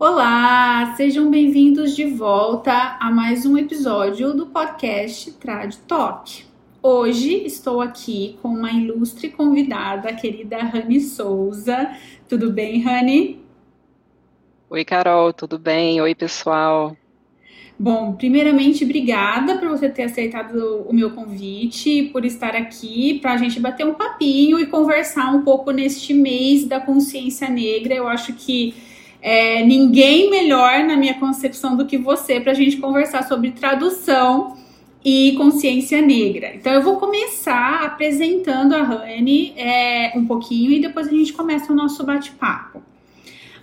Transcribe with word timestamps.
Olá, 0.00 0.94
sejam 0.96 1.30
bem-vindos 1.30 1.94
de 1.94 2.06
volta 2.06 2.96
a 2.98 3.10
mais 3.10 3.44
um 3.44 3.58
episódio 3.58 4.32
do 4.32 4.46
podcast 4.46 5.30
Trad 5.32 5.74
Talk. 5.86 6.42
Hoje 6.82 7.44
estou 7.44 7.82
aqui 7.82 8.38
com 8.40 8.48
uma 8.48 8.72
ilustre 8.72 9.28
convidada, 9.28 10.08
a 10.08 10.14
querida 10.14 10.56
Rani 10.56 11.00
Souza. 11.02 11.94
Tudo 12.26 12.50
bem, 12.50 12.80
Rani? 12.80 13.40
Oi, 14.70 14.86
Carol, 14.86 15.34
tudo 15.34 15.58
bem? 15.58 16.00
Oi, 16.00 16.14
pessoal. 16.14 16.96
Bom, 17.78 18.14
primeiramente, 18.14 18.84
obrigada 18.84 19.58
por 19.58 19.68
você 19.68 19.90
ter 19.90 20.04
aceitado 20.04 20.82
o 20.88 20.94
meu 20.94 21.10
convite, 21.10 22.08
por 22.10 22.24
estar 22.24 22.56
aqui 22.56 23.18
para 23.20 23.34
a 23.34 23.36
gente 23.36 23.60
bater 23.60 23.86
um 23.86 23.92
papinho 23.92 24.58
e 24.58 24.66
conversar 24.66 25.30
um 25.30 25.42
pouco 25.42 25.70
neste 25.72 26.14
mês 26.14 26.64
da 26.64 26.80
consciência 26.80 27.50
negra. 27.50 27.94
Eu 27.94 28.08
acho 28.08 28.32
que 28.32 28.74
é, 29.22 29.62
ninguém 29.64 30.30
melhor 30.30 30.84
na 30.84 30.96
minha 30.96 31.14
concepção 31.14 31.76
do 31.76 31.86
que 31.86 31.98
você 31.98 32.40
para 32.40 32.52
a 32.52 32.54
gente 32.54 32.78
conversar 32.78 33.26
sobre 33.26 33.50
tradução 33.50 34.56
e 35.04 35.34
consciência 35.36 36.00
negra. 36.02 36.54
Então 36.54 36.72
eu 36.72 36.82
vou 36.82 36.96
começar 36.96 37.84
apresentando 37.84 38.74
a 38.74 38.82
Rani 38.82 39.54
é, 39.56 40.12
um 40.14 40.24
pouquinho 40.24 40.72
e 40.72 40.80
depois 40.80 41.08
a 41.08 41.10
gente 41.10 41.32
começa 41.32 41.72
o 41.72 41.76
nosso 41.76 42.04
bate-papo. 42.04 42.82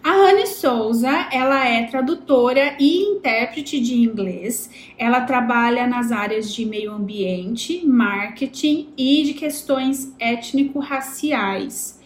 A 0.03 0.11
Rani 0.11 0.47
Souza, 0.47 1.27
ela 1.31 1.67
é 1.67 1.83
tradutora 1.83 2.77
e 2.79 2.99
intérprete 3.01 3.79
de 3.79 3.95
inglês. 3.95 4.69
Ela 4.97 5.21
trabalha 5.21 5.85
nas 5.85 6.13
áreas 6.13 6.53
de 6.53 6.65
meio 6.65 6.93
ambiente, 6.93 7.85
marketing 7.85 8.87
e 8.97 9.23
de 9.23 9.33
questões 9.33 10.13
étnico-raciais. 10.17 11.96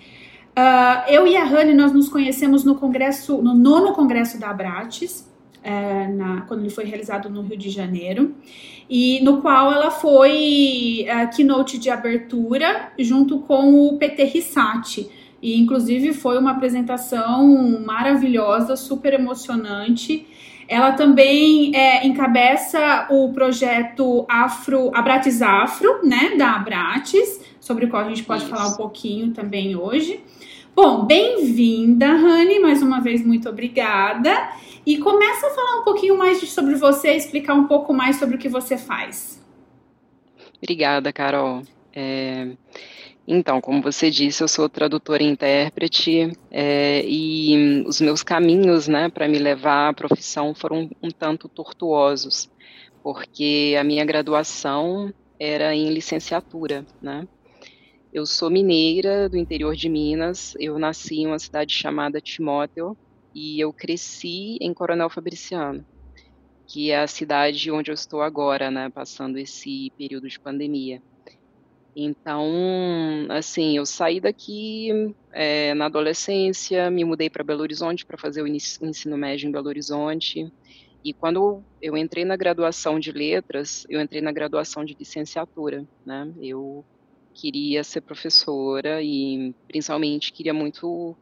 Uh, 0.51 1.09
eu 1.09 1.25
e 1.25 1.37
a 1.37 1.45
Rani, 1.45 1.73
nós 1.73 1.93
nos 1.93 2.09
conhecemos 2.09 2.65
no 2.65 2.75
congresso, 2.75 3.41
no 3.41 3.53
nono 3.53 3.93
congresso 3.93 4.37
da 4.37 4.49
Abrates, 4.49 5.27
uh, 5.59 6.13
na, 6.13 6.41
quando 6.41 6.59
ele 6.59 6.69
foi 6.69 6.83
realizado 6.83 7.29
no 7.29 7.41
Rio 7.41 7.57
de 7.57 7.69
Janeiro 7.69 8.35
e 8.89 9.21
no 9.23 9.41
qual 9.41 9.71
ela 9.71 9.89
foi 9.89 11.07
a 11.09 11.25
keynote 11.27 11.77
de 11.77 11.89
abertura 11.89 12.91
junto 12.99 13.39
com 13.39 13.87
o 13.87 13.97
PT 13.97 14.25
Rissati. 14.25 15.09
E 15.41 15.57
inclusive 15.59 16.13
foi 16.13 16.37
uma 16.37 16.51
apresentação 16.51 17.79
maravilhosa, 17.85 18.75
super 18.75 19.13
emocionante. 19.13 20.27
Ela 20.67 20.91
também 20.91 21.75
é, 21.75 22.05
encabeça 22.05 23.07
o 23.09 23.31
projeto 23.31 24.25
Afro, 24.29 24.91
Abrates 24.93 25.41
Afro, 25.41 26.01
né, 26.03 26.35
da 26.37 26.55
Abrates, 26.55 27.41
sobre 27.59 27.85
o 27.85 27.89
qual 27.89 28.03
a 28.03 28.09
gente 28.09 28.23
pode 28.23 28.43
Isso. 28.43 28.51
falar 28.51 28.67
um 28.67 28.75
pouquinho 28.75 29.31
também 29.31 29.75
hoje. 29.75 30.19
Bom, 30.83 31.05
bem-vinda, 31.05 32.07
Rani, 32.07 32.59
mais 32.59 32.81
uma 32.81 32.99
vez 32.99 33.23
muito 33.23 33.47
obrigada. 33.47 34.31
E 34.83 34.97
começa 34.97 35.45
a 35.45 35.49
falar 35.51 35.79
um 35.79 35.83
pouquinho 35.83 36.17
mais 36.17 36.39
sobre 36.49 36.73
você, 36.73 37.11
explicar 37.11 37.53
um 37.53 37.67
pouco 37.67 37.93
mais 37.93 38.15
sobre 38.15 38.35
o 38.35 38.39
que 38.39 38.49
você 38.49 38.79
faz. 38.79 39.39
Obrigada, 40.57 41.13
Carol. 41.13 41.61
É... 41.93 42.53
Então, 43.27 43.61
como 43.61 43.79
você 43.79 44.09
disse, 44.09 44.43
eu 44.43 44.47
sou 44.47 44.67
tradutora 44.67 45.21
e 45.21 45.27
intérprete 45.27 46.35
é, 46.49 47.05
e 47.05 47.83
os 47.85 48.01
meus 48.01 48.23
caminhos, 48.23 48.87
né, 48.87 49.07
para 49.07 49.27
me 49.27 49.37
levar 49.37 49.89
à 49.89 49.93
profissão 49.93 50.55
foram 50.55 50.89
um 50.99 51.11
tanto 51.11 51.47
tortuosos, 51.47 52.49
porque 53.03 53.77
a 53.79 53.83
minha 53.83 54.03
graduação 54.03 55.13
era 55.39 55.75
em 55.75 55.93
licenciatura, 55.93 56.83
né? 56.99 57.27
Eu 58.13 58.25
sou 58.25 58.49
mineira 58.49 59.29
do 59.29 59.37
interior 59.37 59.73
de 59.73 59.87
Minas. 59.87 60.53
Eu 60.59 60.77
nasci 60.77 61.21
em 61.21 61.27
uma 61.27 61.39
cidade 61.39 61.73
chamada 61.73 62.19
Timóteo, 62.19 62.97
e 63.33 63.57
eu 63.57 63.71
cresci 63.71 64.57
em 64.59 64.73
Coronel 64.73 65.09
Fabriciano, 65.09 65.85
que 66.67 66.91
é 66.91 66.99
a 66.99 67.07
cidade 67.07 67.71
onde 67.71 67.89
eu 67.89 67.93
estou 67.93 68.21
agora, 68.21 68.69
né, 68.69 68.89
passando 68.89 69.37
esse 69.37 69.93
período 69.97 70.27
de 70.27 70.37
pandemia. 70.37 71.01
Então, 71.95 72.51
assim, 73.29 73.77
eu 73.77 73.85
saí 73.85 74.19
daqui 74.19 75.15
é, 75.31 75.73
na 75.73 75.85
adolescência, 75.85 76.91
me 76.91 77.05
mudei 77.05 77.29
para 77.29 77.45
Belo 77.45 77.61
Horizonte 77.61 78.05
para 78.05 78.17
fazer 78.17 78.41
o 78.41 78.47
ensino 78.47 79.17
médio 79.17 79.47
em 79.47 79.51
Belo 79.51 79.69
Horizonte. 79.69 80.51
E 81.01 81.13
quando 81.13 81.63
eu 81.81 81.95
entrei 81.95 82.25
na 82.25 82.35
graduação 82.35 82.99
de 82.99 83.13
letras, 83.13 83.85
eu 83.89 84.01
entrei 84.01 84.21
na 84.21 84.33
graduação 84.33 84.83
de 84.83 84.95
licenciatura, 84.99 85.87
né? 86.05 86.29
Eu 86.41 86.85
queria 87.33 87.83
ser 87.83 88.01
professora 88.01 89.01
e, 89.01 89.53
principalmente, 89.67 90.31
queria 90.31 90.53
muito 90.53 91.15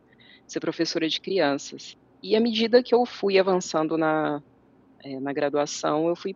ser 0.47 0.59
professora 0.59 1.07
de 1.07 1.21
crianças. 1.21 1.97
E 2.21 2.35
à 2.35 2.39
medida 2.39 2.83
que 2.83 2.93
eu 2.93 3.05
fui 3.05 3.39
avançando 3.39 3.97
na, 3.97 4.41
é, 5.03 5.19
na 5.19 5.31
graduação, 5.31 6.07
eu 6.07 6.15
fui 6.15 6.35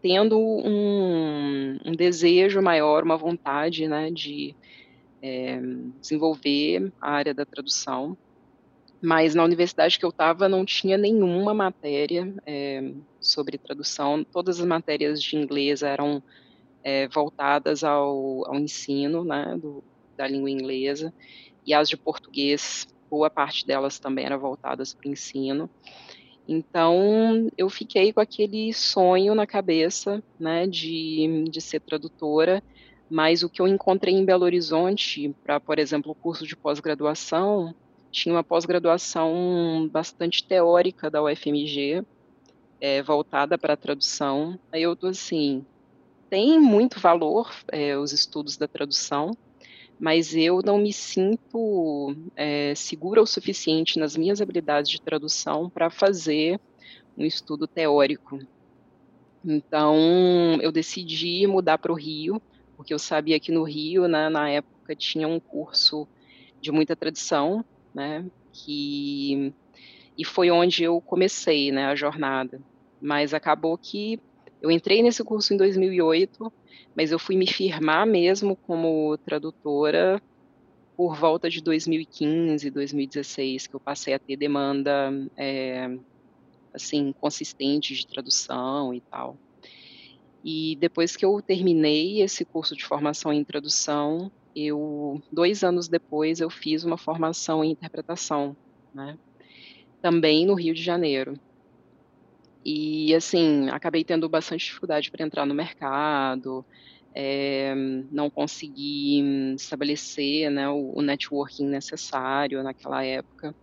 tendo 0.00 0.38
um, 0.38 1.78
um, 1.84 1.92
desejo 1.92 2.60
maior, 2.60 3.02
uma 3.02 3.16
vontade 3.16 3.88
né, 3.88 4.10
de 4.10 4.54
é, 5.22 5.58
desenvolver 6.00 6.92
a 7.00 7.10
área 7.10 7.34
da 7.34 7.44
tradução. 7.44 8.16
Mas 9.00 9.34
na 9.34 9.42
universidade 9.42 9.98
que 9.98 10.04
eu 10.04 10.10
estava 10.10 10.48
não 10.48 10.64
tinha 10.64 10.96
nenhuma 10.96 11.52
matéria 11.52 12.32
é, 12.46 12.92
sobre 13.20 13.58
tradução, 13.58 14.22
todas 14.24 14.60
as 14.60 14.66
matérias 14.66 15.22
de 15.22 15.36
inglês 15.36 15.82
eram 15.82 16.22
é, 16.84 17.08
voltadas 17.08 17.82
ao, 17.82 18.46
ao 18.46 18.54
ensino 18.56 19.24
né, 19.24 19.56
do, 19.60 19.82
da 20.16 20.28
língua 20.28 20.50
inglesa, 20.50 21.12
e 21.66 21.72
as 21.72 21.88
de 21.88 21.96
português 21.96 22.86
boa 23.10 23.30
parte 23.30 23.66
delas 23.66 23.98
também 23.98 24.26
era 24.26 24.36
voltadas 24.36 24.92
para 24.92 25.08
o 25.08 25.12
ensino. 25.12 25.70
Então, 26.46 27.50
eu 27.56 27.70
fiquei 27.70 28.12
com 28.12 28.20
aquele 28.20 28.72
sonho 28.74 29.34
na 29.34 29.46
cabeça, 29.46 30.22
né, 30.38 30.66
de, 30.66 31.44
de 31.48 31.60
ser 31.60 31.80
tradutora, 31.80 32.62
mas 33.08 33.42
o 33.42 33.48
que 33.48 33.62
eu 33.62 33.68
encontrei 33.68 34.14
em 34.14 34.24
Belo 34.24 34.44
Horizonte, 34.44 35.34
para, 35.42 35.58
por 35.58 35.78
exemplo, 35.78 36.12
o 36.12 36.14
curso 36.14 36.46
de 36.46 36.54
pós-graduação, 36.54 37.74
tinha 38.10 38.34
uma 38.34 38.44
pós-graduação 38.44 39.88
bastante 39.90 40.44
teórica 40.44 41.10
da 41.10 41.22
UFMG, 41.22 42.04
é, 42.80 43.02
voltada 43.02 43.56
para 43.56 43.72
a 43.72 43.76
tradução. 43.76 44.58
Aí 44.70 44.82
eu 44.82 44.94
tô 44.94 45.06
assim, 45.06 45.64
tem 46.34 46.58
muito 46.58 46.98
valor 46.98 47.54
é, 47.70 47.96
os 47.96 48.12
estudos 48.12 48.56
da 48.56 48.66
tradução, 48.66 49.30
mas 50.00 50.34
eu 50.34 50.62
não 50.64 50.78
me 50.78 50.92
sinto 50.92 52.12
é, 52.34 52.74
segura 52.74 53.22
o 53.22 53.26
suficiente 53.26 54.00
nas 54.00 54.16
minhas 54.16 54.40
habilidades 54.40 54.90
de 54.90 55.00
tradução 55.00 55.70
para 55.70 55.90
fazer 55.90 56.58
um 57.16 57.24
estudo 57.24 57.68
teórico. 57.68 58.40
Então, 59.44 59.94
eu 60.60 60.72
decidi 60.72 61.46
mudar 61.46 61.78
para 61.78 61.92
o 61.92 61.94
Rio, 61.94 62.42
porque 62.76 62.92
eu 62.92 62.98
sabia 62.98 63.38
que 63.38 63.52
no 63.52 63.62
Rio, 63.62 64.08
né, 64.08 64.28
na 64.28 64.50
época, 64.50 64.96
tinha 64.96 65.28
um 65.28 65.38
curso 65.38 66.04
de 66.60 66.72
muita 66.72 66.96
tradição, 66.96 67.64
né, 67.94 68.26
que, 68.52 69.54
e 70.18 70.24
foi 70.24 70.50
onde 70.50 70.82
eu 70.82 71.00
comecei 71.00 71.70
né, 71.70 71.86
a 71.86 71.94
jornada. 71.94 72.60
Mas 73.00 73.32
acabou 73.32 73.78
que 73.78 74.18
eu 74.64 74.70
entrei 74.70 75.02
nesse 75.02 75.22
curso 75.22 75.52
em 75.52 75.58
2008, 75.58 76.50
mas 76.96 77.12
eu 77.12 77.18
fui 77.18 77.36
me 77.36 77.46
firmar 77.46 78.06
mesmo 78.06 78.56
como 78.56 79.14
tradutora 79.18 80.22
por 80.96 81.14
volta 81.14 81.50
de 81.50 81.60
2015, 81.60 82.70
2016, 82.70 83.66
que 83.66 83.76
eu 83.76 83.80
passei 83.80 84.14
a 84.14 84.18
ter 84.18 84.38
demanda 84.38 85.12
é, 85.36 85.94
assim 86.72 87.12
consistente 87.20 87.94
de 87.94 88.06
tradução 88.06 88.94
e 88.94 89.02
tal. 89.02 89.36
E 90.42 90.76
depois 90.76 91.14
que 91.14 91.26
eu 91.26 91.42
terminei 91.42 92.22
esse 92.22 92.42
curso 92.42 92.74
de 92.74 92.86
formação 92.86 93.34
em 93.34 93.44
tradução, 93.44 94.32
eu 94.56 95.20
dois 95.30 95.62
anos 95.62 95.88
depois 95.88 96.40
eu 96.40 96.48
fiz 96.48 96.84
uma 96.84 96.96
formação 96.96 97.62
em 97.62 97.72
interpretação, 97.72 98.56
né? 98.94 99.18
Também 100.00 100.46
no 100.46 100.54
Rio 100.54 100.72
de 100.72 100.82
Janeiro. 100.82 101.38
E, 102.64 103.14
assim, 103.14 103.68
acabei 103.68 104.02
tendo 104.02 104.28
bastante 104.28 104.64
dificuldade 104.64 105.10
para 105.10 105.24
entrar 105.24 105.44
no 105.44 105.54
mercado, 105.54 106.64
é, 107.14 107.74
não 108.10 108.30
consegui 108.30 109.54
estabelecer 109.54 110.50
né, 110.50 110.68
o, 110.68 110.92
o, 110.96 111.02
networking 111.02 111.66
necessário 111.66 112.62
naquela 112.62 113.04
época. 113.04 113.54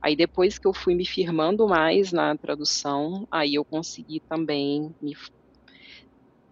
Aí, 0.00 0.14
depois 0.14 0.58
que 0.58 0.66
eu 0.66 0.72
fui 0.72 0.94
me 0.94 1.04
firmando 1.04 1.66
mais 1.66 2.12
na 2.12 2.36
tradução, 2.36 3.26
aí 3.30 3.56
eu 3.56 3.64
consegui 3.64 4.20
também 4.20 4.94
me 5.02 5.16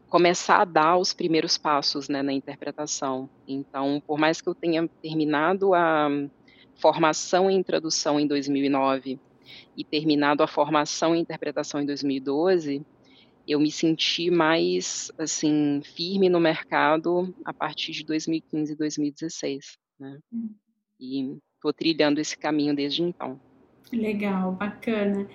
começar 0.09 0.61
a 0.61 0.65
dar 0.67 0.99
os 0.99 1.15
primeiros 1.15 1.57
passos 1.57 2.09
né, 2.09 2.21
na 2.21 2.33
interpretação. 2.33 3.31
Então, 3.47 4.03
por 4.07 4.19
mais 4.19 4.41
que 4.43 4.49
eu 4.49 4.55
tenha 4.55 4.87
terminado 5.01 5.73
a 5.73 6.09
formação 6.75 7.51
em 7.51 7.63
tradução 7.63 8.19
em 8.19 8.27
2009 8.27 9.19
e 9.77 9.85
terminado 9.85 10.43
a 10.43 10.47
formação 10.47 11.15
em 11.15 11.21
interpretação 11.21 11.81
em 11.81 11.87
2012, 11.87 12.85
eu 13.47 13.59
me 13.59 13.71
senti 13.71 14.31
mais 14.31 15.11
assim 15.19 15.81
firme 15.83 16.29
no 16.29 16.41
mercado 16.41 17.35
a 17.45 17.53
partir 17.53 17.93
de 17.93 18.05
2015 18.05 18.73
e 18.73 18.77
2016, 18.77 19.79
né? 19.99 20.19
Hum. 20.33 20.51
E 21.01 21.37
estou 21.57 21.73
trilhando 21.73 22.21
esse 22.21 22.37
caminho 22.37 22.75
desde 22.75 23.03
então. 23.03 23.41
Legal, 23.93 24.53
bacana. 24.53 25.27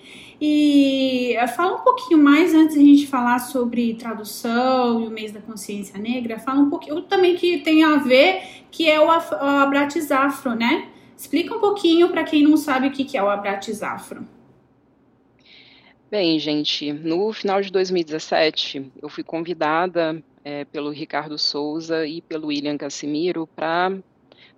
E 0.42 1.33
eh, 1.36 1.48
fala 1.48 1.80
um 1.80 1.83
pouquinho 1.83 2.24
mais 2.24 2.56
antes 2.56 2.75
de 2.75 2.81
a 2.81 2.83
gente 2.83 3.07
falar 3.07 3.39
sobre 3.39 3.94
tradução 3.94 5.01
e 5.01 5.07
o 5.07 5.12
mês 5.12 5.31
da 5.31 5.39
consciência 5.39 6.00
negra, 6.00 6.39
fala 6.39 6.62
um 6.62 6.69
pouquinho 6.69 7.04
também 7.04 7.36
que 7.36 7.59
tem 7.59 7.83
a 7.83 7.98
ver, 7.98 8.42
que 8.71 8.89
é 8.89 9.00
o, 9.00 9.06
o 9.06 9.09
Abrates 9.09 10.12
Afro, 10.12 10.56
né? 10.56 10.89
Explica 11.18 11.56
um 11.56 11.60
pouquinho 11.60 12.10
para 12.10 12.24
quem 12.24 12.44
não 12.44 12.56
sabe 12.56 12.88
o 12.88 12.92
que 12.92 13.18
é 13.18 13.24
o 13.24 13.28
Abrates 13.28 13.81
Afro. 13.81 14.25
Bem, 16.12 16.38
gente, 16.40 16.94
no 16.94 17.34
final 17.34 17.60
de 17.60 17.72
2017, 17.72 18.92
eu 19.02 19.10
fui 19.10 19.24
convidada 19.24 20.24
é, 20.44 20.64
pelo 20.64 20.92
Ricardo 20.92 21.38
Souza 21.38 22.06
e 22.06 22.22
pelo 22.22 22.48
William 22.48 22.78
Cassimiro 22.78 23.48
para 23.48 23.98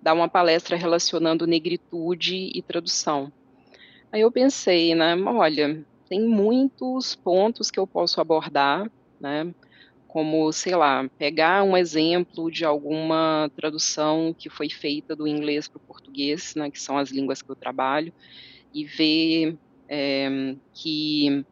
dar 0.02 0.12
uma 0.12 0.28
palestra 0.28 0.76
relacionando 0.76 1.46
negritude 1.46 2.52
e 2.54 2.62
tradução. 2.62 3.32
Aí 4.12 4.20
eu 4.20 4.30
pensei, 4.30 4.94
né, 4.94 5.16
olha, 5.16 5.84
tem 6.08 6.20
muitos 6.20 7.16
pontos 7.16 7.70
que 7.70 7.80
eu 7.80 7.86
posso 7.86 8.20
abordar, 8.20 8.88
né, 9.18 9.52
como, 10.12 10.52
sei 10.52 10.74
lá, 10.74 11.08
pegar 11.16 11.62
um 11.62 11.76
exemplo 11.76 12.50
de 12.50 12.64
alguma 12.64 13.48
tradução 13.54 14.34
que 14.36 14.50
foi 14.50 14.68
feita 14.68 15.14
do 15.14 15.26
inglês 15.26 15.68
para 15.68 15.76
o 15.76 15.80
português, 15.80 16.52
né, 16.56 16.68
que 16.68 16.80
são 16.80 16.98
as 16.98 17.10
línguas 17.10 17.40
que 17.40 17.48
eu 17.48 17.54
trabalho, 17.54 18.12
e 18.74 18.84
ver 18.84 19.56
é, 19.88 20.56
que 20.74 21.44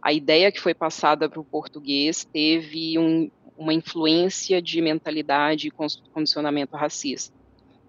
a 0.00 0.10
ideia 0.10 0.50
que 0.50 0.58
foi 0.58 0.72
passada 0.72 1.28
para 1.28 1.38
o 1.38 1.44
português 1.44 2.24
teve 2.24 2.98
um, 2.98 3.30
uma 3.58 3.74
influência 3.74 4.62
de 4.62 4.80
mentalidade 4.80 5.68
e 5.68 5.70
condicionamento 5.70 6.76
racista. 6.76 7.36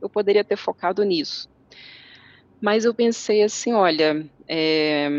Eu 0.01 0.09
poderia 0.09 0.43
ter 0.43 0.57
focado 0.57 1.01
nisso, 1.03 1.49
mas 2.59 2.83
eu 2.83 2.93
pensei 2.93 3.41
assim, 3.41 3.71
olha, 3.71 4.25
é, 4.45 5.09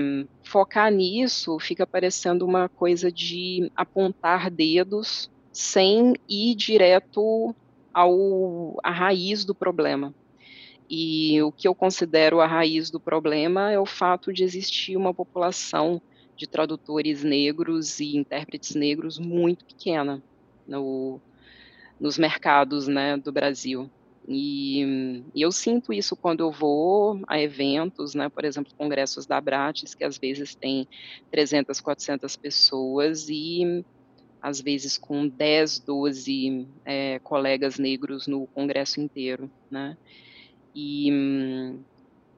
focar 0.51 0.91
nisso 0.91 1.61
fica 1.61 1.87
parecendo 1.87 2.45
uma 2.45 2.69
coisa 2.69 3.11
de 3.13 3.71
apontar 3.77 4.51
dedos 4.51 5.31
sem 5.53 6.17
ir 6.29 6.57
direto 6.57 7.55
ao 7.95 8.77
à 8.83 8.91
raiz 8.91 9.45
do 9.45 9.55
problema. 9.55 10.13
E 10.89 11.41
o 11.41 11.53
que 11.53 11.69
eu 11.69 11.75
considero 11.75 12.41
a 12.41 12.49
raiz 12.49 12.91
do 12.91 12.99
problema 12.99 13.71
é 13.71 13.79
o 13.79 13.87
fato 13.87 14.33
de 14.33 14.43
existir 14.43 14.97
uma 14.97 15.15
população 15.15 16.03
de 16.37 16.49
tradutores 16.49 17.23
negros 17.23 18.01
e 18.01 18.17
intérpretes 18.17 18.75
negros 18.75 19.21
muito 19.21 19.65
pequena 19.65 20.21
no, 20.67 21.21
nos 22.01 22.19
mercados 22.19 22.89
né, 22.89 23.17
do 23.17 23.31
Brasil. 23.31 23.89
E, 24.33 25.25
e, 25.35 25.43
eu 25.43 25.51
sinto 25.51 25.93
isso 25.93 26.15
quando 26.17 26.41
eu 26.41 26.53
vou 26.53 27.21
a 27.27 27.41
eventos, 27.41 28.15
né, 28.15 28.29
por 28.29 28.45
exemplo, 28.45 28.73
congressos 28.79 29.27
da 29.27 29.39
Abrates, 29.39 29.93
que 29.93 30.05
às 30.05 30.17
vezes 30.19 30.55
tem 30.55 30.87
300, 31.33 31.81
400 31.81 32.37
pessoas 32.37 33.29
e 33.29 33.85
às 34.41 34.61
vezes 34.61 34.97
com 34.97 35.27
10, 35.27 35.81
12 35.81 36.69
é, 36.85 37.19
colegas 37.19 37.77
negros 37.77 38.29
no 38.29 38.47
congresso 38.47 39.01
inteiro, 39.01 39.51
né? 39.69 39.97
E 40.73 41.11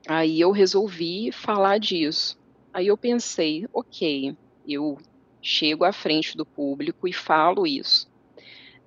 aí 0.08 0.40
eu 0.40 0.50
resolvi 0.50 1.30
falar 1.30 1.78
disso. 1.78 2.38
Aí 2.72 2.86
eu 2.86 2.96
pensei, 2.96 3.66
ok, 3.70 4.34
eu 4.66 4.96
chego 5.42 5.84
à 5.84 5.92
frente 5.92 6.38
do 6.38 6.46
público 6.46 7.06
e 7.06 7.12
falo 7.12 7.66
isso 7.66 8.11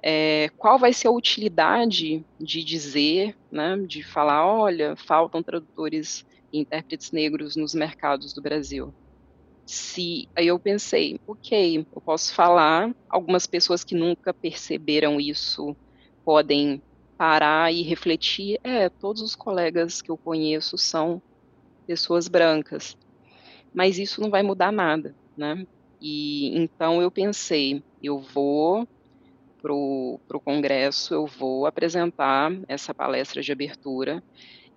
é, 0.08 0.50
qual 0.56 0.78
vai 0.78 0.94
ser 0.94 1.08
a 1.08 1.12
utilidade 1.12 2.24
de 2.40 2.64
dizer, 2.64 3.36
né, 3.52 3.76
de 3.88 4.04
falar, 4.04 4.46
olha, 4.46 4.96
faltam 4.96 5.42
tradutores 5.42 6.24
e 6.54 6.60
intérpretes 6.60 7.12
negros 7.12 7.56
nos 7.56 7.74
mercados 7.74 8.32
do 8.32 8.40
Brasil. 8.40 8.94
Se 9.66 10.30
aí 10.36 10.46
eu 10.46 10.60
pensei, 10.60 11.20
ok, 11.26 11.88
eu 11.92 12.02
posso 12.02 12.36
falar, 12.36 12.96
algumas 13.10 13.48
pessoas 13.48 13.84
que 13.84 13.96
nunca 13.96 14.32
perceberam 14.32 15.20
isso 15.20 15.76
podem 16.24 16.84
parar 17.18 17.74
e 17.74 17.82
refletir, 17.82 18.60
é, 18.64 18.90
todos 18.90 19.24
os 19.24 19.36
colegas 19.36 20.04
que 20.04 20.12
eu 20.12 20.18
conheço 20.20 20.78
são 20.78 21.20
pessoas 21.88 22.28
brancas, 22.28 22.96
mas 23.74 23.98
isso 23.98 24.22
não 24.22 24.30
vai 24.30 24.44
mudar 24.44 24.72
nada, 24.72 25.16
né? 25.36 25.66
E 26.00 26.56
então 26.58 27.02
eu 27.02 27.10
pensei, 27.10 27.84
eu 28.04 28.20
vou 28.20 28.88
para 29.66 30.38
o 30.38 30.42
Congresso, 30.44 31.14
eu 31.16 31.26
vou 31.26 31.66
apresentar 31.66 32.52
essa 32.68 32.94
palestra 32.94 33.42
de 33.42 33.52
abertura 33.52 34.24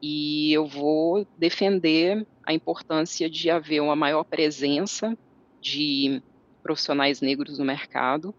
e 0.00 0.50
eu 0.52 0.66
vou 0.66 1.26
defender 1.36 2.26
a 2.42 2.54
importância 2.54 3.28
de 3.28 3.50
haver 3.50 3.80
uma 3.80 3.94
maior 3.94 4.24
presença 4.24 5.16
de 5.60 6.22
profissionais 6.62 7.20
negros 7.20 7.58
no 7.58 7.64
mercado, 7.64 8.34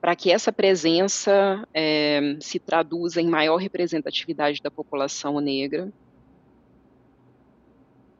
para 0.00 0.16
que 0.16 0.30
essa 0.30 0.50
presença 0.50 1.68
é, 1.74 2.36
se 2.40 2.58
traduza 2.58 3.20
em 3.20 3.26
maior 3.26 3.56
representatividade 3.56 4.62
da 4.62 4.70
população 4.70 5.38
negra. 5.40 5.92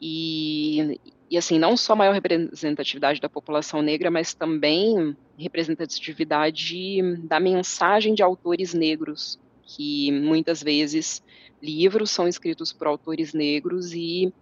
E, 0.01 1.01
e 1.29 1.37
assim, 1.37 1.59
não 1.59 1.77
só 1.77 1.97
maior 1.97 2.13
representatividade 2.13 3.21
da 3.21 3.29
população 3.29 3.83
negra, 3.83 4.11
mas 4.11 4.33
também 4.33 5.17
representatividade 5.37 7.03
da 7.25 7.41
mensagem 7.41 8.15
de 8.15 8.23
autores 8.23 8.73
negros, 8.73 9.39
que 9.63 10.13
muitas 10.13 10.63
vezes 10.63 11.23
livros 11.61 12.11
são 12.11 12.29
escritos 12.29 12.73
por 12.73 12.87
autores 12.87 13.35
negros 13.35 13.93
e 13.93 14.33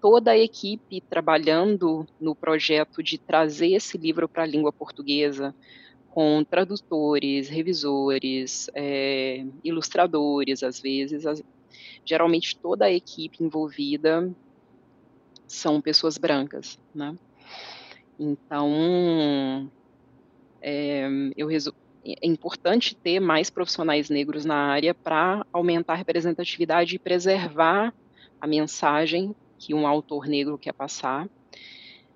toda 0.00 0.32
a 0.32 0.38
equipe 0.38 1.00
trabalhando 1.00 2.06
no 2.20 2.34
projeto 2.34 3.02
de 3.02 3.16
trazer 3.16 3.72
esse 3.72 3.96
livro 3.96 4.28
para 4.28 4.42
a 4.42 4.46
língua 4.46 4.70
portuguesa, 4.70 5.54
com 6.10 6.44
tradutores, 6.44 7.48
revisores, 7.48 8.68
é, 8.74 9.46
ilustradores, 9.64 10.62
às 10.62 10.78
vezes, 10.78 11.24
as, 11.24 11.42
geralmente 12.04 12.54
toda 12.56 12.84
a 12.84 12.92
equipe 12.92 13.42
envolvida 13.42 14.30
são 15.46 15.80
pessoas 15.80 16.18
brancas, 16.18 16.78
né? 16.94 17.14
Então, 18.18 19.70
é, 20.60 21.06
eu 21.36 21.48
é 22.06 22.26
importante 22.26 22.94
ter 22.94 23.18
mais 23.18 23.48
profissionais 23.48 24.10
negros 24.10 24.44
na 24.44 24.56
área 24.56 24.94
para 24.94 25.44
aumentar 25.52 25.94
a 25.94 25.96
representatividade 25.96 26.96
e 26.96 26.98
preservar 26.98 27.94
a 28.40 28.46
mensagem 28.46 29.34
que 29.58 29.72
um 29.72 29.86
autor 29.86 30.26
negro 30.26 30.58
quer 30.58 30.74
passar, 30.74 31.28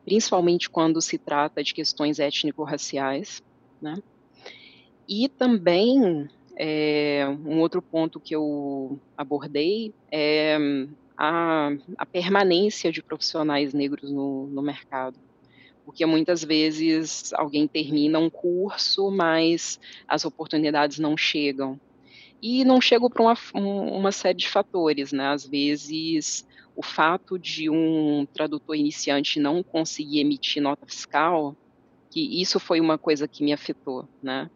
principalmente 0.05 0.69
quando 0.69 1.01
se 1.01 1.17
trata 1.17 1.65
de 1.65 1.73
questões 1.73 2.19
étnico-raciais, 2.19 3.43
né? 3.81 3.97
E 5.08 5.27
também 5.27 6.29
é, 6.55 7.27
um 7.47 7.61
outro 7.61 7.81
ponto 7.81 8.20
que 8.20 8.37
eu 8.37 8.99
abordei 9.17 9.94
é 10.13 10.58
a, 11.19 11.70
a 11.98 12.06
permanência 12.06 12.93
de 12.93 13.03
profissionais 13.03 13.75
negros 13.75 14.10
no, 14.10 14.46
no 14.46 14.63
mercado 14.63 15.19
porque 15.89 16.05
muitas 16.05 16.44
vezes 16.44 17.32
alguém 17.32 17.67
termina 17.67 18.19
um 18.19 18.29
curso, 18.29 19.10
mas 19.10 19.81
as 20.06 20.27
oportunidades 20.27 20.98
não 20.98 21.17
chegam. 21.17 21.81
E 22.43 22.63
não 22.63 22.79
chegam 22.79 23.08
por 23.08 23.22
uma, 23.22 23.34
uma 23.55 24.13
série 24.13 24.37
de 24.37 24.46
fatores, 24.51 25.13
né? 25.13 25.29
Às 25.29 25.46
vezes, 25.46 26.46
o 26.77 26.82
fato 26.82 27.39
de 27.39 27.70
um 27.70 28.27
tradutor 28.34 28.77
iniciante 28.77 29.41
não 29.41 29.63
conseguir 29.63 30.20
emitir 30.20 30.63
nota 30.63 30.84
fiscal, 30.84 31.56
que 32.10 32.39
isso 32.39 32.60
foi 32.60 32.81
uma 32.82 32.98
coisa 32.98 33.27
que 33.27 33.43
me 33.43 33.55
afetou, 33.55 34.06
né? 34.22 34.51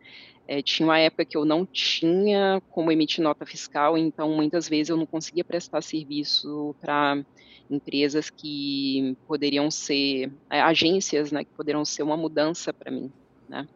É, 0.52 0.61
tinha 0.61 0.87
uma 0.87 0.99
época 0.99 1.25
que 1.25 1.35
eu 1.35 1.47
não 1.47 1.64
tinha 1.64 2.62
como 2.68 2.92
emitir 2.92 3.25
nota 3.25 3.47
fiscal, 3.47 3.97
então 3.97 4.28
muitas 4.37 4.68
vezes 4.68 4.90
eu 4.90 4.99
não 4.99 5.06
conseguia 5.06 5.42
prestar 5.42 5.80
serviço 5.80 6.76
para 6.78 7.25
empresas 7.71 8.28
que 8.28 9.16
poderiam 9.26 9.71
ser 9.71 10.30
é, 10.50 10.61
agências, 10.61 11.32
né, 11.32 11.42
que 11.42 11.50
poderiam 11.52 11.87
ser 11.87 12.02
uma 12.02 12.18
mudança 12.18 12.71
para 12.71 12.90
mim, 12.90 13.11
né? 13.49 13.66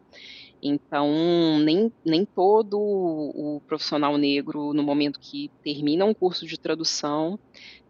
Então, 0.61 1.57
nem, 1.63 1.91
nem 2.05 2.23
todo 2.23 2.79
o 2.79 3.59
profissional 3.65 4.15
negro, 4.15 4.71
no 4.71 4.83
momento 4.83 5.19
que 5.19 5.49
termina 5.63 6.05
um 6.05 6.13
curso 6.13 6.45
de 6.45 6.59
tradução, 6.59 7.39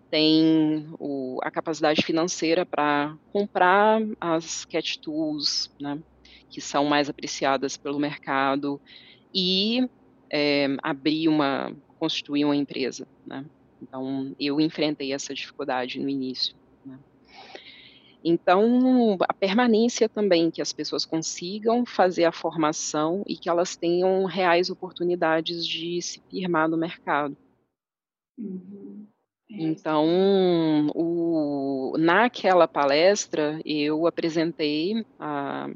tem 0.09 0.87
o, 0.97 1.39
a 1.43 1.51
capacidade 1.51 2.05
financeira 2.05 2.65
para 2.65 3.17
comprar 3.33 4.01
as 4.21 4.63
cat 4.63 4.97
tools, 4.99 5.69
né? 5.77 5.99
Que 6.49 6.61
são 6.61 6.85
mais 6.85 7.09
apreciadas 7.09 7.77
pelo 7.77 7.99
mercado 7.99 8.79
e 9.33 9.87
é, 10.31 10.67
abrir 10.81 11.27
uma, 11.27 11.75
constituir 11.99 12.45
uma 12.45 12.55
empresa, 12.55 13.07
né? 13.25 13.45
Então, 13.81 14.35
eu 14.39 14.59
enfrentei 14.59 15.13
essa 15.13 15.33
dificuldade 15.33 15.99
no 15.99 16.09
início. 16.09 16.55
Né? 16.83 16.97
Então, 18.23 19.17
a 19.27 19.33
permanência 19.33 20.09
também, 20.09 20.49
que 20.49 20.61
as 20.61 20.73
pessoas 20.73 21.05
consigam 21.05 21.85
fazer 21.85 22.25
a 22.25 22.31
formação 22.31 23.23
e 23.27 23.37
que 23.37 23.49
elas 23.49 23.75
tenham 23.75 24.25
reais 24.25 24.69
oportunidades 24.69 25.65
de 25.65 26.01
se 26.01 26.21
firmar 26.29 26.67
no 26.67 26.77
mercado. 26.77 27.37
Uhum. 28.37 29.05
Então, 29.49 30.91
o, 30.93 31.95
naquela 31.97 32.67
palestra, 32.67 33.61
eu 33.63 34.05
apresentei 34.05 35.05
a, 35.19 35.69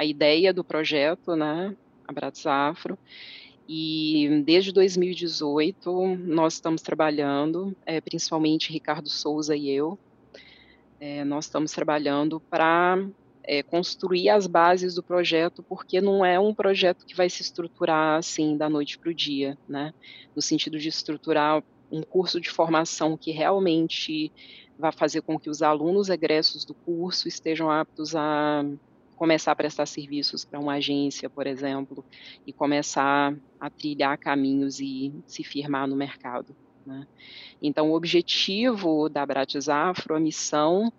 a 0.00 0.04
ideia 0.04 0.50
do 0.50 0.64
projeto, 0.64 1.36
né, 1.36 1.76
Abraço 2.08 2.48
Afro, 2.48 2.98
e 3.68 4.42
desde 4.46 4.72
2018 4.72 6.16
nós 6.16 6.54
estamos 6.54 6.80
trabalhando, 6.80 7.76
é, 7.84 8.00
principalmente 8.00 8.72
Ricardo 8.72 9.10
Souza 9.10 9.54
e 9.54 9.68
eu, 9.68 9.98
é, 10.98 11.22
nós 11.22 11.44
estamos 11.44 11.72
trabalhando 11.72 12.40
para 12.40 12.98
é, 13.44 13.62
construir 13.62 14.30
as 14.30 14.46
bases 14.46 14.94
do 14.94 15.02
projeto, 15.02 15.62
porque 15.62 16.00
não 16.00 16.24
é 16.24 16.40
um 16.40 16.54
projeto 16.54 17.04
que 17.04 17.14
vai 17.14 17.28
se 17.28 17.42
estruturar 17.42 18.16
assim 18.16 18.56
da 18.56 18.70
noite 18.70 18.98
para 18.98 19.10
o 19.10 19.14
dia, 19.14 19.58
né? 19.68 19.92
No 20.34 20.40
sentido 20.40 20.78
de 20.78 20.88
estruturar 20.88 21.62
um 21.92 22.00
curso 22.00 22.40
de 22.40 22.48
formação 22.48 23.18
que 23.18 23.32
realmente 23.32 24.32
vai 24.78 24.92
fazer 24.92 25.20
com 25.20 25.38
que 25.38 25.50
os 25.50 25.60
alunos 25.60 26.08
egressos 26.08 26.64
do 26.64 26.72
curso 26.72 27.28
estejam 27.28 27.70
aptos 27.70 28.16
a 28.16 28.64
começar 29.20 29.52
a 29.52 29.54
prestar 29.54 29.84
serviços 29.84 30.46
para 30.46 30.58
uma 30.58 30.76
agência, 30.76 31.28
por 31.28 31.46
exemplo, 31.46 32.02
e 32.46 32.54
começar 32.54 33.36
a 33.60 33.68
trilhar 33.68 34.16
caminhos 34.16 34.80
e 34.80 35.12
se 35.26 35.44
firmar 35.44 35.86
no 35.86 35.94
mercado. 35.94 36.56
Né? 36.86 37.06
Então, 37.60 37.90
o 37.90 37.94
objetivo 37.94 39.10
da 39.10 39.26
Bratis 39.26 39.68
Afro, 39.68 40.16
a 40.16 40.18
missão, 40.20 40.90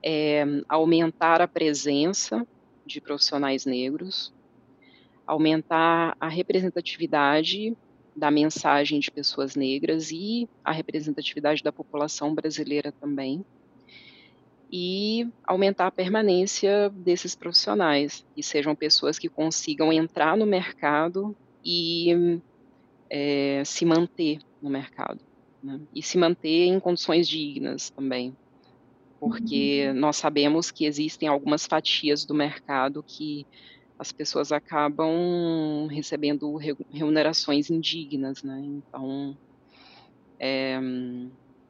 é 0.00 0.44
aumentar 0.68 1.40
a 1.40 1.48
presença 1.48 2.46
de 2.86 3.00
profissionais 3.00 3.66
negros, 3.66 4.32
aumentar 5.26 6.16
a 6.20 6.28
representatividade 6.28 7.76
da 8.14 8.30
mensagem 8.30 9.00
de 9.00 9.10
pessoas 9.10 9.56
negras 9.56 10.12
e 10.12 10.48
a 10.64 10.70
representatividade 10.70 11.64
da 11.64 11.72
população 11.72 12.32
brasileira 12.36 12.92
também, 12.92 13.44
e 14.70 15.26
aumentar 15.44 15.86
a 15.86 15.90
permanência 15.90 16.90
desses 16.90 17.34
profissionais, 17.34 18.24
que 18.34 18.42
sejam 18.42 18.74
pessoas 18.74 19.18
que 19.18 19.28
consigam 19.28 19.92
entrar 19.92 20.36
no 20.36 20.44
mercado 20.44 21.34
e 21.64 22.40
é, 23.08 23.62
se 23.64 23.84
manter 23.84 24.40
no 24.60 24.68
mercado, 24.68 25.20
né? 25.62 25.80
e 25.94 26.02
se 26.02 26.18
manter 26.18 26.66
em 26.66 26.78
condições 26.78 27.26
dignas 27.28 27.90
também, 27.90 28.36
porque 29.18 29.86
uhum. 29.88 29.94
nós 29.94 30.16
sabemos 30.16 30.70
que 30.70 30.84
existem 30.84 31.28
algumas 31.28 31.66
fatias 31.66 32.24
do 32.24 32.34
mercado 32.34 33.02
que 33.02 33.46
as 33.98 34.12
pessoas 34.12 34.52
acabam 34.52 35.88
recebendo 35.90 36.56
remunerações 36.92 37.68
indignas, 37.68 38.44
né? 38.44 38.62
Então, 38.64 39.36
é, 40.38 40.78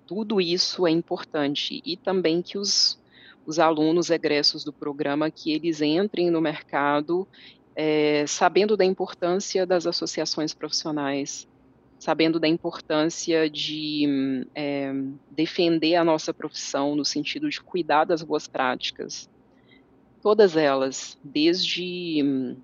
tudo 0.09 0.41
isso 0.41 0.87
é 0.87 0.91
importante. 0.91 1.83
E 1.85 1.97
também 1.97 2.41
que 2.41 2.57
os, 2.57 2.99
os 3.47 3.59
alunos 3.59 4.09
egressos 4.09 4.65
do 4.65 4.73
programa 4.73 5.31
que 5.31 5.53
eles 5.53 5.83
entrem 5.83 6.31
no 6.31 6.41
mercado 6.41 7.29
é, 7.77 8.27
sabendo 8.27 8.77
da 8.77 8.85
importância 8.85 9.65
das 9.65 9.87
associações 9.87 10.53
profissionais, 10.53 11.47
sabendo 11.99 12.41
da 12.41 12.49
importância 12.49 13.49
de 13.51 14.47
é, 14.55 14.93
defender 15.31 15.95
a 15.95 16.05
nossa 16.05 16.33
profissão 16.33 16.97
no 16.97 17.05
sentido 17.05 17.49
de 17.51 17.61
cuidar 17.61 18.05
das 18.05 18.23
boas 18.23 18.49
práticas, 18.49 19.29
todas 20.23 20.57
elas, 20.57 21.19
desde 21.23 22.57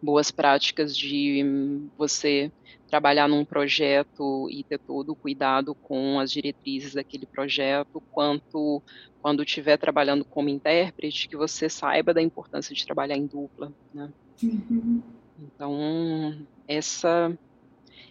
boas 0.00 0.30
práticas 0.30 0.96
de 0.96 1.42
hum, 1.44 1.88
você 1.96 2.50
trabalhar 2.88 3.28
num 3.28 3.44
projeto 3.44 4.48
e 4.50 4.64
ter 4.64 4.78
todo 4.78 5.10
o 5.10 5.16
cuidado 5.16 5.74
com 5.74 6.18
as 6.18 6.30
diretrizes 6.30 6.94
daquele 6.94 7.26
projeto, 7.26 8.02
quanto 8.12 8.82
quando 9.20 9.42
estiver 9.42 9.76
trabalhando 9.76 10.24
como 10.24 10.48
intérprete, 10.48 11.28
que 11.28 11.36
você 11.36 11.68
saiba 11.68 12.14
da 12.14 12.22
importância 12.22 12.74
de 12.74 12.84
trabalhar 12.86 13.16
em 13.16 13.26
dupla, 13.26 13.72
né? 13.92 14.10
Uhum. 14.42 15.02
Então, 15.40 16.46
essa 16.66 17.36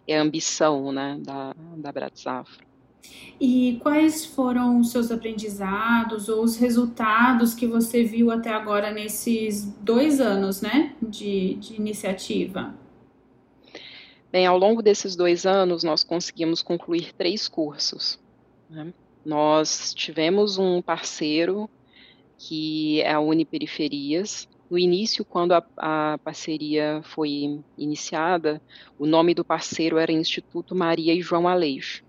é 0.07 0.17
a 0.17 0.21
ambição, 0.21 0.91
né, 0.91 1.17
da, 1.21 1.55
da 1.77 1.91
Bratzafra. 1.91 2.66
E 3.39 3.77
quais 3.83 4.25
foram 4.25 4.79
os 4.79 4.89
seus 4.89 5.11
aprendizados 5.11 6.27
ou 6.27 6.43
os 6.43 6.57
resultados 6.57 7.53
que 7.53 7.67
você 7.67 8.03
viu 8.03 8.31
até 8.31 8.49
agora 8.51 8.91
nesses 8.91 9.63
dois 9.81 10.19
anos, 10.19 10.61
né, 10.61 10.95
de, 11.01 11.53
de 11.55 11.75
iniciativa? 11.75 12.73
Bem, 14.31 14.45
ao 14.47 14.57
longo 14.57 14.81
desses 14.81 15.15
dois 15.15 15.45
anos, 15.45 15.83
nós 15.83 16.03
conseguimos 16.03 16.63
concluir 16.63 17.13
três 17.13 17.47
cursos. 17.47 18.19
Né? 18.69 18.91
Nós 19.23 19.93
tivemos 19.93 20.57
um 20.57 20.81
parceiro 20.81 21.69
que 22.39 23.01
é 23.01 23.13
a 23.13 23.19
Uniperiferias. 23.19 24.47
No 24.69 24.77
início, 24.77 25.23
quando 25.23 25.53
a, 25.53 25.63
a 25.77 26.17
parceria 26.23 27.01
foi 27.03 27.61
iniciada, 27.77 28.61
o 28.97 29.05
nome 29.05 29.33
do 29.33 29.45
parceiro 29.45 29.97
era 29.97 30.11
Instituto 30.11 30.75
Maria 30.75 31.13
e 31.13 31.21
João 31.21 31.47
Aleixo 31.47 32.06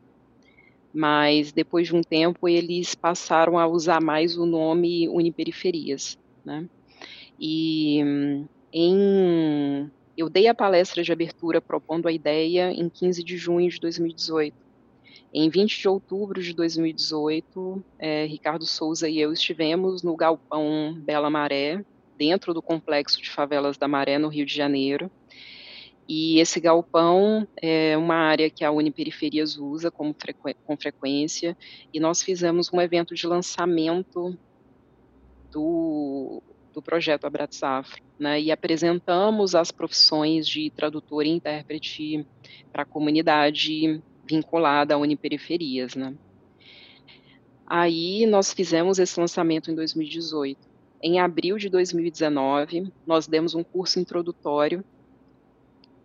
mas 0.98 1.52
depois 1.52 1.86
de 1.86 1.94
um 1.94 2.02
tempo 2.02 2.48
eles 2.48 2.92
passaram 2.96 3.56
a 3.56 3.68
usar 3.68 4.02
mais 4.02 4.36
o 4.36 4.44
nome 4.44 5.08
Uniperiferias, 5.08 6.18
né? 6.44 6.68
E 7.38 8.00
em 8.72 9.88
eu 10.16 10.28
dei 10.28 10.48
a 10.48 10.54
palestra 10.54 11.00
de 11.00 11.12
abertura 11.12 11.60
propondo 11.60 12.08
a 12.08 12.12
ideia 12.12 12.72
em 12.72 12.88
15 12.88 13.22
de 13.22 13.36
junho 13.36 13.70
de 13.70 13.78
2018. 13.78 14.56
Em 15.32 15.48
20 15.48 15.78
de 15.78 15.88
outubro 15.88 16.42
de 16.42 16.52
2018, 16.52 17.84
é, 17.96 18.26
Ricardo 18.26 18.66
Souza 18.66 19.08
e 19.08 19.20
eu 19.20 19.32
estivemos 19.32 20.02
no 20.02 20.16
Galpão 20.16 20.98
Bela 21.00 21.30
Maré, 21.30 21.84
dentro 22.16 22.52
do 22.52 22.60
complexo 22.60 23.22
de 23.22 23.30
favelas 23.30 23.78
da 23.78 23.86
Maré, 23.86 24.18
no 24.18 24.26
Rio 24.26 24.44
de 24.44 24.56
Janeiro, 24.56 25.08
e 26.08 26.40
esse 26.40 26.58
galpão 26.58 27.46
é 27.60 27.94
uma 27.98 28.14
área 28.14 28.48
que 28.48 28.64
a 28.64 28.70
Uniperiferias 28.70 29.58
usa 29.58 29.92
frequ 30.18 30.54
com 30.64 30.74
frequência, 30.74 31.54
e 31.92 32.00
nós 32.00 32.22
fizemos 32.22 32.72
um 32.72 32.80
evento 32.80 33.14
de 33.14 33.26
lançamento 33.26 34.36
do, 35.52 36.42
do 36.72 36.80
projeto 36.80 37.26
Abraçafro, 37.26 38.02
né, 38.18 38.40
e 38.40 38.50
apresentamos 38.50 39.54
as 39.54 39.70
profissões 39.70 40.48
de 40.48 40.70
tradutor 40.70 41.26
e 41.26 41.28
intérprete 41.28 42.26
para 42.72 42.84
a 42.84 42.86
comunidade 42.86 44.02
vinculada 44.24 44.94
à 44.94 44.98
Uniperiferias, 44.98 45.94
né. 45.94 46.14
Aí 47.66 48.24
nós 48.24 48.54
fizemos 48.54 48.98
esse 48.98 49.20
lançamento 49.20 49.70
em 49.70 49.74
2018. 49.74 50.58
Em 51.02 51.20
abril 51.20 51.58
de 51.58 51.68
2019, 51.68 52.90
nós 53.06 53.26
demos 53.26 53.54
um 53.54 53.62
curso 53.62 54.00
introdutório 54.00 54.82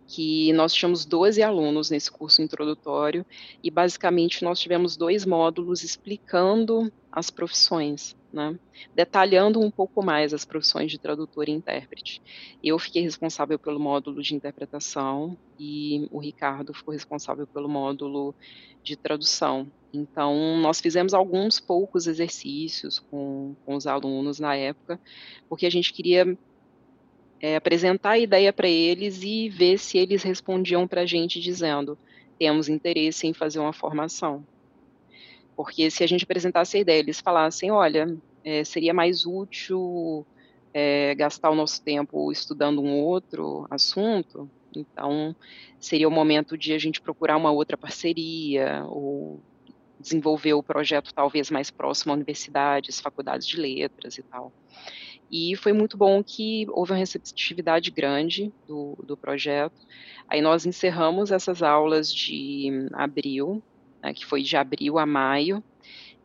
que 0.06 0.52
nós 0.52 0.72
tínhamos 0.72 1.04
12 1.04 1.42
alunos 1.42 1.90
nesse 1.90 2.10
curso 2.10 2.42
introdutório 2.42 3.24
e 3.62 3.70
basicamente 3.70 4.44
nós 4.44 4.60
tivemos 4.60 4.96
dois 4.96 5.24
módulos 5.24 5.82
explicando 5.82 6.92
as 7.10 7.30
profissões, 7.30 8.16
né, 8.32 8.58
detalhando 8.94 9.60
um 9.60 9.70
pouco 9.70 10.04
mais 10.04 10.34
as 10.34 10.44
profissões 10.44 10.90
de 10.90 10.98
tradutor 10.98 11.48
e 11.48 11.52
intérprete. 11.52 12.20
Eu 12.62 12.78
fiquei 12.78 13.02
responsável 13.02 13.58
pelo 13.58 13.78
módulo 13.78 14.20
de 14.20 14.34
interpretação 14.34 15.38
e 15.58 16.06
o 16.10 16.18
Ricardo 16.18 16.74
ficou 16.74 16.92
responsável 16.92 17.46
pelo 17.46 17.68
módulo 17.68 18.34
de 18.82 18.96
tradução. 18.96 19.70
Então, 19.92 20.58
nós 20.60 20.80
fizemos 20.80 21.14
alguns 21.14 21.60
poucos 21.60 22.08
exercícios 22.08 22.98
com, 22.98 23.54
com 23.64 23.76
os 23.76 23.86
alunos 23.86 24.40
na 24.40 24.56
época, 24.56 25.00
porque 25.48 25.66
a 25.66 25.70
gente 25.70 25.92
queria 25.92 26.36
é, 27.40 27.56
apresentar 27.56 28.12
a 28.12 28.18
ideia 28.18 28.52
para 28.52 28.68
eles 28.68 29.22
e 29.22 29.48
ver 29.48 29.78
se 29.78 29.98
eles 29.98 30.22
respondiam 30.22 30.86
para 30.86 31.02
a 31.02 31.06
gente 31.06 31.40
dizendo: 31.40 31.98
temos 32.38 32.68
interesse 32.68 33.26
em 33.26 33.34
fazer 33.34 33.58
uma 33.58 33.72
formação. 33.72 34.44
Porque 35.56 35.90
se 35.90 36.02
a 36.02 36.06
gente 36.06 36.24
apresentasse 36.24 36.76
a 36.76 36.80
ideia, 36.80 36.98
eles 36.98 37.20
falassem: 37.20 37.70
olha, 37.70 38.16
é, 38.44 38.64
seria 38.64 38.92
mais 38.92 39.24
útil 39.24 40.26
é, 40.72 41.14
gastar 41.14 41.50
o 41.50 41.54
nosso 41.54 41.82
tempo 41.82 42.32
estudando 42.32 42.82
um 42.82 43.00
outro 43.00 43.66
assunto, 43.70 44.50
então 44.74 45.34
seria 45.78 46.08
o 46.08 46.10
momento 46.10 46.58
de 46.58 46.72
a 46.72 46.78
gente 46.78 47.00
procurar 47.00 47.36
uma 47.36 47.52
outra 47.52 47.76
parceria 47.76 48.84
ou 48.88 49.40
desenvolver 50.00 50.52
o 50.54 50.62
projeto 50.62 51.14
talvez 51.14 51.50
mais 51.50 51.70
próximo 51.70 52.12
a 52.12 52.16
universidades, 52.16 53.00
faculdades 53.00 53.46
de 53.46 53.56
letras 53.56 54.18
e 54.18 54.22
tal. 54.22 54.52
E 55.36 55.56
foi 55.56 55.72
muito 55.72 55.96
bom 55.96 56.22
que 56.22 56.64
houve 56.70 56.92
uma 56.92 56.98
receptividade 56.98 57.90
grande 57.90 58.52
do, 58.68 58.96
do 59.02 59.16
projeto. 59.16 59.74
Aí 60.28 60.40
nós 60.40 60.64
encerramos 60.64 61.32
essas 61.32 61.60
aulas 61.60 62.14
de 62.14 62.70
abril, 62.92 63.60
né, 64.00 64.14
que 64.14 64.24
foi 64.24 64.44
de 64.44 64.56
abril 64.56 64.96
a 64.96 65.04
maio, 65.04 65.60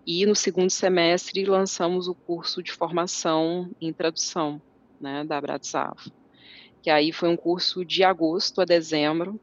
e 0.06 0.28
no 0.28 0.36
segundo 0.36 0.70
semestre 0.70 1.44
lançamos 1.44 2.08
o 2.08 2.14
curso 2.14 2.62
de 2.62 2.72
formação 2.72 3.72
em 3.82 3.92
tradução 3.92 4.62
né, 5.02 5.24
da 5.24 5.42
Bratzaf, 5.42 6.12
que 6.84 6.92
aí 6.92 7.12
foi 7.12 7.30
um 7.30 7.36
curso 7.36 7.84
de 7.84 8.04
agosto 8.04 8.62
a 8.62 8.66
dezembro, 8.66 9.40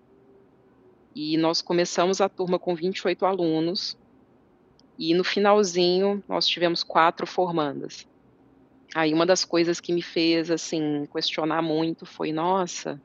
e 1.13 1.37
nós 1.37 1.61
começamos 1.61 2.21
a 2.21 2.29
turma 2.29 2.57
com 2.57 2.73
28 2.73 3.27
alunos, 3.27 3.99
e 4.97 5.13
no 5.13 5.25
finalzinho 5.25 6.23
nós 6.29 6.47
tivemos 6.47 6.85
quatro 6.85 7.27
formandas. 7.27 8.07
Aí 8.95 9.13
uma 9.13 9.27
das 9.27 9.45
coisas 9.45 9.81
que 9.81 9.93
me 9.93 10.03
fez 10.03 10.51
assim 10.51 11.07
questionar 11.13 11.63
muito 11.63 12.07
foi, 12.07 12.33
nossa, 12.33 13.01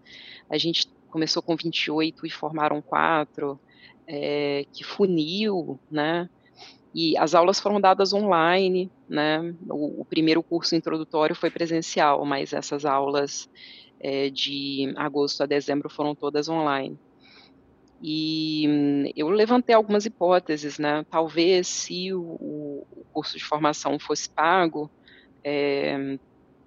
a 0.50 0.58
gente 0.58 0.88
começou 1.10 1.42
com 1.42 1.56
28 1.56 2.26
e 2.26 2.30
formaram 2.30 2.82
quatro, 2.82 3.60
é, 4.08 4.66
que 4.72 4.84
funil, 4.84 5.80
né? 5.90 6.30
E 6.94 7.18
as 7.18 7.34
aulas 7.34 7.60
foram 7.60 7.80
dadas 7.80 8.14
online, 8.14 8.92
né? 9.08 9.56
O, 9.70 10.02
o 10.02 10.06
primeiro 10.06 10.44
curso 10.44 10.76
introdutório 10.76 11.36
foi 11.36 11.50
presencial, 11.50 12.26
mas 12.26 12.54
essas 12.54 12.86
aulas 12.86 13.50
é, 14.00 14.30
de 14.30 14.94
agosto 14.98 15.42
a 15.42 15.46
dezembro 15.46 15.90
foram 15.90 16.14
todas 16.14 16.50
online. 16.50 16.98
E 18.02 18.66
hum, 18.68 19.12
eu 19.16 19.30
levantei 19.30 19.76
algumas 19.76 20.06
hipóteses, 20.06 20.80
né? 20.80 21.06
Talvez 21.10 21.68
se 21.68 22.14
o, 22.14 22.22
o 22.22 23.06
curso 23.14 23.38
de 23.38 23.44
formação 23.44 24.00
fosse 24.00 24.30
pago, 24.30 24.90
é, 25.44 26.18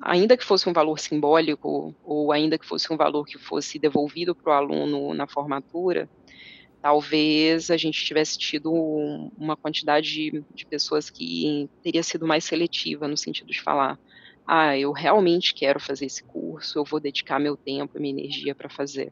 ainda 0.00 0.36
que 0.36 0.44
fosse 0.44 0.68
um 0.68 0.72
valor 0.72 0.98
simbólico, 0.98 1.94
ou 2.04 2.32
ainda 2.32 2.58
que 2.58 2.66
fosse 2.66 2.92
um 2.92 2.96
valor 2.96 3.24
que 3.24 3.38
fosse 3.38 3.78
devolvido 3.78 4.34
para 4.34 4.50
o 4.50 4.54
aluno 4.54 5.14
na 5.14 5.26
formatura, 5.26 6.08
talvez 6.82 7.70
a 7.70 7.76
gente 7.76 8.04
tivesse 8.04 8.38
tido 8.38 8.70
uma 9.38 9.56
quantidade 9.56 10.12
de, 10.12 10.44
de 10.54 10.66
pessoas 10.66 11.08
que 11.08 11.68
teria 11.82 12.02
sido 12.02 12.26
mais 12.26 12.44
seletiva, 12.44 13.08
no 13.08 13.16
sentido 13.16 13.50
de 13.50 13.62
falar, 13.62 13.98
ah, 14.46 14.76
eu 14.76 14.92
realmente 14.92 15.54
quero 15.54 15.80
fazer 15.80 16.04
esse 16.04 16.22
curso, 16.22 16.78
eu 16.78 16.84
vou 16.84 17.00
dedicar 17.00 17.38
meu 17.38 17.56
tempo 17.56 17.96
e 17.96 18.00
minha 18.00 18.12
energia 18.12 18.54
para 18.54 18.68
fazer. 18.68 19.10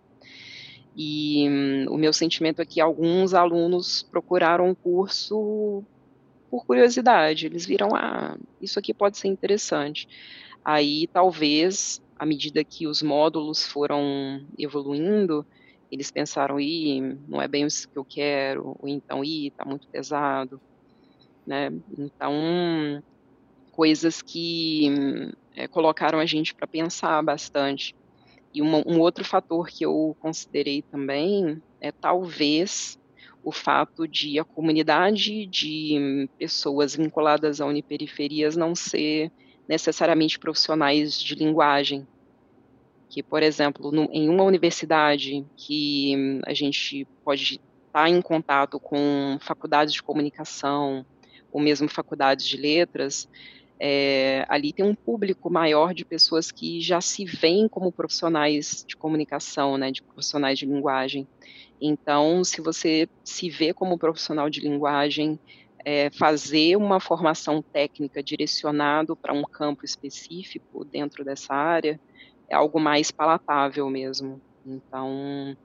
E 0.95 1.49
hum, 1.49 1.87
o 1.88 1.97
meu 1.97 2.12
sentimento 2.12 2.61
é 2.61 2.66
que 2.66 2.81
alguns 2.81 3.33
alunos 3.33 4.02
procuraram 4.02 4.71
o 4.71 4.76
curso 4.76 5.83
por 6.52 6.66
curiosidade, 6.66 7.47
eles 7.47 7.64
viram, 7.64 7.97
ah, 7.97 8.37
isso 8.61 8.78
aqui 8.78 8.92
pode 8.92 9.16
ser 9.16 9.28
interessante. 9.28 10.06
Aí, 10.62 11.06
talvez, 11.06 12.02
à 12.14 12.26
medida 12.26 12.62
que 12.62 12.87
os 12.87 13.00
módulos 13.00 13.66
foram 13.66 14.44
evoluindo, 14.59 15.47
eles 15.90 16.11
pensaram, 16.11 16.61
ih, 16.61 17.16
não 17.26 17.40
é 17.40 17.49
bem 17.49 17.64
isso 17.64 17.88
que 17.88 17.99
eu 17.99 18.04
quero, 18.04 18.76
ou 18.78 18.87
então, 18.87 19.25
ih, 19.25 19.50
tá 19.52 19.64
muito 19.64 19.88
pesado, 19.88 20.61
né? 21.47 21.73
Então, 21.99 23.02
coisas 23.71 24.21
que 24.21 24.90
é, 25.56 25.66
colocaram 25.66 26.18
a 26.18 26.26
gente 26.26 26.54
para 26.54 26.66
pensar 26.66 27.23
bastante. 27.23 27.97
E 28.52 28.61
uma, 28.61 28.87
um 28.87 29.00
outro 29.00 29.25
fator 29.25 29.68
que 29.68 29.87
eu 29.87 30.14
considerei 30.21 30.82
também 30.82 31.62
é 31.80 31.90
talvez 31.90 32.99
o 33.45 33.51
fato 33.51 34.07
de 34.07 34.39
a 34.39 34.45
comunidade 34.45 35.47
de 35.47 36.29
pessoas 36.39 36.95
vinculadas 36.97 37.61
a 37.61 37.67
uniperiferias 37.67 38.57
não 38.57 38.75
ser 38.75 39.31
necessariamente 39.69 40.39
profissionais 40.39 41.21
de 41.21 41.35
linguagem, 41.35 42.07
que, 43.09 43.23
por 43.23 43.43
exemplo, 43.43 43.91
no, 43.93 44.09
em 44.13 44.29
uma 44.29 44.45
universidade 44.45 45.45
que 45.57 46.41
a 46.47 46.55
gente 46.55 47.07
pode 47.25 47.61
estar 47.87 48.09
em 48.09 48.23
contato 48.23 48.81
com 48.81 49.37
faculdades 49.41 49.93
de 49.93 50.03
comunicação, 50.03 51.05
ou 51.53 51.61
mesmo 51.61 51.89
faculdades 51.89 52.47
de 52.47 52.57
letras, 52.57 53.29
é, 53.79 54.47
ali 54.49 54.73
tem 54.73 54.85
um 54.85 54.95
público 54.95 55.51
maior 55.51 55.93
de 55.93 56.05
pessoas 56.05 56.51
que 56.51 56.81
já 56.81 57.01
se 57.01 57.25
veem 57.25 57.69
como 57.69 57.93
profissionais 57.93 58.85
de 58.87 58.97
comunicação, 58.97 59.77
né, 59.77 59.91
de 59.91 60.03
profissionais 60.03 60.59
de 60.59 60.67
linguagem. 60.67 61.27
Então, 61.85 62.45
se 62.45 62.61
você 62.61 63.09
se 63.25 63.51
vê 63.51 63.75
como 63.75 63.99
profissional 63.99 64.49
de 64.49 64.61
linguagem, 64.61 65.37
é, 65.85 66.11
fazer 66.11 66.77
uma 66.77 67.01
formação 67.01 67.61
técnica 67.61 68.23
direcionado 68.23 69.17
para 69.17 69.35
um 69.35 69.43
campo 69.43 69.85
específico 69.85 70.85
dentro 70.85 71.25
dessa 71.25 71.53
área, 71.53 72.01
é 72.49 72.55
algo 72.55 72.79
mais 72.79 73.11
palatável 73.11 73.91
mesmo. 73.91 74.41
Então, 74.65 75.56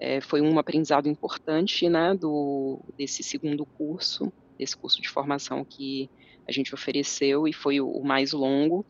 é, 0.00 0.20
foi 0.20 0.40
um 0.40 0.58
aprendizado 0.58 1.08
importante, 1.08 1.88
né, 1.88 2.12
do, 2.12 2.80
desse 2.98 3.22
segundo 3.22 3.64
curso, 3.64 4.32
desse 4.58 4.76
curso 4.76 5.00
de 5.00 5.08
formação 5.08 5.64
que 5.64 6.10
a 6.44 6.50
gente 6.50 6.74
ofereceu 6.74 7.46
e 7.46 7.52
foi 7.52 7.80
o, 7.80 7.88
o 7.88 8.04
mais 8.04 8.32
longo. 8.32 8.84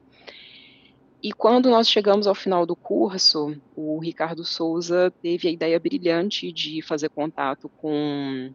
E 1.23 1.33
quando 1.33 1.71
nós 1.71 1.89
chegamos 1.89 2.27
ao 2.27 2.35
final 2.35 2.67
do 2.67 2.75
curso, 2.75 3.57
o 3.77 4.01
Ricardo 4.01 4.45
Souza 4.45 5.09
teve 5.23 5.47
a 5.47 5.53
ideia 5.53 5.79
brilhante 5.79 6.51
de 6.51 6.83
fazer 6.83 7.11
contato 7.11 7.69
com 7.69 8.53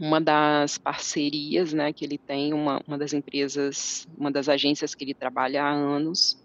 uma 0.00 0.20
das 0.20 0.78
parcerias 0.78 1.72
né, 1.72 1.92
que 1.92 2.04
ele 2.04 2.18
tem, 2.18 2.52
uma, 2.52 2.82
uma 2.88 2.98
das 2.98 3.12
empresas, 3.12 4.04
uma 4.18 4.32
das 4.32 4.48
agências 4.48 4.96
que 4.96 5.04
ele 5.04 5.14
trabalha 5.14 5.62
há 5.62 5.70
anos, 5.70 6.42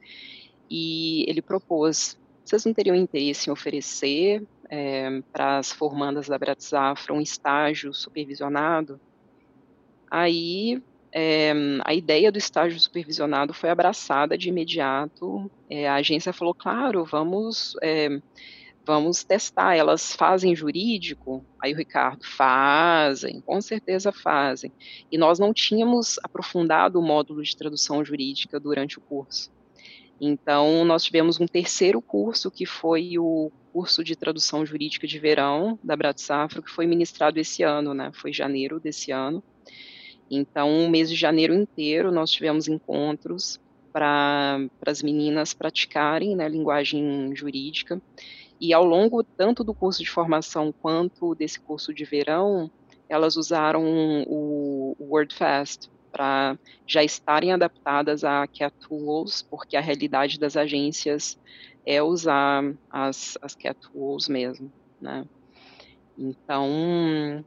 e 0.69 1.25
ele 1.27 1.41
propôs: 1.41 2.19
vocês 2.45 2.63
não 2.63 2.71
teriam 2.71 2.95
interesse 2.95 3.49
em 3.49 3.51
oferecer 3.51 4.47
é, 4.69 5.23
para 5.34 5.58
as 5.58 5.71
formandas 5.71 6.27
da 6.27 6.38
Bratzafra 6.38 7.15
um 7.15 7.21
estágio 7.21 7.91
supervisionado? 7.95 9.01
Aí 10.08 10.84
é, 11.13 11.54
a 11.84 11.93
ideia 11.93 12.32
do 12.32 12.38
estágio 12.38 12.80
supervisionado 12.80 13.54
foi 13.54 13.69
abraçada 13.69 14.38
de 14.38 14.50
imediato. 14.50 15.50
É, 15.69 15.88
a 15.88 15.95
agência 15.95 16.34
falou: 16.34 16.54
claro, 16.54 17.06
vamos. 17.06 17.76
Vamos 18.84 19.24
testar, 19.24 19.76
elas 19.76 20.15
fazem 20.15 20.56
jurídico? 20.56 21.45
Aí 21.62 21.71
o 21.71 21.78
Ricardo, 21.78 22.26
fazem, 22.26 23.39
com 23.39 23.62
certeza 23.62 24.12
fazem. 24.12 24.71
E 25.12 25.19
nós 25.19 25.38
não 25.38 25.54
tínhamos 25.54 26.17
aprofundado 26.24 27.00
o 27.00 27.02
módulo 27.02 27.43
de 27.43 27.56
tradução 27.56 28.04
jurídica 28.04 28.60
durante 28.60 28.97
o 28.97 29.02
curso. 29.02 29.52
Então, 30.24 30.86
nós 30.86 31.04
tivemos 31.04 31.39
um 31.39 31.47
terceiro 31.47 32.00
curso, 32.00 32.52
que 32.52 32.63
foi 32.65 33.17
o 33.17 33.52
curso 33.74 34.04
de 34.04 34.15
tradução 34.15 34.63
jurídica 34.63 35.08
de 35.08 35.17
verão 35.17 35.80
da 35.84 35.95
Bratsafra, 35.95 36.62
que 36.62 36.69
foi 36.69 36.86
ministrado 36.86 37.39
esse 37.39 37.63
ano, 37.63 37.93
né? 37.93 38.12
Foi 38.13 38.32
janeiro 38.32 38.80
desse 38.80 39.12
ano. 39.12 39.43
Então, 40.34 40.86
o 40.86 40.89
mês 40.89 41.10
de 41.10 41.15
janeiro 41.17 41.54
inteiro, 41.54 42.10
nós 42.10 42.32
tivemos 42.32 42.70
encontros 42.70 43.60
para 43.91 44.60
as 44.86 45.04
meninas 45.04 45.54
praticarem 45.54 46.38
né, 46.38 46.48
linguagem 46.48 47.36
jurídica. 47.36 48.02
E 48.58 48.74
ao 48.74 48.86
longo 48.86 49.24
tanto 49.24 49.62
do 49.62 49.74
curso 49.74 50.02
de 50.02 50.10
formação 50.10 50.72
quanto 50.72 51.36
desse 51.36 51.60
curso 51.60 51.94
de 51.94 52.06
verão, 52.06 52.72
elas 53.10 53.36
usaram 53.36 53.84
o, 54.26 54.96
WordFast, 54.98 55.89
para 56.13 56.58
já 56.88 57.04
estarem 57.04 57.52
adaptadas 57.52 58.24
a 58.24 58.48
Cat 58.48 58.74
Tools, 58.80 59.41
porque 59.41 59.76
a 59.76 59.82
realidade 59.82 60.39
das 60.39 60.56
agências 60.56 61.38
é 61.86 62.02
usar 62.02 62.74
as, 62.89 63.38
as 63.41 63.54
Cat 63.54 63.78
Tools 63.82 64.30
mesmo, 64.30 64.72
né? 65.00 65.26
Então, 66.17 67.44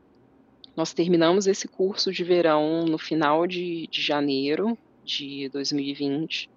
nós 0.76 0.92
terminamos 0.92 1.46
esse 1.46 1.68
curso 1.68 2.12
de 2.12 2.24
verão 2.24 2.84
no 2.84 2.98
final 2.98 3.46
de, 3.46 3.86
de 3.86 4.02
janeiro 4.02 4.76
de 5.04 5.48
2020. 5.50 6.50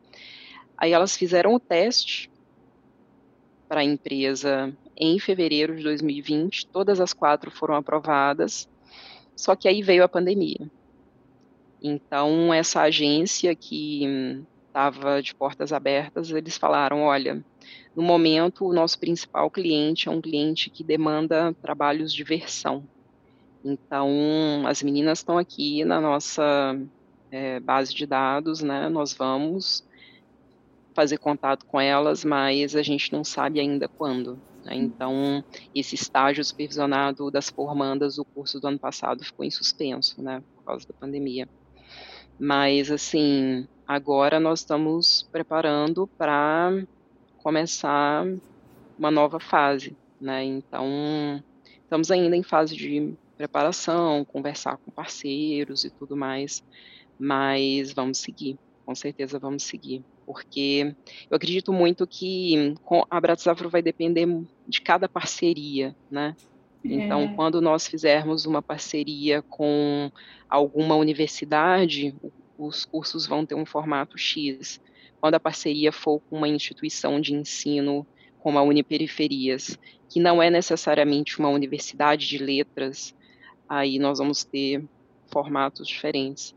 Aí 0.78 0.92
elas 0.92 1.16
fizeram 1.16 1.54
o 1.54 1.60
teste 1.60 2.32
para 3.68 3.82
a 3.82 3.84
empresa 3.84 4.74
em 4.96 5.20
fevereiro 5.20 5.76
de 5.76 5.84
2020, 5.84 6.68
todas 6.68 7.00
as 7.00 7.14
quatro 7.14 7.52
foram 7.52 7.76
aprovadas, 7.76 8.68
só 9.36 9.56
que 9.56 9.68
aí 9.68 9.82
veio 9.82 10.04
a 10.04 10.10
pandemia. 10.10 10.70
Então, 11.82 12.52
essa 12.54 12.82
agência 12.82 13.54
que 13.56 14.44
estava 14.68 15.22
de 15.22 15.36
portas 15.36 15.72
abertas, 15.72 16.32
eles 16.32 16.58
falaram: 16.58 17.02
olha, 17.02 17.44
no 17.96 18.02
momento, 18.02 18.66
o 18.66 18.74
nosso 18.74 19.00
principal 19.00 19.50
cliente 19.52 20.08
é 20.08 20.12
um 20.12 20.22
cliente 20.22 20.70
que 20.70 20.84
demanda 20.84 21.54
trabalhos 21.62 22.12
de 22.14 22.24
versão. 22.24 22.84
Então, 23.64 24.64
as 24.66 24.82
meninas 24.82 25.20
estão 25.20 25.38
aqui 25.38 25.84
na 25.84 26.00
nossa 26.00 26.80
é, 27.32 27.60
base 27.60 27.94
de 27.94 28.06
dados, 28.06 28.62
né? 28.62 28.88
Nós 28.90 29.14
vamos 29.14 29.86
fazer 30.94 31.18
contato 31.18 31.66
com 31.66 31.80
elas, 31.80 32.26
mas 32.26 32.76
a 32.76 32.82
gente 32.82 33.12
não 33.12 33.24
sabe 33.24 33.60
ainda 33.60 33.88
quando. 33.88 34.40
Né? 34.64 34.76
Então, 34.76 35.44
esse 35.74 35.96
estágio 35.96 36.44
supervisionado 36.44 37.30
das 37.30 37.50
formandas 37.50 38.16
do 38.16 38.26
curso 38.26 38.60
do 38.60 38.68
ano 38.68 38.80
passado 38.80 39.24
ficou 39.24 39.46
em 39.46 39.52
suspenso, 39.52 40.22
né? 40.22 40.42
Por 40.56 40.64
causa 40.64 40.88
da 40.88 40.94
pandemia. 40.94 41.48
Mas, 42.40 42.92
assim, 42.92 43.68
agora 43.88 44.40
nós 44.40 44.60
estamos 44.60 45.28
preparando 45.32 46.08
para 46.18 46.84
começar 47.38 48.26
uma 48.98 49.12
nova 49.12 49.40
fase, 49.40 49.96
né? 50.20 50.44
Então, 50.44 51.44
estamos 51.84 52.12
ainda 52.12 52.36
em 52.36 52.44
fase 52.44 52.76
de 52.76 53.16
preparação, 53.38 54.26
conversar 54.26 54.78
com 54.78 54.92
parceiros 54.92 55.86
e 55.86 55.90
tudo 55.90 56.18
mais, 56.18 56.64
mas 57.20 57.94
vamos 57.94 58.18
seguir, 58.18 58.58
com 58.86 58.96
certeza 58.96 59.38
vamos 59.38 59.64
seguir, 59.64 60.04
porque 60.26 60.96
eu 61.30 61.36
acredito 61.38 61.72
muito 61.72 62.08
que 62.08 62.76
a 63.10 63.22
Bratzafro 63.22 63.70
vai 63.70 63.82
depender 63.82 64.28
de 64.68 64.82
cada 64.82 65.08
parceria, 65.08 65.96
né? 66.10 66.36
Então, 66.84 67.24
é. 67.24 67.28
quando 67.36 67.62
nós 67.62 67.88
fizermos 67.88 68.46
uma 68.46 68.62
parceria 68.62 69.42
com 69.42 70.12
alguma 70.50 70.96
universidade, 70.96 72.16
os 72.58 72.86
cursos 72.86 73.28
vão 73.28 73.46
ter 73.46 73.56
um 73.56 73.66
formato 73.66 74.18
X. 74.18 74.80
Quando 75.20 75.36
a 75.36 75.40
parceria 75.40 75.92
for 75.92 76.22
com 76.30 76.38
uma 76.38 76.48
instituição 76.48 77.20
de 77.20 77.34
ensino 77.34 78.06
como 78.40 78.58
a 78.58 78.64
Uniperiferias, 78.64 79.78
que 80.10 80.20
não 80.20 80.42
é 80.42 80.50
necessariamente 80.50 81.40
uma 81.40 81.50
universidade 81.50 82.28
de 82.28 82.38
letras, 82.38 83.14
aí 83.68 84.00
nós 84.00 84.20
vamos 84.20 84.44
ter 84.44 84.84
formatos 85.32 85.88
diferentes. 85.88 86.56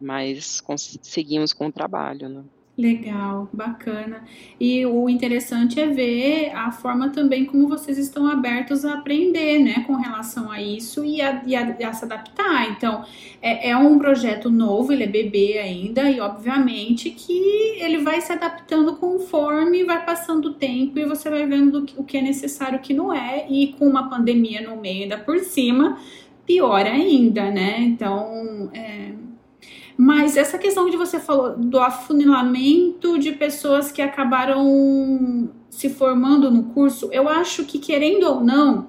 Mas 0.00 0.62
seguimos 1.02 1.52
com 1.52 1.66
o 1.66 1.72
trabalho, 1.72 2.28
né? 2.28 2.44
Legal, 2.82 3.48
bacana. 3.52 4.24
E 4.58 4.84
o 4.84 5.08
interessante 5.08 5.78
é 5.78 5.86
ver 5.86 6.50
a 6.52 6.72
forma 6.72 7.10
também 7.10 7.44
como 7.44 7.68
vocês 7.68 7.96
estão 7.96 8.26
abertos 8.26 8.84
a 8.84 8.94
aprender, 8.94 9.60
né, 9.60 9.84
com 9.86 9.94
relação 9.94 10.50
a 10.50 10.60
isso 10.60 11.04
e 11.04 11.20
a, 11.22 11.44
e 11.46 11.54
a, 11.54 11.62
a 11.88 11.92
se 11.92 12.04
adaptar. 12.04 12.72
Então, 12.72 13.04
é, 13.40 13.70
é, 13.70 13.76
um 13.76 14.00
projeto 14.00 14.50
novo, 14.50 14.92
ele 14.92 15.04
é 15.04 15.06
bebê 15.06 15.58
ainda, 15.58 16.10
e 16.10 16.18
obviamente 16.18 17.10
que 17.10 17.76
ele 17.78 17.98
vai 17.98 18.20
se 18.20 18.32
adaptando 18.32 18.96
conforme 18.96 19.84
vai 19.84 20.04
passando 20.04 20.46
o 20.46 20.54
tempo 20.54 20.98
e 20.98 21.04
você 21.04 21.30
vai 21.30 21.46
vendo 21.46 21.86
o 21.96 22.02
que 22.02 22.16
é 22.16 22.20
necessário 22.20 22.80
o 22.80 22.82
que 22.82 22.92
não 22.92 23.14
é, 23.14 23.46
e 23.48 23.68
com 23.74 23.86
uma 23.86 24.10
pandemia 24.10 24.60
no 24.68 24.80
meio 24.80 25.04
ainda 25.04 25.18
por 25.18 25.38
cima, 25.38 26.00
pior 26.44 26.84
ainda, 26.84 27.48
né? 27.48 27.76
Então, 27.78 28.72
é 28.74 29.21
mas 30.02 30.36
essa 30.36 30.58
questão 30.58 30.90
de 30.90 30.96
você 30.96 31.20
falou 31.20 31.56
do 31.56 31.78
afunilamento 31.78 33.16
de 33.20 33.30
pessoas 33.30 33.92
que 33.92 34.02
acabaram 34.02 35.48
se 35.70 35.88
formando 35.88 36.50
no 36.50 36.64
curso, 36.64 37.08
eu 37.12 37.28
acho 37.28 37.64
que 37.64 37.78
querendo 37.78 38.24
ou 38.24 38.40
não 38.40 38.88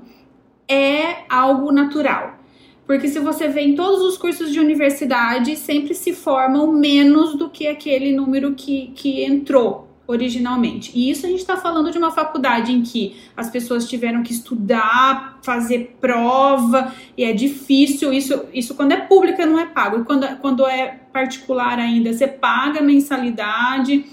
é 0.68 1.18
algo 1.30 1.72
natural. 1.72 2.40
Porque 2.88 3.08
se 3.08 3.20
você 3.20 3.48
vê 3.48 3.62
em 3.62 3.76
todos 3.76 4.02
os 4.02 4.18
cursos 4.18 4.52
de 4.52 4.60
universidade, 4.60 5.56
sempre 5.56 5.94
se 5.94 6.14
formam 6.14 6.72
menos 6.72 7.36
do 7.36 7.48
que 7.48 7.68
aquele 7.68 8.12
número 8.12 8.56
que, 8.56 8.88
que 8.96 9.24
entrou 9.24 9.93
originalmente. 10.06 10.92
E 10.94 11.10
isso 11.10 11.26
a 11.26 11.30
gente 11.30 11.40
está 11.40 11.56
falando 11.56 11.92
de 11.92 11.98
uma 11.98 12.12
faculdade 12.12 12.72
em 12.72 12.82
que 12.82 13.16
as 13.36 13.50
pessoas 13.50 13.88
tiveram 13.88 14.22
que 14.22 14.34
estudar, 14.34 15.40
fazer 15.42 15.98
prova, 16.00 16.94
e 17.18 17.24
é 17.24 17.32
difícil. 17.34 18.12
Isso, 18.12 18.46
isso 18.54 18.76
quando 18.76 18.92
é 18.92 18.98
pública 18.98 19.46
não 19.46 19.58
é 19.58 19.66
pago. 19.66 20.02
E 20.02 20.04
quando, 20.04 20.28
quando 20.38 20.68
é 20.68 21.00
particular 21.12 21.80
ainda, 21.80 22.12
você 22.12 22.28
paga 22.28 22.82
mensalidade. 22.82 24.06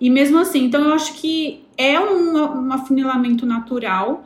E 0.00 0.10
mesmo 0.10 0.38
assim, 0.38 0.64
então 0.64 0.82
eu 0.84 0.94
acho 0.94 1.14
que 1.14 1.64
é 1.76 1.98
um, 2.00 2.36
um 2.36 2.72
afunilamento 2.72 3.46
natural. 3.46 4.24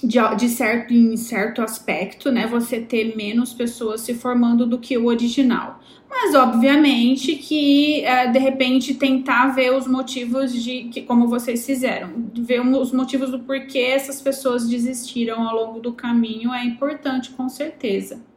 De, 0.00 0.18
de, 0.36 0.48
certo 0.48 0.94
em 0.94 1.16
certo 1.16 1.60
aspecto, 1.60 2.30
né? 2.30 2.46
Você 2.46 2.78
ter 2.78 3.16
menos 3.16 3.52
pessoas 3.52 4.02
se 4.02 4.14
formando 4.14 4.64
do 4.64 4.78
que 4.78 4.96
o 4.96 5.06
original. 5.06 5.80
Mas 6.10 6.34
obviamente 6.34 7.36
que 7.36 8.04
é, 8.04 8.26
de 8.26 8.38
repente 8.38 8.94
tentar 8.94 9.48
ver 9.48 9.74
os 9.74 9.86
motivos 9.86 10.52
de 10.52 10.84
que 10.84 11.02
como 11.02 11.28
vocês 11.28 11.64
fizeram, 11.66 12.10
ver 12.34 12.60
os 12.60 12.92
motivos 12.92 13.30
do 13.30 13.40
porquê 13.40 13.78
essas 13.78 14.20
pessoas 14.20 14.68
desistiram 14.68 15.46
ao 15.46 15.54
longo 15.54 15.80
do 15.80 15.92
caminho 15.92 16.52
é 16.52 16.64
importante 16.64 17.30
com 17.30 17.48
certeza. 17.48 18.27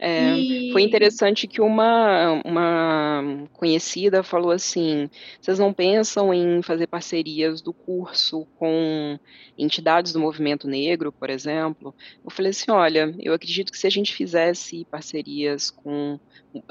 É, 0.00 0.38
e... 0.38 0.70
Foi 0.70 0.82
interessante 0.82 1.48
que 1.48 1.60
uma, 1.60 2.40
uma 2.44 3.48
conhecida 3.52 4.22
falou 4.22 4.52
assim: 4.52 5.10
vocês 5.40 5.58
não 5.58 5.72
pensam 5.72 6.32
em 6.32 6.62
fazer 6.62 6.86
parcerias 6.86 7.60
do 7.60 7.72
curso 7.72 8.46
com 8.56 9.18
entidades 9.56 10.12
do 10.12 10.20
movimento 10.20 10.68
negro, 10.68 11.10
por 11.10 11.28
exemplo? 11.28 11.92
Eu 12.24 12.30
falei 12.30 12.50
assim: 12.50 12.70
olha, 12.70 13.12
eu 13.18 13.34
acredito 13.34 13.72
que 13.72 13.78
se 13.78 13.88
a 13.88 13.90
gente 13.90 14.14
fizesse 14.14 14.84
parcerias 14.84 15.70
com 15.70 16.20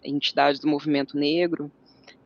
entidades 0.04 0.62
do 0.62 0.68
movimento 0.68 1.18
negro, 1.18 1.70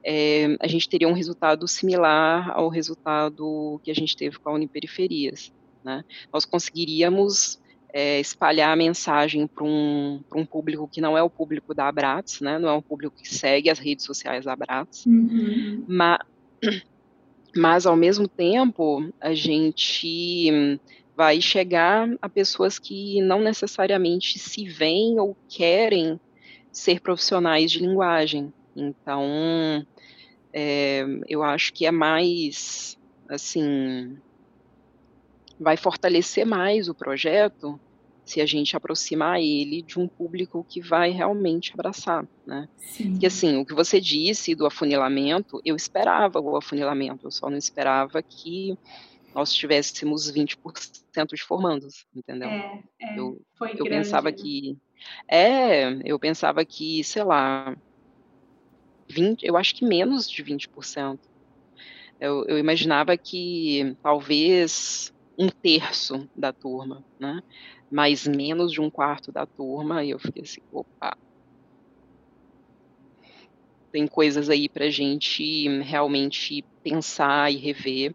é, 0.03 0.55
a 0.59 0.67
gente 0.67 0.87
teria 0.87 1.07
um 1.07 1.13
resultado 1.13 1.67
similar 1.67 2.51
ao 2.51 2.69
resultado 2.69 3.79
que 3.83 3.91
a 3.91 3.95
gente 3.95 4.15
teve 4.15 4.37
com 4.37 4.49
a 4.49 4.53
Uniperiferias. 4.53 5.51
Né? 5.83 6.03
Nós 6.31 6.45
conseguiríamos 6.45 7.60
é, 7.93 8.19
espalhar 8.19 8.71
a 8.71 8.75
mensagem 8.75 9.47
para 9.47 9.63
um, 9.63 10.21
um 10.33 10.45
público 10.45 10.87
que 10.87 11.01
não 11.01 11.17
é 11.17 11.23
o 11.23 11.29
público 11.29 11.73
da 11.73 11.87
Abrats, 11.87 12.41
né? 12.41 12.57
não 12.57 12.69
é 12.69 12.73
um 12.73 12.81
público 12.81 13.15
que 13.17 13.27
segue 13.27 13.69
as 13.69 13.79
redes 13.79 14.05
sociais 14.05 14.45
da 14.45 14.53
Abrats, 14.53 15.05
uhum. 15.05 15.83
mas, 15.87 16.19
mas, 17.55 17.85
ao 17.85 17.95
mesmo 17.95 18.27
tempo, 18.27 19.11
a 19.19 19.33
gente 19.33 20.79
vai 21.15 21.41
chegar 21.41 22.09
a 22.21 22.29
pessoas 22.29 22.79
que 22.79 23.21
não 23.21 23.41
necessariamente 23.41 24.39
se 24.39 24.65
veem 24.65 25.19
ou 25.19 25.35
querem 25.49 26.19
ser 26.71 27.01
profissionais 27.01 27.71
de 27.71 27.79
linguagem. 27.79 28.53
Então, 28.75 29.85
é, 30.53 31.05
eu 31.27 31.43
acho 31.43 31.73
que 31.73 31.85
é 31.85 31.91
mais, 31.91 32.97
assim, 33.27 34.17
vai 35.61 35.77
fortalecer 35.77 36.45
mais 36.45 36.89
o 36.89 36.95
projeto 36.95 37.79
se 38.23 38.39
a 38.39 38.45
gente 38.45 38.75
aproximar 38.77 39.41
ele 39.41 39.81
de 39.81 39.99
um 39.99 40.07
público 40.07 40.65
que 40.67 40.79
vai 40.79 41.11
realmente 41.11 41.73
abraçar, 41.73 42.25
né? 42.45 42.69
Sim. 42.77 43.11
Porque 43.11 43.25
assim, 43.25 43.57
o 43.57 43.65
que 43.65 43.73
você 43.73 43.99
disse 43.99 44.55
do 44.55 44.65
afunilamento, 44.65 45.61
eu 45.65 45.75
esperava 45.75 46.39
o 46.39 46.55
afunilamento, 46.55 47.27
eu 47.27 47.31
só 47.31 47.49
não 47.49 47.57
esperava 47.57 48.21
que 48.21 48.77
nós 49.33 49.53
tivéssemos 49.53 50.31
20% 50.31 50.55
de 51.33 51.43
formandos, 51.43 52.05
entendeu? 52.15 52.49
É, 52.49 52.83
é, 53.01 53.19
eu, 53.19 53.41
foi 53.57 53.73
eu 53.77 53.85
pensava 53.85 54.31
que 54.31 54.77
é, 55.27 55.99
eu 56.05 56.19
pensava 56.19 56.63
que, 56.63 57.03
sei 57.03 57.23
lá, 57.23 57.75
20, 59.09 59.43
eu 59.43 59.57
acho 59.57 59.75
que 59.75 59.85
menos 59.85 60.29
de 60.29 60.43
20%. 60.43 61.19
Eu, 62.19 62.45
eu 62.45 62.57
imaginava 62.59 63.17
que 63.17 63.95
talvez 64.03 65.11
um 65.41 65.49
terço 65.49 66.29
da 66.35 66.53
turma, 66.53 67.03
né? 67.19 67.41
Mas 67.89 68.27
menos 68.27 68.71
de 68.71 68.79
um 68.79 68.91
quarto 68.91 69.31
da 69.31 69.43
turma, 69.43 70.03
e 70.03 70.11
eu 70.11 70.19
fiquei 70.19 70.43
assim, 70.43 70.61
opa. 70.71 71.17
Tem 73.91 74.05
coisas 74.05 74.51
aí 74.51 74.69
para 74.69 74.87
gente 74.91 75.67
realmente 75.81 76.63
pensar 76.83 77.51
e 77.51 77.57
rever. 77.57 78.13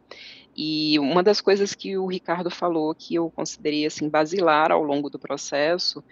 E 0.57 0.99
uma 1.01 1.21
das 1.21 1.41
coisas 1.41 1.75
que 1.75 1.99
o 1.99 2.07
Ricardo 2.07 2.49
falou 2.49 2.95
que 2.95 3.17
eu 3.17 3.29
considerei 3.29 3.85
assim 3.85 4.09
basilar 4.09 4.71
ao 4.71 4.85
longo 4.85 5.11
do 5.11 5.19
processo 5.19 6.03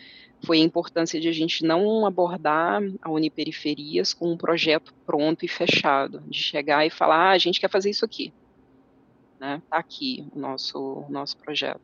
foi 0.44 0.58
a 0.58 0.64
importância 0.64 1.20
de 1.20 1.28
a 1.28 1.32
gente 1.32 1.64
não 1.64 2.04
abordar 2.04 2.82
a 3.00 3.10
Uniperiferias 3.10 4.12
com 4.12 4.32
um 4.32 4.36
projeto 4.36 4.92
pronto 5.06 5.44
e 5.44 5.48
fechado, 5.48 6.24
de 6.26 6.42
chegar 6.42 6.84
e 6.84 6.90
falar, 6.90 7.30
ah, 7.30 7.30
a 7.30 7.38
gente 7.38 7.60
quer 7.60 7.70
fazer 7.70 7.88
isso 7.88 8.04
aqui, 8.04 8.32
né? 9.44 9.62
Tá 9.68 9.76
aqui 9.76 10.26
o 10.34 10.38
nosso 10.38 11.04
nosso 11.10 11.36
projeto. 11.36 11.82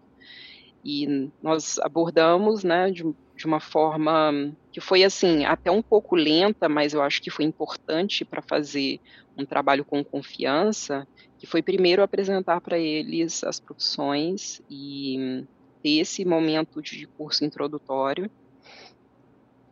E 0.83 1.29
nós 1.42 1.79
abordamos, 1.81 2.64
né, 2.64 2.90
de, 2.90 3.05
de 3.37 3.44
uma 3.44 3.61
forma 3.61 4.51
que 4.73 4.81
foi 4.81 5.05
assim 5.05 5.44
até 5.44 5.70
um 5.70 5.83
pouco 5.83 6.16
lenta, 6.16 6.70
mas 6.70 6.94
eu 6.94 7.03
acho 7.03 7.20
que 7.20 7.31
foi 7.31 7.44
importante 7.44 8.25
para 8.25 8.40
fazer 8.40 8.99
um 9.37 9.44
trabalho 9.44 9.85
com 9.85 10.03
confiança, 10.03 11.07
que 11.38 11.46
foi 11.46 11.61
primeiro 11.61 12.03
apresentar 12.03 12.62
para 12.62 12.79
eles 12.79 13.44
as 13.44 13.61
profissões 13.61 14.62
e 14.70 15.44
ter 15.83 15.99
esse 15.99 16.25
momento 16.25 16.81
de 16.81 17.07
curso 17.07 17.44
introdutório 17.44 18.31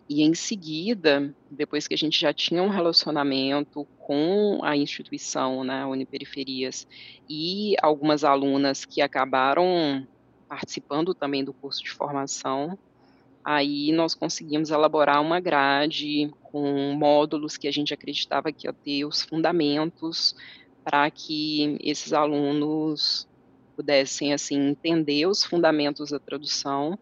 e 0.09 0.23
em 0.23 0.35
seguida, 0.35 1.35
depois 1.51 1.87
que 1.87 1.93
a 1.93 1.99
gente 1.99 2.19
já 2.19 2.33
tinha 2.33 2.63
um 2.63 2.69
relacionamento 2.69 3.87
com 3.99 4.59
a 4.63 4.75
instituição, 4.75 5.63
né, 5.63 5.85
Uniperiferias, 5.85 6.87
e 7.29 7.75
algumas 7.83 8.25
alunas 8.25 8.87
que 8.87 9.03
acabaram 9.03 10.07
participando 10.49 11.13
também 11.13 11.45
do 11.45 11.53
curso 11.53 11.85
de 11.85 11.91
formação, 11.91 12.79
aí 13.45 13.93
nós 13.93 14.15
conseguimos 14.15 14.71
elaborar 14.71 15.21
uma 15.21 15.41
grade 15.41 16.33
com 16.43 16.95
módulos 16.95 17.59
que 17.59 17.69
a 17.69 17.73
gente 17.73 17.93
acreditava 17.93 18.51
que 18.51 18.67
ia 18.67 18.73
ter 18.73 19.05
os 19.05 19.21
fundamentos 19.23 20.35
para 20.83 21.11
que 21.11 21.77
esses 21.83 22.15
alunos 22.15 23.29
pudessem 23.77 24.33
assim 24.33 24.71
entender 24.71 25.27
os 25.27 25.45
fundamentos 25.45 26.11
da 26.11 26.19
tradução 26.19 26.99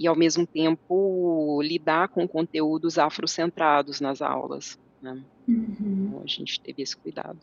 e, 0.00 0.06
ao 0.06 0.16
mesmo 0.16 0.46
tempo, 0.46 1.60
lidar 1.62 2.08
com 2.08 2.26
conteúdos 2.26 2.98
afrocentrados 2.98 4.00
nas 4.00 4.22
aulas. 4.22 4.78
Né? 5.02 5.22
Uhum. 5.46 6.06
Então, 6.08 6.22
a 6.24 6.26
gente 6.26 6.58
teve 6.58 6.80
esse 6.80 6.96
cuidado. 6.96 7.36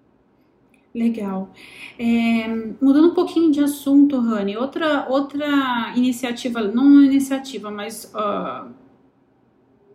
Legal. 0.92 1.54
É, 2.00 2.48
mudando 2.82 3.10
um 3.10 3.14
pouquinho 3.14 3.52
de 3.52 3.60
assunto, 3.60 4.20
Rani, 4.20 4.58
outra, 4.58 5.08
outra 5.08 5.94
iniciativa, 5.96 6.64
não 6.64 6.84
uma 6.84 7.06
iniciativa, 7.06 7.70
mas 7.70 8.12
uh, 8.16 8.72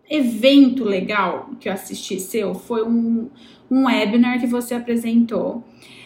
evento 0.08 0.84
legal 0.84 1.50
que 1.58 1.68
eu 1.68 1.72
assisti 1.72 2.20
seu 2.20 2.54
foi 2.54 2.84
um, 2.84 3.28
um 3.68 3.86
webinar 3.86 4.38
que 4.38 4.46
você 4.46 4.76
apresentou 4.76 5.64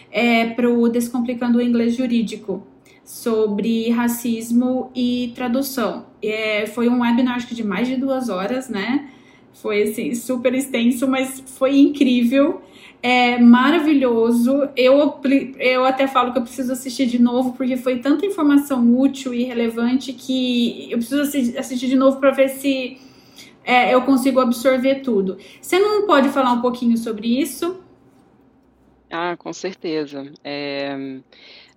é, 0.09 0.49
para 0.49 0.67
o 0.67 0.89
Descomplicando 0.89 1.59
o 1.59 1.61
Inglês 1.61 1.95
Jurídico 1.95 2.65
sobre 3.07 3.89
racismo 3.89 4.91
e 4.93 5.31
tradução. 5.33 6.07
É, 6.21 6.67
foi 6.67 6.89
um 6.89 6.99
webinar 6.99 7.39
de 7.39 7.63
mais 7.63 7.87
de 7.87 7.95
duas 7.95 8.27
horas, 8.27 8.67
né? 8.67 9.09
Foi 9.53 9.83
assim, 9.83 10.13
super 10.13 10.53
extenso, 10.53 11.07
mas 11.07 11.41
foi 11.57 11.77
incrível. 11.77 12.61
É 13.01 13.39
maravilhoso. 13.39 14.67
Eu, 14.75 15.21
eu 15.57 15.85
até 15.85 16.05
falo 16.05 16.33
que 16.33 16.39
eu 16.39 16.41
preciso 16.41 16.73
assistir 16.73 17.05
de 17.05 17.17
novo, 17.17 17.53
porque 17.53 17.77
foi 17.77 17.99
tanta 17.99 18.25
informação 18.25 18.99
útil 18.99 19.33
e 19.33 19.45
relevante 19.45 20.11
que 20.11 20.91
eu 20.91 20.97
preciso 20.97 21.21
assistir 21.57 21.87
de 21.87 21.95
novo 21.95 22.19
para 22.19 22.31
ver 22.31 22.49
se 22.49 22.97
é, 23.63 23.93
eu 23.93 24.01
consigo 24.01 24.41
absorver 24.41 24.95
tudo. 24.95 25.37
Você 25.61 25.79
não 25.79 26.05
pode 26.05 26.27
falar 26.27 26.51
um 26.51 26.61
pouquinho 26.61 26.97
sobre 26.97 27.39
isso? 27.39 27.81
Ah, 29.09 29.37
com 29.37 29.53
certeza. 29.53 30.29
É, 30.43 31.19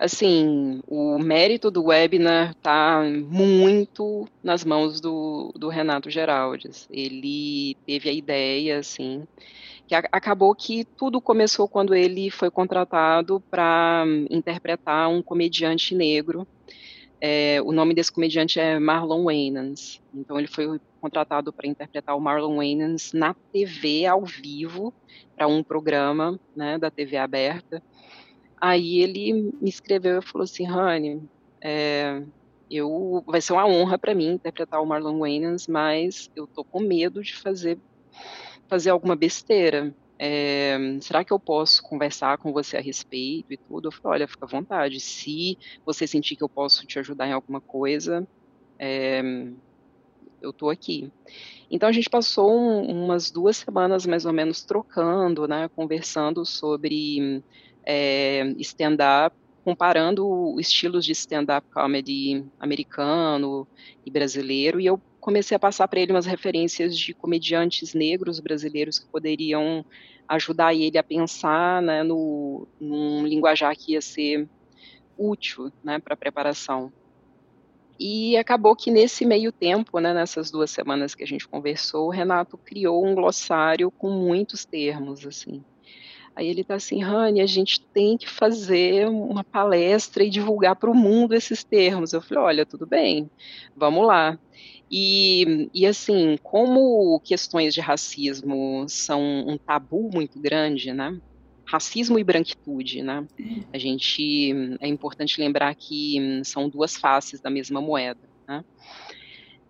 assim, 0.01 0.81
o 0.89 1.19
mérito 1.19 1.71
do 1.71 1.85
webinar 1.85 2.53
está 2.53 3.03
muito 3.05 4.27
nas 4.43 4.65
mãos 4.65 4.99
do, 4.99 5.53
do 5.55 5.69
Renato 5.69 6.09
Geraldes. 6.09 6.89
Ele 6.91 7.77
teve 7.87 8.09
a 8.09 8.13
ideia, 8.13 8.79
assim, 8.79 9.25
que 9.87 9.95
a, 9.95 9.99
acabou 10.11 10.55
que 10.55 10.85
tudo 10.85 11.21
começou 11.21 11.69
quando 11.69 11.95
ele 11.95 12.31
foi 12.31 12.51
contratado 12.51 13.41
para 13.51 14.07
interpretar 14.31 15.11
um 15.11 15.21
comediante 15.21 15.95
negro. 15.95 16.49
É, 17.21 17.61
o 17.63 17.71
nome 17.71 17.93
desse 17.93 18.11
comediante 18.11 18.59
é 18.59 18.79
Marlon 18.79 19.25
Wayans. 19.25 20.01
Então 20.15 20.39
ele 20.39 20.49
foi 20.49 20.81
contratado 20.99 21.53
para 21.53 21.69
interpretar 21.69 22.17
o 22.17 22.21
Marlon 22.21 22.57
Wayans 22.57 23.13
na 23.13 23.35
TV 23.53 24.07
ao 24.07 24.25
vivo 24.25 24.95
para 25.37 25.47
um 25.47 25.63
programa 25.63 26.41
né, 26.57 26.79
da 26.79 26.91
TV 26.91 27.19
aberta. 27.19 27.83
Aí 28.61 29.01
ele 29.01 29.33
me 29.61 29.69
escreveu 29.71 30.19
e 30.21 30.23
falou 30.23 30.45
assim, 30.45 30.65
Rani, 30.67 31.29
é, 31.65 32.23
eu 32.71 33.23
vai 33.27 33.41
ser 33.41 33.53
uma 33.55 33.67
honra 33.67 33.99
para 33.99 34.15
mim 34.15 34.33
interpretar 34.35 34.83
o 34.83 34.87
Marlon 34.87 35.19
Wayans, 35.21 35.67
mas 35.69 36.29
eu 36.37 36.47
tô 36.55 36.65
com 36.65 36.81
medo 36.81 37.23
de 37.23 37.35
fazer 37.43 37.79
fazer 38.69 38.91
alguma 38.91 39.17
besteira. 39.17 39.95
É, 40.19 40.77
será 41.01 41.25
que 41.25 41.33
eu 41.33 41.41
posso 41.41 41.81
conversar 41.83 42.39
com 42.39 42.53
você 42.53 42.77
a 42.77 42.81
respeito 42.83 43.53
e 43.53 43.59
tudo? 43.69 43.89
Eu 43.89 43.93
falei, 43.93 44.21
olha, 44.21 44.29
fica 44.29 44.47
à 44.47 44.49
vontade. 44.49 45.01
Se 45.01 45.59
você 45.85 46.07
sentir 46.07 46.37
que 46.37 46.45
eu 46.45 46.51
posso 46.51 46.87
te 46.87 46.99
ajudar 46.99 47.27
em 47.29 47.33
alguma 47.33 47.61
coisa, 47.63 48.27
é, 48.81 49.23
eu 50.41 50.53
tô 50.53 50.71
aqui. 50.71 51.13
Então 51.71 51.89
a 51.89 51.93
gente 51.93 52.11
passou 52.11 52.53
um, 52.53 53.05
umas 53.05 53.31
duas 53.31 53.59
semanas 53.59 54.07
mais 54.07 54.25
ou 54.27 54.33
menos 54.33 54.65
trocando, 54.65 55.47
né, 55.49 55.69
conversando 55.77 56.45
sobre 56.47 57.43
é, 57.85 58.55
stand-up, 58.59 59.37
comparando 59.65 60.57
estilos 60.59 61.05
de 61.05 61.13
stand-up 61.13 61.67
comedy 61.73 62.45
americano 62.59 63.67
e 64.05 64.11
brasileiro, 64.11 64.81
e 64.81 64.87
eu 64.87 65.01
comecei 65.21 65.55
a 65.55 65.61
passar 65.61 65.87
para 65.87 66.01
ele 66.01 66.13
umas 66.13 66.27
referências 66.27 66.97
de 66.97 67.13
comediantes 67.13 67.93
negros 67.93 68.41
brasileiros 68.41 68.99
que 68.99 69.07
poderiam 69.07 69.85
ajudar 70.27 70.75
ele 70.75 70.97
a 70.97 71.03
pensar 71.03 71.83
né, 71.83 72.03
no, 72.03 72.67
num 72.81 73.27
linguajar 73.27 73.77
que 73.77 73.93
ia 73.93 74.01
ser 74.01 74.49
útil 75.19 75.71
né, 75.85 75.99
para 75.99 76.15
a 76.15 76.17
preparação. 76.17 76.93
E 77.99 78.35
acabou 78.39 78.75
que 78.75 78.91
nesse 78.91 79.27
meio 79.27 79.53
tempo, 79.53 79.99
né, 79.99 80.15
nessas 80.15 80.51
duas 80.51 80.71
semanas 80.71 81.15
que 81.15 81.23
a 81.23 81.27
gente 81.27 81.47
conversou, 81.47 82.07
o 82.07 82.11
Renato 82.11 82.57
criou 82.57 83.05
um 83.05 83.15
glossário 83.15 83.91
com 83.91 84.11
muitos 84.11 84.65
termos, 84.65 85.27
assim. 85.27 85.63
Aí 86.35 86.49
ele 86.49 86.65
tá 86.65 86.75
assim, 86.75 87.03
Rani, 87.03 87.41
a 87.41 87.47
gente 87.47 87.81
tem 87.93 88.17
que 88.17 88.29
fazer 88.29 89.09
uma 89.09 89.45
palestra 89.45 90.25
e 90.25 90.31
divulgar 90.31 90.77
para 90.77 90.91
o 90.91 90.95
mundo 90.95 91.35
esses 91.35 91.65
termos. 91.65 92.13
Eu 92.13 92.23
falei, 92.23 92.45
olha, 92.45 92.67
tudo 92.67 92.87
bem, 92.87 93.31
vamos 93.77 94.07
lá. 94.07 94.39
E, 94.91 95.69
e 95.73 95.87
assim, 95.87 96.39
como 96.43 97.21
questões 97.21 97.75
de 97.75 97.81
racismo 97.81 98.85
são 98.89 99.21
um 99.21 99.57
tabu 99.57 100.11
muito 100.13 100.41
grande, 100.41 100.93
né? 100.93 101.21
racismo 101.71 102.19
e 102.19 102.25
branquitude, 102.25 103.01
né? 103.01 103.25
A 103.73 103.79
gente 103.79 104.53
é 104.81 104.89
importante 104.89 105.41
lembrar 105.41 105.73
que 105.77 106.43
são 106.45 106.69
duas 106.69 106.97
faces 106.97 107.41
da 107.41 107.49
mesma 107.49 107.81
moeda, 107.81 108.21
né? 108.49 108.65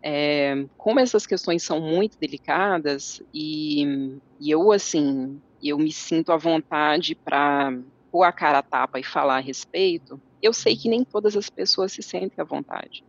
É, 0.02 0.64
como 0.78 0.98
essas 0.98 1.26
questões 1.26 1.62
são 1.62 1.78
muito 1.78 2.18
delicadas 2.18 3.22
e, 3.34 4.16
e 4.40 4.50
eu 4.50 4.72
assim 4.72 5.38
eu 5.68 5.78
me 5.78 5.92
sinto 5.92 6.32
à 6.32 6.36
vontade 6.36 7.14
para 7.14 7.76
pôr 8.10 8.24
a 8.24 8.32
cara 8.32 8.58
a 8.58 8.62
tapa 8.62 8.98
e 8.98 9.04
falar 9.04 9.36
a 9.36 9.40
respeito, 9.40 10.20
eu 10.42 10.52
sei 10.52 10.76
que 10.76 10.88
nem 10.88 11.04
todas 11.04 11.36
as 11.36 11.50
pessoas 11.50 11.92
se 11.92 12.02
sentem 12.02 12.40
à 12.40 12.44
vontade. 12.44 13.04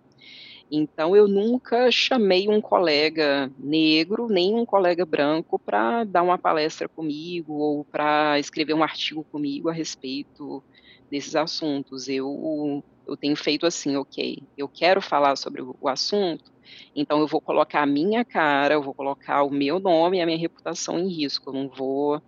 Então, 0.73 1.13
eu 1.13 1.27
nunca 1.27 1.91
chamei 1.91 2.47
um 2.47 2.61
colega 2.61 3.51
negro, 3.59 4.29
nem 4.29 4.55
um 4.55 4.65
colega 4.65 5.05
branco, 5.05 5.59
para 5.59 6.05
dar 6.05 6.23
uma 6.23 6.37
palestra 6.37 6.87
comigo 6.87 7.53
ou 7.55 7.83
para 7.83 8.39
escrever 8.39 8.73
um 8.73 8.81
artigo 8.81 9.21
comigo 9.25 9.67
a 9.67 9.73
respeito 9.73 10.63
desses 11.09 11.35
assuntos. 11.35 12.07
Eu, 12.07 12.81
eu 13.05 13.17
tenho 13.17 13.35
feito 13.35 13.65
assim, 13.65 13.97
ok, 13.97 14.41
eu 14.57 14.69
quero 14.69 15.01
falar 15.01 15.35
sobre 15.35 15.61
o, 15.61 15.89
assunto, 15.89 16.49
então 16.95 17.19
eu 17.19 17.27
vou 17.27 17.41
colocar 17.41 17.81
a 17.81 17.85
minha 17.85 18.23
cara, 18.23 18.75
eu 18.75 18.81
vou 18.81 18.93
colocar 18.93 19.43
o 19.43 19.51
meu 19.51 19.77
nome 19.77 20.19
e 20.19 20.21
a 20.21 20.25
minha 20.25 20.37
reputação 20.37 20.97
em 20.97 21.09
risco. 21.09 21.49
Eu 21.49 21.53
não 21.53 21.67
vou 21.67 22.21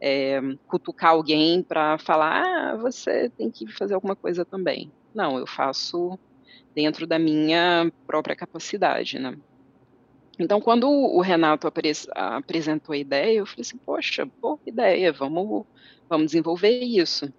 é, 0.00 0.40
cutucar 0.66 1.10
alguém 1.10 1.62
para 1.62 1.98
falar, 1.98 2.42
ah, 2.44 2.76
você 2.76 3.30
tem 3.30 3.50
que 3.50 3.66
fazer 3.72 3.94
alguma 3.94 4.16
coisa 4.16 4.44
também. 4.44 4.90
Não, 5.14 5.38
eu 5.38 5.46
faço 5.46 6.18
dentro 6.74 7.06
da 7.06 7.18
minha 7.18 7.90
própria 8.06 8.36
capacidade, 8.36 9.18
né? 9.18 9.36
Então, 10.38 10.60
quando 10.60 10.86
o 10.88 11.20
Renato 11.20 11.66
apres 11.66 12.06
apresentou 12.14 12.92
a 12.92 12.98
ideia, 12.98 13.38
eu 13.38 13.46
falei 13.46 13.62
assim, 13.62 13.78
poxa, 13.78 14.28
boa 14.40 14.58
ideia, 14.66 15.10
vamos, 15.10 15.64
vamos 16.08 16.26
desenvolver 16.26 16.78
isso. 16.82 17.32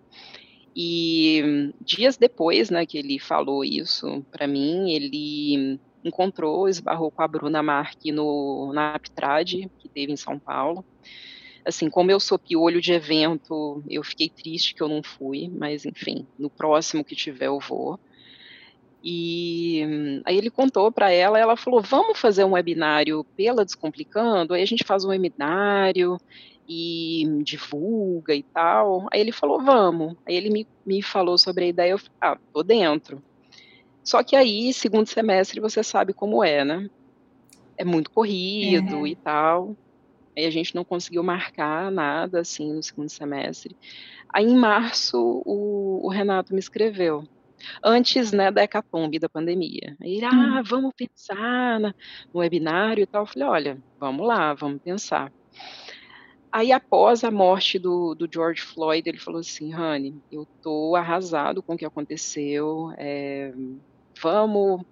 E 0.76 1.72
dias 1.80 2.18
depois, 2.18 2.70
né, 2.72 2.86
que 2.86 2.98
ele 2.98 3.20
falou 3.20 3.64
isso 3.64 4.26
para 4.32 4.48
mim, 4.48 4.92
ele 4.92 5.80
encontrou, 6.04 6.68
esbarrou 6.68 7.12
com 7.12 7.22
a 7.22 7.28
Bruna 7.28 7.62
Marque 7.62 8.12
no, 8.12 8.72
na 8.74 8.96
Aptrad, 8.96 9.54
que 9.78 9.90
teve 9.90 10.12
em 10.12 10.18
São 10.18 10.40
Paulo. 10.40 10.84
Assim, 11.68 11.90
como 11.90 12.10
eu 12.12 12.20
sou 12.20 12.40
piolho 12.40 12.82
de 12.82 12.94
evento, 12.94 13.84
eu 13.90 14.04
fiquei 14.04 14.30
triste 14.30 14.74
que 14.74 14.82
eu 14.82 14.88
não 14.88 15.02
fui, 15.04 15.50
mas 15.50 15.86
enfim, 15.86 16.28
no 16.40 16.50
próximo 16.50 17.04
que 17.04 17.16
tiver 17.16 17.48
eu 17.48 17.60
vou. 17.60 18.00
E 19.04 19.84
aí 20.26 20.38
ele 20.38 20.50
contou 20.50 20.92
para 20.92 21.12
ela, 21.12 21.40
ela 21.40 21.56
falou: 21.58 21.82
"Vamos 21.82 22.20
fazer 22.20 22.44
um 22.44 22.54
webinário 22.54 23.26
pela 23.36 23.64
Descomplicando". 23.66 24.54
Aí 24.54 24.62
a 24.64 24.66
gente 24.66 24.84
faz 24.86 25.04
um 25.06 25.10
webinário 25.10 26.18
e 26.68 27.24
divulga 27.44 28.34
e 28.36 28.44
tal. 28.54 29.08
Aí 29.14 29.20
ele 29.22 29.32
falou: 29.32 29.62
"Vamos". 29.64 30.16
Aí 30.28 30.36
ele 30.36 30.50
me, 30.50 30.68
me 30.86 31.02
falou 31.04 31.38
sobre 31.38 31.66
a 31.66 31.68
ideia, 31.68 31.92
eu 31.92 32.00
falei: 32.00 32.12
"Ah, 32.22 32.40
tô 32.54 32.64
dentro". 32.64 33.22
Só 34.06 34.24
que 34.24 34.36
aí, 34.36 34.74
segundo 34.74 35.08
semestre, 35.08 35.60
você 35.62 35.84
sabe 35.84 36.14
como 36.14 36.44
é, 36.44 36.64
né? 36.66 36.88
É 37.78 37.86
muito 37.86 38.12
corrido 38.12 39.00
uhum. 39.00 39.08
e 39.08 39.16
tal. 39.18 39.76
Aí 40.38 40.46
a 40.46 40.52
gente 40.52 40.76
não 40.76 40.84
conseguiu 40.84 41.24
marcar 41.24 41.92
nada 41.92 42.42
assim 42.42 42.72
no 42.72 42.84
segundo 42.84 43.10
semestre. 43.10 43.76
Aí 44.30 44.46
em 44.46 44.56
março 44.56 45.42
o, 45.44 46.06
o 46.06 46.10
Renato 46.10 46.54
me 46.54 46.60
escreveu 46.60 47.28
antes 47.84 48.32
né, 48.32 48.52
da 48.52 48.64
hecatombe 48.64 49.18
da 49.18 49.28
pandemia. 49.28 49.98
Aí, 50.00 50.24
ah, 50.24 50.60
hum. 50.60 50.64
vamos 50.64 50.94
pensar 50.96 51.80
no 51.80 51.94
webinário 52.36 53.02
e 53.02 53.08
tal. 53.08 53.24
Eu 53.24 53.26
falei, 53.26 53.48
olha, 53.48 53.84
vamos 54.00 54.28
lá, 54.28 54.54
vamos 54.54 54.80
pensar. 54.82 55.34
Aí, 56.52 56.72
após 56.72 57.24
a 57.24 57.32
morte 57.32 57.80
do, 57.80 58.14
do 58.14 58.30
George 58.32 58.62
Floyd, 58.62 59.08
ele 59.10 59.18
falou 59.18 59.40
assim, 59.40 59.74
Honey, 59.74 60.16
eu 60.32 60.48
tô 60.62 60.96
arrasado 60.96 61.64
com 61.64 61.74
o 61.74 61.78
que 61.78 61.86
aconteceu, 61.86 62.94
é, 62.98 63.54
vamos 64.22 64.84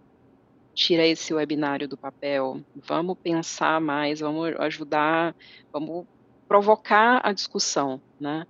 tirar 0.75 1.07
esse 1.07 1.33
webinário 1.33 1.87
do 1.87 1.97
papel, 1.97 2.61
vamos 2.75 3.17
pensar 3.17 3.79
mais, 3.79 4.19
vamos 4.19 4.53
ajudar, 4.59 5.33
vamos 5.71 6.05
provocar 6.47 7.21
a 7.23 7.31
discussão, 7.31 8.01
né? 8.19 8.45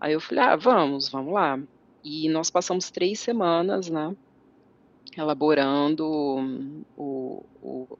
Aí 0.00 0.12
eu 0.12 0.20
falei, 0.20 0.44
ah, 0.44 0.56
vamos, 0.56 1.08
vamos 1.08 1.32
lá. 1.32 1.58
E 2.04 2.28
nós 2.28 2.50
passamos 2.50 2.90
três 2.90 3.20
semanas, 3.20 3.88
né, 3.88 4.14
elaborando 5.16 6.04
o, 6.96 7.44
o 7.62 7.98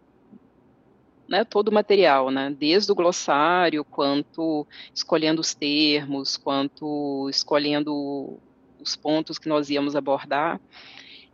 né, 1.28 1.44
todo 1.44 1.68
o 1.68 1.74
material, 1.74 2.30
né, 2.30 2.54
desde 2.56 2.92
o 2.92 2.94
glossário, 2.94 3.84
quanto 3.84 4.66
escolhendo 4.94 5.40
os 5.40 5.54
termos, 5.54 6.36
quanto 6.36 7.28
escolhendo 7.30 8.38
os 8.80 8.94
pontos 8.94 9.38
que 9.38 9.48
nós 9.48 9.70
íamos 9.70 9.96
abordar. 9.96 10.60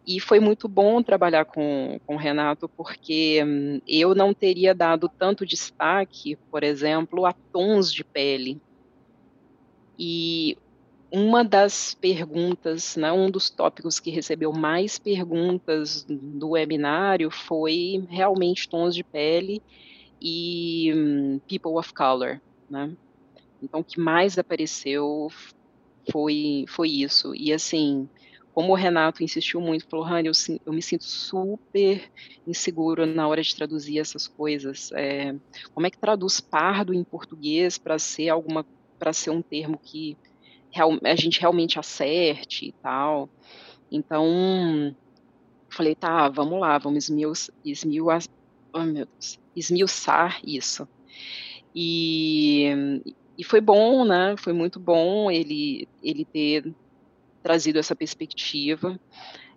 E 0.07 0.19
foi 0.19 0.41
muito 0.41 0.67
bom 0.67 1.03
trabalhar 1.03 1.45
com, 1.45 2.01
com 2.05 2.15
o 2.15 2.19
Renato, 2.19 2.69
porque 2.69 3.43
hum, 3.45 3.81
eu 3.87 4.15
não 4.15 4.35
teria 4.35 4.75
dado 4.75 5.09
tanto 5.09 5.47
destaque, 5.47 6.37
por 6.51 6.65
exemplo, 6.65 7.25
a 7.25 7.33
tons 7.33 7.93
de 7.93 8.03
pele. 8.03 8.61
E 9.97 10.59
uma 11.13 11.45
das 11.45 11.95
perguntas, 11.95 12.97
né, 12.97 13.13
um 13.13 13.31
dos 13.31 13.51
tópicos 13.51 14.01
que 14.01 14.11
recebeu 14.11 14.53
mais 14.53 14.99
perguntas 14.99 16.05
do 16.09 16.51
webinário 16.51 17.31
foi 17.31 18.05
realmente 18.09 18.69
tons 18.69 18.95
de 18.95 19.05
pele 19.05 19.63
e 20.21 20.93
um, 20.95 21.39
people 21.47 21.73
of 21.73 21.93
color, 21.93 22.41
né? 22.71 22.97
Então, 23.63 23.81
o 23.81 23.85
que 23.85 24.01
mais 24.01 24.39
apareceu 24.39 25.29
foi, 26.11 26.65
foi 26.69 26.89
isso. 26.89 27.35
E 27.35 27.53
assim, 27.53 28.09
como 28.53 28.73
o 28.73 28.77
Renato 28.77 29.23
insistiu 29.23 29.61
muito, 29.61 29.89
falou, 29.89 30.05
Rani, 30.05 30.29
eu, 30.29 30.33
eu, 30.67 30.73
me 30.73 30.83
sinto 30.83 31.05
super 31.05 32.11
inseguro 32.47 33.07
na 33.07 33.27
hora 33.27 33.43
de 33.43 33.55
traduzir 33.55 33.99
essas 33.99 34.29
coisas. 34.29 34.93
É, 34.93 35.35
como 35.73 35.87
é 35.87 35.91
que 35.91 35.99
traduz 35.99 36.41
pardo 36.41 36.93
em 36.93 37.03
português 37.03 37.79
para 37.79 37.99
ser 37.99 38.29
alguma, 38.29 38.67
para 38.99 39.13
ser 39.13 39.31
um 39.31 39.41
termo 39.41 39.79
que 39.79 40.17
real, 40.71 40.99
a 41.03 41.15
gente 41.15 41.41
realmente 41.41 41.79
acerte 41.79 42.67
e 42.67 42.73
tal. 42.73 43.29
Então, 43.91 44.95
falei, 45.71 45.95
tá, 45.95 46.29
vamos 46.29 46.61
lá, 46.61 46.77
vamos 46.79 47.05
esmil, 47.05 47.33
esmil, 47.65 48.07
oh, 48.73 48.81
meu 48.81 49.07
Deus, 49.07 49.39
esmiuçar 49.57 50.41
isso. 50.45 50.87
E, 51.75 52.67
e 53.39 53.45
foi 53.45 53.63
bom, 53.63 54.05
né? 54.05 54.35
Foi 54.37 54.53
muito 54.53 54.79
bom 54.79 55.31
ele, 55.31 55.89
ele 56.03 56.25
ter 56.25 56.75
trazido 57.43 57.79
essa 57.79 57.97
perspectiva. 57.97 58.99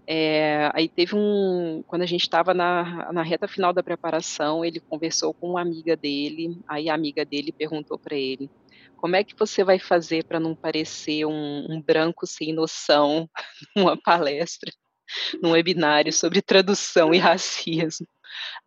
É, 0.08 0.69
aí 0.74 0.88
teve 0.88 1.15
um, 1.15 1.84
quando 1.88 2.04
a 2.04 2.06
gente 2.06 2.21
estava 2.21 2.54
na, 2.54 3.12
na 3.12 3.24
reta 3.24 3.48
final 3.48 3.74
da 3.74 3.82
preparação, 3.82 4.63
ele 4.63 4.80
conversou 4.80 5.34
com 5.34 5.50
uma 5.50 5.62
amiga 5.62 5.95
dele, 5.95 6.60
aí 6.67 6.89
a 6.89 6.93
amiga 6.93 7.26
dele 7.26 7.52
perguntou 7.52 7.98
para 7.98 8.15
ele, 8.15 8.50
como 8.98 9.15
é 9.15 9.24
que 9.24 9.36
você 9.38 9.63
vai 9.63 9.80
fazer 9.80 10.24
para 10.26 10.39
não 10.39 10.56
parecer 10.56 11.26
um, 11.26 11.65
um, 11.69 11.82
branco 11.82 12.28
sem 12.28 12.54
noção 12.54 13.30
numa 13.76 13.98
palestra, 13.98 14.71
num 15.41 15.52
webinário 15.52 16.13
sobre 16.13 16.41
tradução 16.41 17.13
e 17.13 17.17
racismo? 17.17 18.08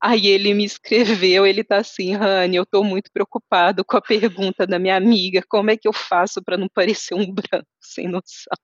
Aí 0.00 0.26
ele 0.26 0.54
me 0.54 0.64
escreveu, 0.64 1.46
ele 1.46 1.62
tá 1.62 1.78
assim, 1.78 2.14
Rani, 2.14 2.56
eu 2.56 2.62
estou 2.62 2.82
muito 2.82 3.10
preocupado 3.12 3.84
com 3.84 3.96
a 3.96 4.02
pergunta 4.02 4.66
da 4.66 4.78
minha 4.78 4.96
amiga, 4.96 5.42
como 5.48 5.70
é 5.70 5.76
que 5.76 5.86
eu 5.86 5.92
faço 5.92 6.42
para 6.42 6.56
não 6.56 6.68
parecer 6.68 7.14
um 7.14 7.30
branco 7.32 7.68
sem 7.80 8.08
noção? 8.08 8.56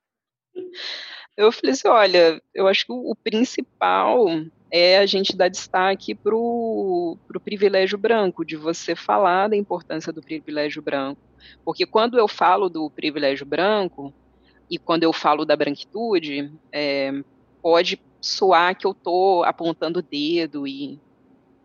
Eu 1.37 1.51
falei 1.51 1.73
assim, 1.73 1.87
olha, 1.89 2.41
eu 2.53 2.65
acho 2.65 2.85
que 2.85 2.93
o, 2.93 3.13
principal 3.13 4.25
é 4.71 4.97
a 4.97 5.05
gente 5.05 5.35
dar 5.35 5.49
destaque 5.49 6.15
para 6.15 6.33
o 6.33 7.17
privilégio 7.43 7.97
branco, 7.97 8.45
de 8.45 8.55
você 8.55 8.95
falar 8.95 9.49
da 9.49 9.55
importância 9.57 10.13
do 10.13 10.21
privilégio 10.21 10.81
branco. 10.81 11.21
Porque 11.63 11.85
quando 11.85 12.17
eu 12.17 12.27
falo 12.27 12.69
do 12.69 12.89
privilégio 12.89 13.45
branco, 13.45 14.13
e 14.69 14.77
quando 14.77 15.03
eu 15.03 15.11
falo 15.11 15.45
da 15.45 15.55
branquitude, 15.55 16.51
é, 16.71 17.11
pode 17.61 18.01
soar 18.21 18.75
que 18.77 18.87
eu 18.87 18.91
estou 18.91 19.43
apontando 19.43 19.99
o 19.99 20.01
dedo 20.01 20.67
e 20.67 20.99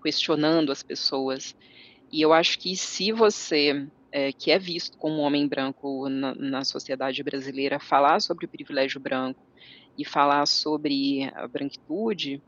questionando 0.03 0.73
as 0.73 0.83
pessoas. 0.83 1.55
E 2.13 2.21
eu 2.21 2.33
acho 2.33 2.59
que 2.59 2.77
se 2.77 3.13
você 3.13 3.87
é, 4.13 4.33
que 4.33 4.51
é 4.51 4.59
visto 4.59 4.99
como 4.99 5.17
um 5.17 5.21
homem 5.21 5.47
branco 5.47 6.09
na, 6.09 6.35
na, 6.35 6.65
sociedade 6.65 7.23
brasileira, 7.23 7.79
falar 7.79 8.21
sobre 8.21 8.47
o 8.47 8.49
privilégio 8.49 9.01
branco 9.01 9.41
e 9.97 10.05
falar 10.05 10.47
sobre 10.47 11.31
a 11.35 11.47
branquitude, 11.47 12.43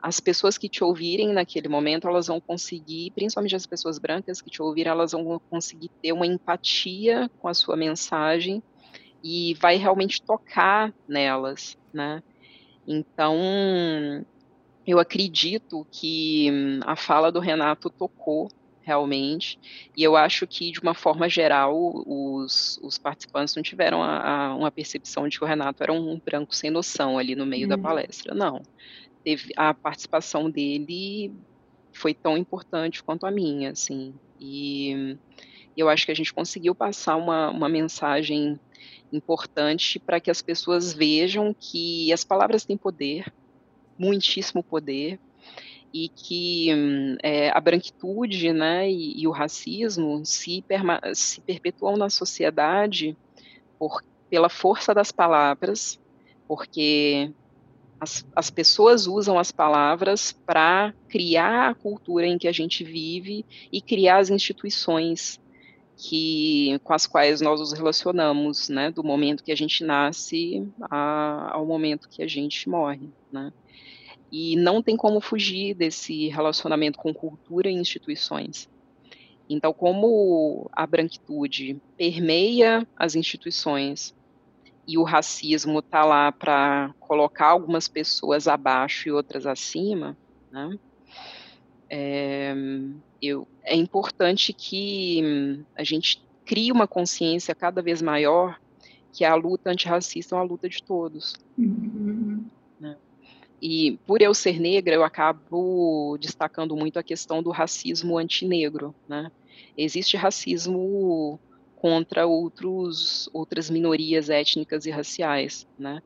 as 0.00 0.20
pessoas 0.20 0.56
que 0.56 0.68
te 0.68 0.84
ouvirem 0.84 1.32
naquele 1.32 1.68
momento, 1.68 2.06
elas 2.06 2.28
vão 2.28 2.40
conseguir, 2.40 3.10
principalmente 3.10 3.56
as 3.56 3.66
pessoas 3.66 3.98
brancas 3.98 4.40
que 4.40 4.50
te 4.50 4.62
ouvirem, 4.62 4.90
elas 4.90 5.12
vão 5.12 5.40
conseguir 5.50 5.90
ter 6.00 6.12
uma 6.12 6.26
empatia 6.26 7.28
com 7.38 7.48
a 7.48 7.54
sua 7.54 7.76
mensagem 7.76 8.62
e 9.22 9.54
vai 9.54 9.76
realmente 9.76 10.22
tocar 10.22 10.94
nelas, 11.08 11.76
né? 11.92 12.22
Então, 12.86 13.36
eu 14.86 14.98
acredito 14.98 15.86
que 15.90 16.80
a 16.86 16.96
fala 16.96 17.30
do 17.30 17.40
Renato 17.40 17.90
tocou 17.90 18.48
realmente. 18.88 19.60
E 19.94 20.02
eu 20.02 20.16
acho 20.16 20.46
que, 20.46 20.72
de 20.72 20.80
uma 20.80 20.94
forma 20.94 21.28
geral, 21.28 21.76
os, 22.06 22.80
os 22.82 22.96
participantes 22.96 23.54
não 23.54 23.62
tiveram 23.62 24.02
a, 24.02 24.46
a, 24.46 24.54
uma 24.56 24.70
percepção 24.70 25.28
de 25.28 25.38
que 25.38 25.44
o 25.44 25.46
Renato 25.46 25.82
era 25.82 25.92
um 25.92 26.18
branco 26.18 26.56
sem 26.56 26.70
noção 26.70 27.18
ali 27.18 27.34
no 27.34 27.44
meio 27.44 27.68
da 27.68 27.76
uhum. 27.76 27.82
palestra. 27.82 28.34
Não. 28.34 28.62
Teve, 29.22 29.52
a 29.56 29.74
participação 29.74 30.50
dele 30.50 31.30
foi 31.92 32.14
tão 32.14 32.38
importante 32.38 33.04
quanto 33.04 33.26
a 33.26 33.30
minha, 33.30 33.72
assim. 33.72 34.14
E 34.40 35.18
eu 35.76 35.90
acho 35.90 36.06
que 36.06 36.12
a 36.12 36.16
gente 36.16 36.32
conseguiu 36.32 36.74
passar 36.74 37.16
uma, 37.16 37.50
uma 37.50 37.68
mensagem 37.68 38.58
importante 39.12 39.98
para 39.98 40.18
que 40.18 40.30
as 40.30 40.40
pessoas 40.40 40.94
vejam 40.94 41.54
que 41.58 42.10
as 42.10 42.24
palavras 42.24 42.64
têm 42.64 42.76
poder, 42.78 43.30
muitíssimo 43.98 44.62
poder, 44.62 45.20
e 45.92 46.08
que 46.08 46.68
é, 47.22 47.50
a 47.50 47.60
branquitude 47.60 48.52
né, 48.52 48.90
e, 48.90 49.22
e, 49.22 49.26
o 49.26 49.30
racismo 49.30 50.24
se, 50.24 50.64
se 51.14 51.40
perpetuam 51.40 51.96
na 51.96 52.10
sociedade 52.10 53.16
por, 53.78 54.02
pela 54.28 54.48
força 54.48 54.94
das 54.94 55.10
palavras, 55.10 55.98
porque 56.46 57.32
as, 58.00 58.26
as 58.34 58.50
pessoas 58.50 59.06
usam 59.06 59.38
as 59.38 59.50
palavras 59.50 60.32
para 60.32 60.94
criar 61.08 61.70
a 61.70 61.74
cultura 61.74 62.26
em 62.26 62.38
que 62.38 62.48
a 62.48 62.52
gente 62.52 62.84
vive 62.84 63.44
e 63.72 63.80
criar 63.80 64.18
as 64.18 64.30
instituições 64.30 65.40
que, 65.96 66.80
com 66.84 66.92
as 66.92 67.06
quais 67.06 67.40
nós 67.40 67.58
nos 67.58 67.72
relacionamos, 67.72 68.68
né, 68.68 68.90
do 68.90 69.02
momento 69.02 69.42
que 69.42 69.50
a 69.50 69.56
gente 69.56 69.82
nasce 69.82 70.64
a, 70.82 71.54
ao 71.54 71.66
momento 71.66 72.08
que 72.08 72.22
a 72.22 72.28
gente 72.28 72.68
morre, 72.68 73.08
né. 73.32 73.52
E 74.30 74.56
não 74.56 74.82
tem 74.82 74.96
como 74.96 75.20
fugir 75.20 75.74
desse 75.74 76.28
relacionamento 76.28 76.98
com 76.98 77.14
cultura 77.14 77.70
e 77.70 77.74
instituições. 77.74 78.68
Então, 79.48 79.72
como 79.72 80.68
a 80.72 80.86
branquitude 80.86 81.80
permeia 81.96 82.86
as 82.96 83.14
instituições 83.14 84.14
e 84.86 84.98
o 84.98 85.02
racismo 85.02 85.78
está 85.78 86.04
lá 86.04 86.30
para 86.30 86.94
colocar 87.00 87.48
algumas 87.48 87.88
pessoas 87.88 88.46
abaixo 88.46 89.08
e 89.08 89.12
outras 89.12 89.46
acima, 89.46 90.16
né? 90.50 90.78
É, 91.90 92.54
eu, 93.20 93.48
é 93.64 93.74
importante 93.74 94.52
que 94.52 95.64
a 95.74 95.82
gente 95.82 96.22
crie 96.44 96.70
uma 96.70 96.86
consciência 96.86 97.54
cada 97.54 97.80
vez 97.80 98.02
maior 98.02 98.60
que 99.12 99.24
a 99.24 99.34
luta 99.34 99.70
antirracista 99.70 100.34
é 100.34 100.38
uma 100.38 100.44
luta 100.44 100.68
de 100.68 100.82
todos. 100.82 101.34
Uhum. 101.56 102.44
Né? 102.78 102.96
E 103.60 103.98
por 104.06 104.22
eu 104.22 104.32
ser 104.34 104.60
negra, 104.60 104.94
eu 104.94 105.02
acabo 105.02 106.16
destacando 106.20 106.76
muito 106.76 106.98
a 106.98 107.02
questão 107.02 107.42
do 107.42 107.50
racismo 107.50 108.16
antinegro, 108.16 108.94
né? 109.08 109.30
Existe 109.76 110.16
racismo 110.16 111.40
contra 111.74 112.26
outros, 112.26 113.28
outras 113.32 113.68
minorias 113.70 114.30
étnicas 114.30 114.86
e 114.86 114.90
raciais, 114.90 115.66
né? 115.78 116.02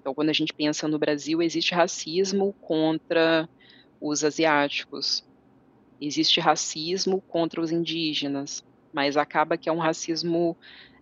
Então, 0.00 0.14
quando 0.14 0.30
a 0.30 0.34
gente 0.34 0.52
pensa 0.52 0.86
no 0.86 0.98
Brasil, 0.98 1.40
existe 1.40 1.74
racismo 1.74 2.54
contra 2.60 3.48
os 4.00 4.22
asiáticos, 4.22 5.24
existe 6.00 6.40
racismo 6.40 7.22
contra 7.22 7.60
os 7.60 7.70
indígenas, 7.70 8.62
mas 8.92 9.16
acaba 9.16 9.56
que 9.56 9.68
é 9.68 9.72
um 9.72 9.78
racismo 9.78 10.56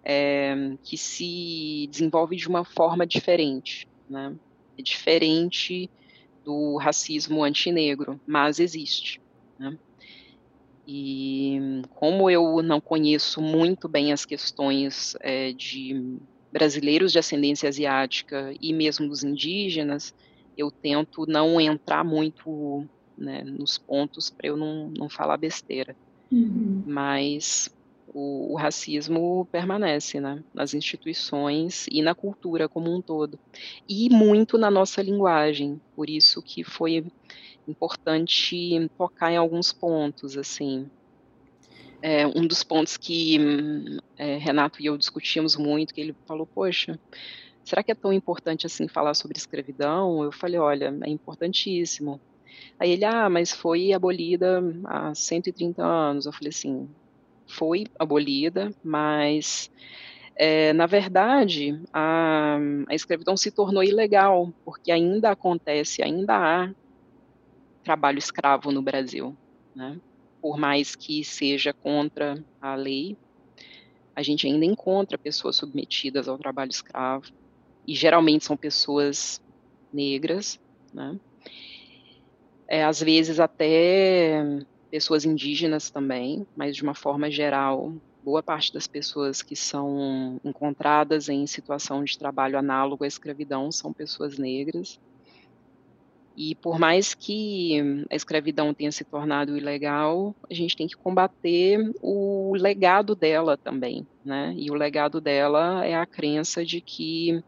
é, 0.05 0.77
que 0.83 0.97
se 0.97 1.89
desenvolve 1.91 2.37
de 2.37 2.49
uma 2.49 2.65
forma 2.65 3.07
diferente, 3.07 3.89
né? 4.09 4.35
É 4.79 4.83
diferente 4.83 5.91
do 6.45 6.77
racismo 6.77 7.43
antinegro, 7.45 8.21
mas 8.27 8.59
existe. 8.59 9.21
Né? 9.59 9.77
E 10.87 11.83
como 11.95 12.29
eu 12.29 12.63
não 12.63 12.81
conheço 12.81 13.41
muito 13.41 13.89
bem 13.89 14.13
as 14.13 14.25
questões 14.25 15.17
é, 15.21 15.53
de 15.53 16.19
brasileiros 16.53 17.13
de 17.13 17.19
ascendência 17.19 17.69
asiática 17.69 18.55
e 18.61 18.73
mesmo 18.73 19.09
dos 19.09 19.23
indígenas, 19.23 20.15
eu 20.57 20.71
tento 20.71 21.25
não 21.27 21.61
entrar 21.61 22.05
muito 22.05 22.87
né, 23.17 23.43
nos 23.43 23.79
pontos 23.79 24.29
para 24.29 24.49
eu 24.49 24.57
não, 24.57 24.91
não 24.91 25.09
falar 25.09 25.37
besteira. 25.37 25.97
Uhum. 26.31 26.83
Mas 26.87 27.75
o, 28.15 28.53
o, 28.53 28.57
racismo 28.57 29.47
permanece 29.51 30.21
né, 30.21 30.43
nas 30.53 30.75
instituições 30.75 31.87
e 31.91 32.03
na 32.03 32.15
cultura 32.15 32.69
como 32.69 32.95
um 32.95 33.01
todo. 33.01 33.39
E 33.89 34.09
muito 34.11 34.59
na 34.59 34.71
nossa 34.71 35.03
linguagem, 35.03 35.81
por 35.97 36.09
isso 36.09 36.43
que 36.43 36.63
foi 36.63 37.05
importante 37.67 38.91
tocar 38.97 39.33
em 39.33 39.37
alguns 39.37 39.73
pontos, 39.73 40.37
assim. 40.37 40.91
É, 42.01 42.27
um 42.27 42.47
dos 42.47 42.65
pontos 42.65 42.97
que 42.97 43.39
é, 44.17 44.37
Renato 44.37 44.83
e 44.83 44.87
eu 44.87 44.99
discutimos 44.99 45.57
muito, 45.57 45.95
que 45.95 46.01
ele 46.01 46.17
falou, 46.27 46.47
poxa, 46.47 46.99
será 47.65 47.83
que 47.83 47.93
é 47.93 47.95
tão 47.95 48.13
importante 48.13 48.67
assim 48.67 48.89
falar 48.89 49.15
sobre 49.15 49.39
escravidão? 49.39 50.23
Eu 50.23 50.33
falei, 50.33 50.59
olha, 50.59 50.93
é 51.03 51.09
importantíssimo. 51.09 52.21
Aí 52.79 52.91
ele, 52.91 53.05
ah, 53.05 53.31
mas 53.31 53.53
foi 53.53 53.93
abolida 53.93 54.61
há 54.85 55.15
130 55.15 55.85
anos. 55.85 56.27
Eu 56.27 56.33
falei 56.33 56.49
assim, 56.51 56.89
foi 57.49 57.85
abolida, 57.99 58.71
mas 58.83 59.71
É, 60.37 60.73
na 60.73 60.87
verdade, 60.87 61.83
a, 61.93 62.57
a 62.89 62.95
escravidão 62.95 63.37
se 63.37 63.53
tornou 63.53 63.85
ilegal, 63.85 64.53
porque 64.65 64.91
ainda 64.93 65.31
acontece, 65.33 66.03
ainda 66.03 66.35
há 66.37 66.75
trabalho 67.85 68.19
escravo 68.19 68.71
no 68.73 68.83
Brasil, 68.83 69.37
né? 69.75 69.99
Por 70.41 70.59
mais 70.59 70.97
que 70.97 71.25
seja 71.25 71.73
contra 71.75 72.43
a 72.61 72.75
lei, 72.75 73.17
a 74.17 74.23
gente 74.23 74.47
ainda 74.47 74.65
encontra 74.65 75.19
pessoas 75.19 75.57
submetidas 75.57 76.29
ao 76.29 76.39
trabalho 76.39 76.71
escravo, 76.71 77.27
e 77.87 77.95
geralmente 77.95 78.45
são 78.45 78.57
pessoas 78.57 79.41
negras, 79.93 80.59
né? 80.93 81.19
É, 82.69 82.85
às 82.85 83.01
vezes 83.01 83.39
até 83.41 84.43
pessoas 84.93 85.25
indígenas 85.25 85.89
também, 85.89 86.47
mas 86.55 86.77
de 86.77 86.83
uma 86.83 86.95
forma 86.95 87.31
geral, 87.31 87.95
boa 88.23 88.43
parte 88.43 88.75
das 88.75 88.87
pessoas 88.87 89.41
que 89.41 89.57
são 89.57 90.39
encontradas 90.45 91.31
em 91.31 91.47
situação 91.47 92.05
de 92.05 92.19
trabalho 92.19 92.59
análogo 92.59 93.03
à 93.03 93.07
escravidão 93.07 93.73
são 93.73 93.91
pessoas 93.91 94.37
negras. 94.37 95.01
E 96.37 96.55
por 96.57 96.79
mais 96.79 97.15
que 97.15 98.05
a 98.11 98.15
escravidão 98.15 98.75
tenha 98.75 98.93
se 98.93 99.03
tornado 99.03 99.57
ilegal, 99.57 100.35
a 100.51 100.53
gente 100.53 100.77
tem 100.77 100.87
que 100.87 100.97
combater 100.97 101.79
o 102.03 102.53
legado 102.55 103.15
dela 103.15 103.57
também, 103.57 104.07
né? 104.23 104.55
E 104.59 104.71
o 104.71 104.75
legado 104.75 105.23
dela 105.23 105.87
é 105.87 105.95
a 105.95 106.05
crença 106.05 106.63
de 106.67 106.83
que 106.83 107.43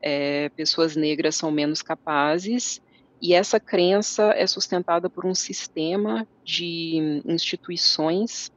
é, 0.00 0.48
pessoas 0.50 0.96
negras 0.96 1.36
são 1.36 1.50
menos 1.50 1.82
capazes, 1.82 2.80
e 3.20 3.34
essa 3.34 3.58
crença 3.58 4.32
é 4.34 4.46
sustentada 4.46 5.10
por 5.10 5.26
um 5.26 5.34
sistema 5.34 6.26
de 6.44 7.22
instituições 7.24 8.52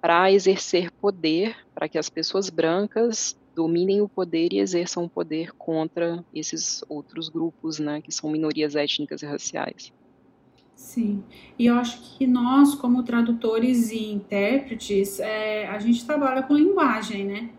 para 0.00 0.30
exercer 0.32 0.90
poder, 0.90 1.56
para 1.74 1.88
que 1.88 1.96
as 1.96 2.10
pessoas 2.10 2.50
brancas 2.50 3.36
dominem 3.54 4.00
o 4.00 4.08
poder 4.08 4.52
e 4.52 4.58
exerçam 4.58 5.04
o 5.04 5.08
poder 5.08 5.52
contra 5.52 6.24
esses 6.34 6.82
outros 6.88 7.28
grupos, 7.28 7.78
né, 7.78 8.00
que 8.00 8.12
são 8.12 8.30
minorias 8.30 8.74
étnicas 8.74 9.22
e 9.22 9.26
raciais. 9.26 9.92
Sim, 10.74 11.22
e 11.58 11.66
eu 11.66 11.76
acho 11.76 12.18
que 12.18 12.26
nós, 12.26 12.74
como 12.74 13.02
tradutores 13.04 13.92
e 13.92 14.10
intérpretes, 14.10 15.20
é, 15.20 15.68
a 15.68 15.78
gente 15.78 16.04
trabalha 16.04 16.42
com 16.42 16.54
linguagem, 16.54 17.24
né? 17.24 17.50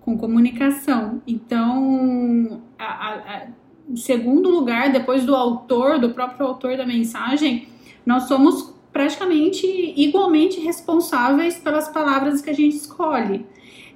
Com 0.00 0.18
comunicação. 0.18 1.22
Então, 1.26 2.62
a, 2.76 2.84
a, 2.84 3.14
a, 3.14 3.48
em 3.88 3.96
segundo 3.96 4.50
lugar, 4.50 4.92
depois 4.92 5.24
do 5.24 5.34
autor, 5.34 5.98
do 5.98 6.10
próprio 6.10 6.46
autor 6.46 6.76
da 6.76 6.86
mensagem, 6.86 7.68
nós 8.04 8.24
somos 8.24 8.74
praticamente 8.92 9.66
igualmente 9.96 10.60
responsáveis 10.60 11.58
pelas 11.58 11.88
palavras 11.88 12.40
que 12.40 12.50
a 12.50 12.54
gente 12.54 12.76
escolhe. 12.76 13.44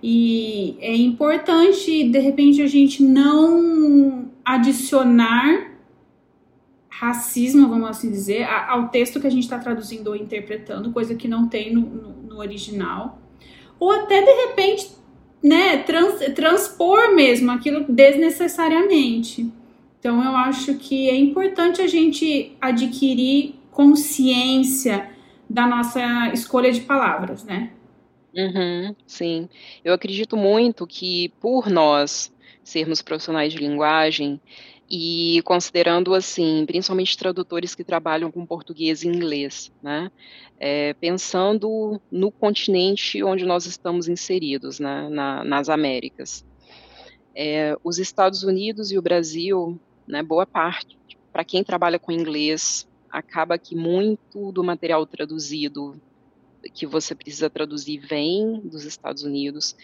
E 0.02 0.76
é 0.80 0.94
importante, 0.94 2.08
de 2.08 2.18
repente, 2.18 2.62
a 2.62 2.66
gente 2.66 3.02
não 3.02 4.30
adicionar 4.44 5.72
racismo, 6.88 7.68
vamos 7.68 7.88
assim 7.88 8.10
dizer, 8.10 8.44
ao 8.44 8.88
texto 8.88 9.20
que 9.20 9.26
a 9.26 9.30
gente 9.30 9.44
está 9.44 9.58
traduzindo 9.58 10.08
ou 10.08 10.16
interpretando, 10.16 10.92
coisa 10.92 11.14
que 11.14 11.28
não 11.28 11.48
tem 11.48 11.72
no, 11.72 11.80
no, 11.80 12.22
no 12.22 12.38
original. 12.38 13.20
Ou 13.78 13.92
até, 13.92 14.20
de 14.20 14.32
repente, 14.46 14.90
né, 15.42 15.78
trans, 15.78 16.18
transpor 16.34 17.14
mesmo 17.14 17.52
aquilo 17.52 17.84
desnecessariamente. 17.88 19.52
Então, 19.98 20.22
eu 20.24 20.36
acho 20.36 20.74
que 20.74 21.08
é 21.08 21.16
importante 21.16 21.82
a 21.82 21.86
gente 21.86 22.56
adquirir 22.60 23.56
consciência 23.70 25.10
da 25.48 25.66
nossa 25.66 26.32
escolha 26.32 26.70
de 26.70 26.82
palavras, 26.82 27.44
né? 27.44 27.72
Uhum, 28.34 28.94
sim. 29.06 29.48
Eu 29.84 29.94
acredito 29.94 30.36
muito 30.36 30.86
que 30.86 31.30
por 31.40 31.68
nós 31.68 32.32
sermos 32.62 33.00
profissionais 33.00 33.52
de 33.52 33.58
linguagem 33.58 34.40
e 34.90 35.42
considerando 35.44 36.14
assim, 36.14 36.64
principalmente 36.66 37.16
tradutores 37.16 37.74
que 37.74 37.84
trabalham 37.84 38.30
com 38.30 38.46
português 38.46 39.02
e 39.02 39.08
inglês, 39.08 39.72
né? 39.82 40.10
É, 40.58 40.94
pensando 40.94 42.00
no 42.10 42.30
continente 42.30 43.22
onde 43.22 43.44
nós 43.44 43.66
estamos 43.66 44.08
inseridos, 44.08 44.78
né? 44.78 45.08
Na, 45.10 45.44
nas 45.44 45.68
Américas. 45.68 46.44
É, 47.34 47.76
os 47.84 47.98
Estados 47.98 48.42
Unidos 48.42 48.90
e 48.90 48.98
o 48.98 49.02
Brasil, 49.02 49.78
né? 50.08 50.22
Boa 50.22 50.46
parte, 50.46 50.98
para 51.32 51.44
quem 51.44 51.62
trabalha 51.62 51.98
com 51.98 52.10
inglês, 52.10 52.88
acaba 53.10 53.58
que 53.58 53.76
muito 53.76 54.50
do 54.50 54.64
material 54.64 55.06
traduzido 55.06 56.00
que 56.74 56.86
você 56.86 57.14
precisa 57.14 57.48
traduzir 57.48 57.98
vem 57.98 58.60
dos 58.60 58.84
Estados 58.84 59.22
Unidos. 59.22 59.76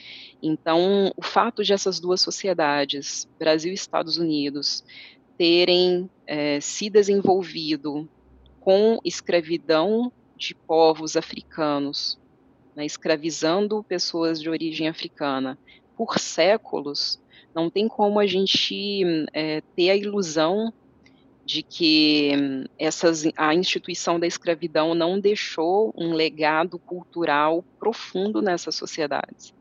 Então, 0.43 1.13
o 1.17 1.23
fato 1.23 1.63
de 1.63 1.73
essas 1.73 2.01
duas 2.01 2.21
sociedades, 2.21 3.29
Brasil 3.39 3.71
e 3.71 3.75
Estados 3.75 4.19
Unidos, 4.19 4.85
terem 5.39 6.11
é, 6.27 6.61
se 6.61 6.91
desenvolvido 6.91 8.09
com 8.61 8.99
escravidão 9.05 10.13
de 10.37 10.55
povos 10.55 11.17
africanos, 11.17 12.19
né, 12.75 12.85
escravizando 12.85 13.85
pessoas 13.85 14.41
de 14.41 14.49
origem 14.49 14.89
africana 14.89 15.59
por 15.97 16.19
séculos, 16.19 17.21
não 17.55 17.71
tem 17.71 17.89
como 17.89 18.19
a 18.19 18.27
gente 18.27 19.05
é, 19.33 19.63
ter 19.77 19.91
a 19.91 19.97
ilusão 19.97 20.73
de 21.45 21.63
que 21.63 22.31
essas, 22.79 23.25
a 23.37 23.55
instituição 23.55 24.19
da 24.19 24.27
escravidão 24.27 24.95
não 24.95 25.21
deixou 25.21 25.93
um 25.97 26.13
legado 26.13 26.79
cultural 26.79 27.63
profundo 27.79 28.41
nessas 28.41 28.75
sociedades. 28.75 29.55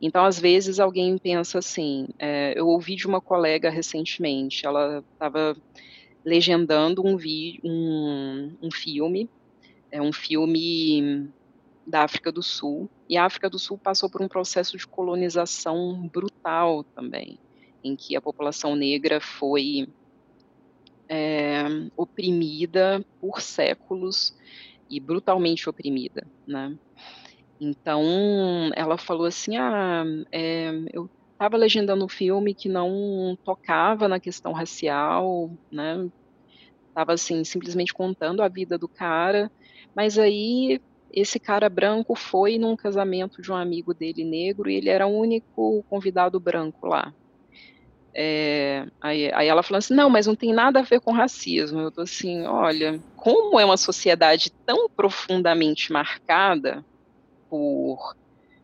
Então, 0.00 0.24
às 0.24 0.38
vezes, 0.38 0.78
alguém 0.78 1.18
pensa 1.18 1.58
assim: 1.58 2.08
é, 2.18 2.54
eu 2.56 2.68
ouvi 2.68 2.94
de 2.94 3.06
uma 3.06 3.20
colega 3.20 3.68
recentemente, 3.68 4.64
ela 4.64 5.04
estava 5.12 5.56
legendando 6.24 7.04
um, 7.04 7.16
vi, 7.16 7.58
um, 7.64 8.52
um 8.62 8.70
filme, 8.70 9.28
é 9.90 10.00
um 10.00 10.12
filme 10.12 11.28
da 11.86 12.04
África 12.04 12.30
do 12.30 12.42
Sul, 12.42 12.88
e 13.08 13.16
a 13.16 13.24
África 13.24 13.48
do 13.48 13.58
Sul 13.58 13.78
passou 13.78 14.10
por 14.10 14.20
um 14.20 14.28
processo 14.28 14.76
de 14.76 14.86
colonização 14.86 16.08
brutal 16.12 16.84
também, 16.84 17.38
em 17.82 17.96
que 17.96 18.14
a 18.14 18.20
população 18.20 18.76
negra 18.76 19.20
foi 19.20 19.88
é, 21.08 21.64
oprimida 21.96 23.04
por 23.20 23.40
séculos 23.40 24.36
e 24.90 25.00
brutalmente 25.00 25.68
oprimida, 25.68 26.26
né? 26.46 26.76
Então, 27.60 28.04
ela 28.76 28.96
falou 28.96 29.26
assim, 29.26 29.56
ah, 29.56 30.04
é, 30.30 30.70
eu 30.92 31.10
estava 31.32 31.56
legendando 31.56 32.04
um 32.04 32.08
filme 32.08 32.54
que 32.54 32.68
não 32.68 33.36
tocava 33.44 34.06
na 34.06 34.20
questão 34.20 34.52
racial, 34.52 35.50
né? 35.70 36.08
Estava 36.88 37.14
assim 37.14 37.42
simplesmente 37.44 37.92
contando 37.92 38.42
a 38.42 38.48
vida 38.48 38.76
do 38.76 38.88
cara, 38.88 39.50
mas 39.94 40.18
aí 40.18 40.80
esse 41.12 41.38
cara 41.38 41.68
branco 41.68 42.14
foi 42.14 42.58
num 42.58 42.76
casamento 42.76 43.40
de 43.40 43.50
um 43.50 43.56
amigo 43.56 43.94
dele 43.94 44.24
negro 44.24 44.70
e 44.70 44.74
ele 44.74 44.88
era 44.88 45.06
o 45.06 45.18
único 45.18 45.84
convidado 45.88 46.38
branco 46.38 46.86
lá. 46.86 47.12
É, 48.14 48.86
aí, 49.00 49.32
aí, 49.32 49.46
ela 49.46 49.62
falou 49.62 49.78
assim, 49.78 49.94
não, 49.94 50.10
mas 50.10 50.26
não 50.26 50.34
tem 50.34 50.52
nada 50.52 50.80
a 50.80 50.82
ver 50.82 51.00
com 51.00 51.12
racismo. 51.12 51.80
Eu 51.80 51.90
tô 51.90 52.00
assim, 52.02 52.46
olha, 52.46 53.00
como 53.16 53.60
é 53.60 53.64
uma 53.64 53.76
sociedade 53.76 54.50
tão 54.66 54.88
profundamente 54.88 55.92
marcada 55.92 56.84
por 57.48 58.16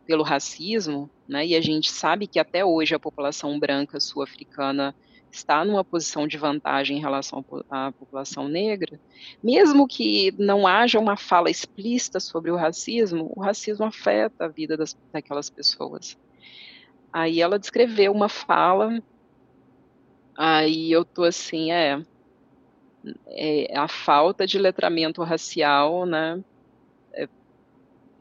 pelo 0.06 0.22
racismo, 0.22 1.08
né? 1.26 1.46
E 1.46 1.56
a 1.56 1.60
gente 1.60 1.90
sabe 1.90 2.26
que 2.26 2.38
até 2.38 2.64
hoje 2.64 2.94
a 2.94 3.00
população 3.00 3.58
branca 3.58 3.98
sul-africana 3.98 4.94
está 5.34 5.64
numa 5.64 5.84
posição 5.84 6.26
de 6.26 6.38
vantagem 6.38 6.98
em 6.98 7.00
relação 7.00 7.44
à 7.70 7.92
população 7.92 8.48
negra, 8.48 9.00
mesmo 9.42 9.86
que 9.86 10.32
não 10.38 10.66
haja 10.66 10.98
uma 10.98 11.16
fala 11.16 11.50
explícita 11.50 12.20
sobre 12.20 12.50
o 12.50 12.56
racismo, 12.56 13.32
o 13.34 13.40
racismo 13.40 13.84
afeta 13.84 14.44
a 14.44 14.48
vida 14.48 14.76
das, 14.76 14.96
daquelas 15.12 15.50
pessoas. 15.50 16.16
Aí 17.12 17.40
ela 17.40 17.58
descreveu 17.58 18.12
uma 18.12 18.28
fala 18.28 19.00
Aí 20.36 20.90
eu 20.90 21.04
tô 21.04 21.22
assim, 21.22 21.70
é, 21.70 22.02
é 23.26 23.78
a 23.78 23.86
falta 23.86 24.46
de 24.46 24.58
letramento 24.58 25.22
racial, 25.22 26.04
né, 26.04 26.42
é, 27.12 27.28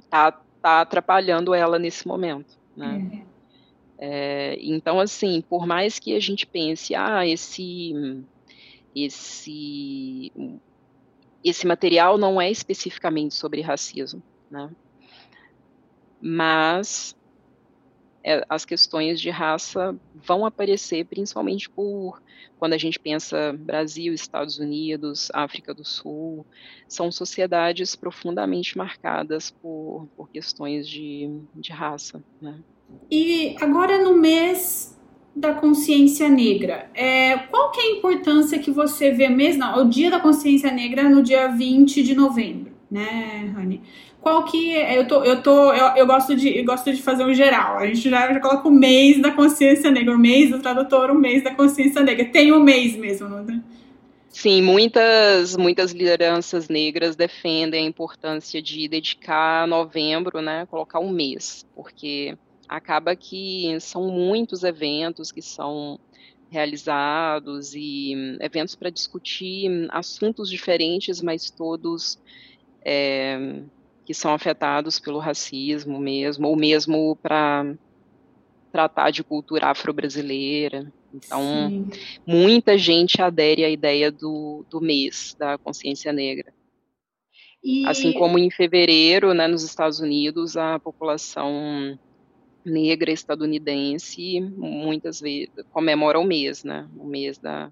tá, 0.09 0.32
tá 0.61 0.82
atrapalhando 0.82 1.53
ela 1.53 1.80
nesse 1.80 2.07
momento, 2.07 2.57
né. 2.76 2.88
Uhum. 2.88 3.22
É, 4.05 4.57
então, 4.59 4.99
assim, 4.99 5.39
por 5.39 5.65
mais 5.65 5.97
que 5.97 6.13
a 6.13 6.19
gente 6.19 6.45
pense, 6.45 6.93
ah, 6.93 7.25
esse, 7.25 7.93
esse, 8.93 10.29
esse 11.41 11.65
material 11.65 12.17
não 12.17 12.41
é 12.41 12.51
especificamente 12.51 13.33
sobre 13.33 13.61
racismo, 13.61 14.21
né, 14.51 14.69
mas 16.19 17.15
é, 18.21 18.45
as 18.49 18.65
questões 18.65 19.21
de 19.21 19.29
raça 19.29 19.97
vão 20.13 20.45
aparecer 20.45 21.05
principalmente 21.05 21.69
por 21.69 22.21
quando 22.59 22.73
a 22.73 22.77
gente 22.77 22.99
pensa 22.99 23.53
Brasil, 23.53 24.13
Estados 24.13 24.59
Unidos, 24.59 25.31
África 25.33 25.73
do 25.73 25.85
Sul, 25.85 26.45
são 26.89 27.09
sociedades 27.09 27.95
profundamente 27.95 28.77
marcadas 28.77 29.49
por, 29.49 30.09
por 30.17 30.29
questões 30.29 30.89
de, 30.89 31.39
de 31.55 31.71
raça, 31.71 32.21
né? 32.41 32.59
E 33.09 33.55
agora 33.61 34.01
no 34.03 34.15
mês 34.15 34.97
da 35.35 35.53
consciência 35.53 36.29
negra, 36.29 36.89
é, 36.93 37.37
qual 37.37 37.71
que 37.71 37.79
é 37.79 37.83
a 37.83 37.91
importância 37.97 38.59
que 38.59 38.71
você 38.71 39.11
vê 39.11 39.29
mesmo, 39.29 39.65
o 39.77 39.85
dia 39.85 40.11
da 40.11 40.19
consciência 40.19 40.71
negra 40.71 41.09
no 41.09 41.23
dia 41.23 41.47
20 41.47 42.03
de 42.03 42.13
novembro, 42.13 42.71
né, 42.89 43.51
Rani? 43.55 43.81
Qual 44.21 44.45
que 44.45 44.73
é, 44.73 44.97
eu 44.97 45.07
tô, 45.07 45.23
eu 45.23 45.41
tô, 45.43 45.73
eu, 45.73 45.97
eu, 45.97 46.07
gosto 46.07 46.35
de, 46.35 46.57
eu 46.57 46.63
gosto 46.63 46.93
de 46.93 47.01
fazer 47.01 47.25
um 47.25 47.33
geral. 47.33 47.77
A 47.77 47.85
gente 47.87 48.09
já, 48.09 48.31
já 48.31 48.39
coloca 48.39 48.69
o 48.69 48.71
mês 48.71 49.21
da 49.21 49.31
consciência 49.31 49.91
negra, 49.91 50.15
o 50.15 50.19
mês 50.19 50.49
do 50.49 50.59
tradutor, 50.59 51.11
o 51.11 51.15
mês 51.15 51.43
da 51.43 51.53
consciência 51.53 52.01
negra. 52.01 52.25
Tem 52.25 52.53
um 52.53 52.61
mês 52.61 52.95
mesmo, 52.95 53.27
não 53.27 53.45
tem? 53.45 53.61
Sim, 54.29 54.61
muitas, 54.61 55.55
muitas 55.55 55.91
lideranças 55.91 56.69
negras 56.69 57.15
defendem 57.15 57.85
a 57.85 57.87
importância 57.87 58.61
de 58.61 58.87
dedicar 58.87 59.67
novembro, 59.67 60.41
né, 60.41 60.65
colocar 60.71 60.99
um 60.99 61.11
mês, 61.11 61.65
porque 61.75 62.35
acaba 62.68 63.16
que 63.16 63.78
são 63.80 64.09
muitos 64.09 64.64
eventos 64.64 65.32
que 65.32 65.41
são 65.41 65.99
realizados 66.49 67.74
e 67.74 68.14
eventos 68.39 68.76
para 68.76 68.91
discutir 68.91 69.88
assuntos 69.89 70.49
diferentes, 70.49 71.22
mas 71.22 71.49
todos 71.49 72.20
é, 72.86 73.64
que 74.05 74.14
são 74.14 74.34
afetados 74.34 74.99
pelo 74.99 75.20
racismo 75.20 75.99
mesmo, 75.99 76.47
ou 76.47 76.55
mesmo 76.55 77.16
para 77.22 77.76
tratar 78.72 79.11
de 79.11 79.24
cultura 79.24 79.68
afro-brasileira. 79.68 80.91
Então, 81.14 81.41
Sim. 81.41 81.89
muita 82.26 82.78
gente 82.78 83.22
adere 83.22 83.64
à 83.64 83.70
ideia 83.70 84.11
do, 84.11 84.66
do 84.70 84.82
mês 84.82 85.36
da 85.38 85.57
consciência 85.57 86.11
negra. 86.11 86.53
E... 87.64 87.88
Assim 87.88 88.11
como 88.14 88.38
em 88.38 88.51
fevereiro, 88.51 89.34
né, 89.34 89.47
nos 89.47 89.64
Estados 89.64 89.99
Unidos, 89.99 90.57
a 90.57 90.80
população 90.80 91.97
negra 92.66 93.11
estadunidense 93.11 94.39
muitas 94.41 95.20
vezes 95.20 95.49
comemora 95.72 96.20
o 96.20 96.24
mês, 96.24 96.64
né? 96.64 96.88
O 96.97 97.05
mês 97.05 97.38
da 97.38 97.72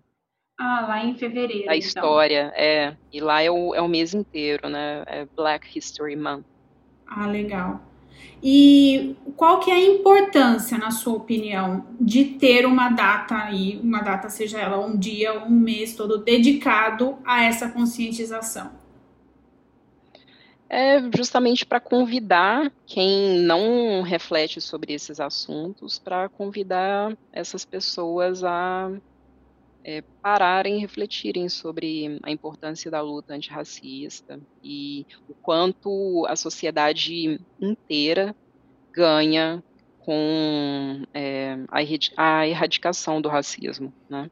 ah, 0.62 0.86
lá 0.88 1.04
em 1.04 1.16
fevereiro. 1.16 1.72
A 1.72 1.76
então. 1.76 1.88
história, 1.88 2.54
é. 2.56 2.96
E 3.12 3.20
lá 3.20 3.42
é 3.42 3.50
o, 3.50 3.74
é 3.74 3.82
o 3.82 3.88
mês 3.88 4.14
inteiro, 4.14 4.70
né? 4.70 5.04
É 5.08 5.26
Black 5.36 5.76
History 5.76 6.16
Month. 6.16 6.46
Ah, 7.08 7.26
legal. 7.26 7.82
E 8.44 9.16
qual 9.36 9.60
que 9.60 9.72
é 9.72 9.74
a 9.74 9.86
importância, 9.86 10.78
na 10.78 10.92
sua 10.92 11.14
opinião, 11.14 11.86
de 12.00 12.26
ter 12.26 12.66
uma 12.68 12.90
data 12.90 13.36
aí, 13.36 13.80
uma 13.84 14.02
data, 14.02 14.30
seja 14.30 14.60
ela 14.60 14.80
um 14.80 14.96
dia, 14.98 15.44
um 15.44 15.50
mês 15.50 15.96
todo, 15.96 16.20
dedicado 16.20 17.18
a 17.26 17.44
essa 17.44 17.70
conscientização? 17.70 18.81
É 20.74 21.02
justamente 21.14 21.66
para 21.66 21.82
convidar 21.82 22.72
quem 22.88 23.42
não 23.42 24.02
reflete 24.04 24.62
sobre 24.62 24.94
esses 24.94 25.20
assuntos, 25.20 26.00
para 26.00 26.30
convidar 26.30 27.14
essas 27.34 27.66
pessoas 27.66 28.42
a 28.42 28.90
é, 29.84 30.02
pararem 30.22 30.78
e 30.78 30.80
refletirem 30.80 31.50
sobre 31.50 32.18
a 32.24 32.32
importância 32.32 32.90
da 32.90 33.02
luta 33.02 33.34
antirracista 33.34 34.40
e 34.64 35.06
o 35.28 35.34
quanto 35.34 36.26
a 36.30 36.38
sociedade 36.38 37.38
inteira 37.60 38.34
ganha 38.94 39.62
com 40.00 41.04
é, 41.14 41.58
a 42.16 42.48
erradicação 42.48 43.22
do 43.22 43.28
racismo, 43.28 43.94
né? 44.10 44.32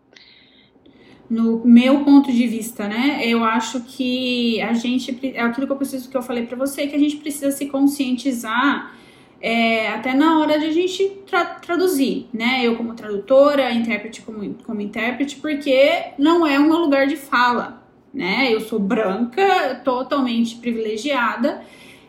No 1.29 1.61
meu 1.63 2.03
ponto 2.03 2.31
de 2.31 2.47
vista, 2.47 2.87
né, 2.87 3.21
eu 3.23 3.43
acho 3.43 3.81
que 3.81 4.59
a 4.61 4.73
gente 4.73 5.15
é 5.35 5.41
aquilo 5.41 5.67
que 5.67 5.73
eu 5.73 5.77
preciso 5.77 6.09
que 6.09 6.17
eu 6.17 6.23
falei 6.23 6.47
para 6.47 6.57
você 6.57 6.87
que 6.87 6.95
a 6.95 6.99
gente 6.99 7.17
precisa 7.17 7.51
se 7.51 7.67
conscientizar 7.67 8.95
é, 9.41 9.87
até 9.89 10.13
na 10.13 10.39
hora 10.39 10.59
de 10.59 10.65
a 10.65 10.71
gente 10.71 11.07
tra 11.25 11.45
traduzir, 11.45 12.27
né? 12.33 12.61
Eu 12.63 12.75
como 12.75 12.93
tradutora, 12.93 13.71
intérprete 13.71 14.21
como, 14.21 14.53
como 14.65 14.81
intérprete, 14.81 15.37
porque 15.37 16.11
não 16.17 16.45
é 16.45 16.59
meu 16.59 16.77
lugar 16.77 17.07
de 17.07 17.15
fala, 17.15 17.81
né? 18.13 18.51
Eu 18.51 18.59
sou 18.61 18.79
branca, 18.79 19.81
totalmente 19.83 20.55
privilegiada 20.55 21.61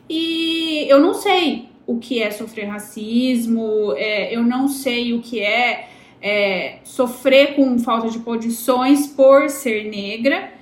e 0.09 0.87
eu 0.89 0.99
não 0.99 1.15
sei 1.15 1.69
o 1.87 1.99
que 1.99 2.23
é 2.23 2.31
sofrer 2.31 2.67
racismo, 2.67 3.93
é, 3.97 4.35
eu 4.35 4.43
não 4.43 4.67
sei 4.67 5.13
o 5.13 5.21
que 5.21 5.41
é, 5.41 5.90
é 6.23 6.79
sofrer 6.85 7.55
com 7.55 7.79
falta 7.79 8.09
de 8.09 8.19
condições 8.19 9.07
por 9.07 9.49
ser 9.49 9.91
negra. 9.91 10.53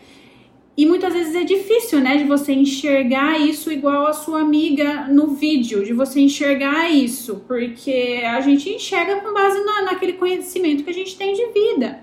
E 0.76 0.86
muitas 0.86 1.12
vezes 1.12 1.34
é 1.34 1.42
difícil, 1.42 1.98
né, 1.98 2.16
de 2.18 2.24
você 2.24 2.52
enxergar 2.52 3.36
isso 3.40 3.72
igual 3.72 4.06
a 4.06 4.12
sua 4.12 4.42
amiga 4.42 5.08
no 5.08 5.28
vídeo, 5.34 5.84
de 5.84 5.92
você 5.92 6.20
enxergar 6.20 6.88
isso, 6.88 7.42
porque 7.48 8.22
a 8.24 8.40
gente 8.40 8.70
enxerga 8.70 9.16
com 9.16 9.34
base 9.34 9.58
na, 9.64 9.82
naquele 9.82 10.12
conhecimento 10.12 10.84
que 10.84 10.90
a 10.90 10.94
gente 10.94 11.16
tem 11.16 11.34
de 11.34 11.46
vida. 11.46 12.00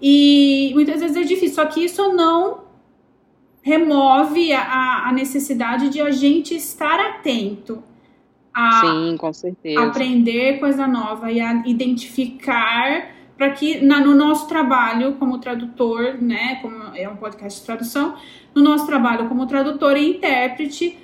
E 0.00 0.72
muitas 0.74 1.00
vezes 1.00 1.16
é 1.16 1.22
difícil, 1.22 1.54
só 1.54 1.64
que 1.64 1.84
isso 1.84 2.12
não 2.12 2.64
remove 3.62 4.52
a, 4.52 5.08
a 5.08 5.12
necessidade 5.12 5.88
de 5.88 6.02
a 6.02 6.10
gente 6.10 6.54
estar 6.54 7.00
atento 7.00 7.82
a 8.52 8.80
Sim, 8.80 9.16
com 9.16 9.32
certeza. 9.32 9.82
aprender 9.82 10.58
coisa 10.58 10.86
nova 10.86 11.30
e 11.30 11.40
a 11.40 11.62
identificar 11.66 13.10
para 13.36 13.50
que 13.50 13.80
na, 13.80 14.00
no 14.00 14.14
nosso 14.14 14.46
trabalho 14.46 15.14
como 15.14 15.38
tradutor, 15.38 16.22
né, 16.22 16.58
como 16.62 16.94
é 16.94 17.08
um 17.08 17.16
podcast 17.16 17.60
de 17.60 17.66
tradução, 17.66 18.16
no 18.54 18.62
nosso 18.62 18.86
trabalho 18.86 19.28
como 19.28 19.46
tradutor 19.46 19.96
e 19.96 20.10
intérprete, 20.10 20.98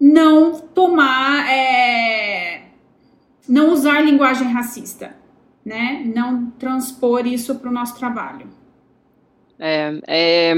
não 0.00 0.60
tomar, 0.60 1.46
é, 1.50 2.68
não 3.48 3.72
usar 3.72 4.00
linguagem 4.00 4.48
racista, 4.48 5.16
né, 5.64 6.02
não 6.14 6.50
transpor 6.52 7.26
isso 7.26 7.56
para 7.56 7.68
o 7.68 7.72
nosso 7.72 7.98
trabalho. 7.98 8.46
É, 9.58 10.00
é, 10.06 10.54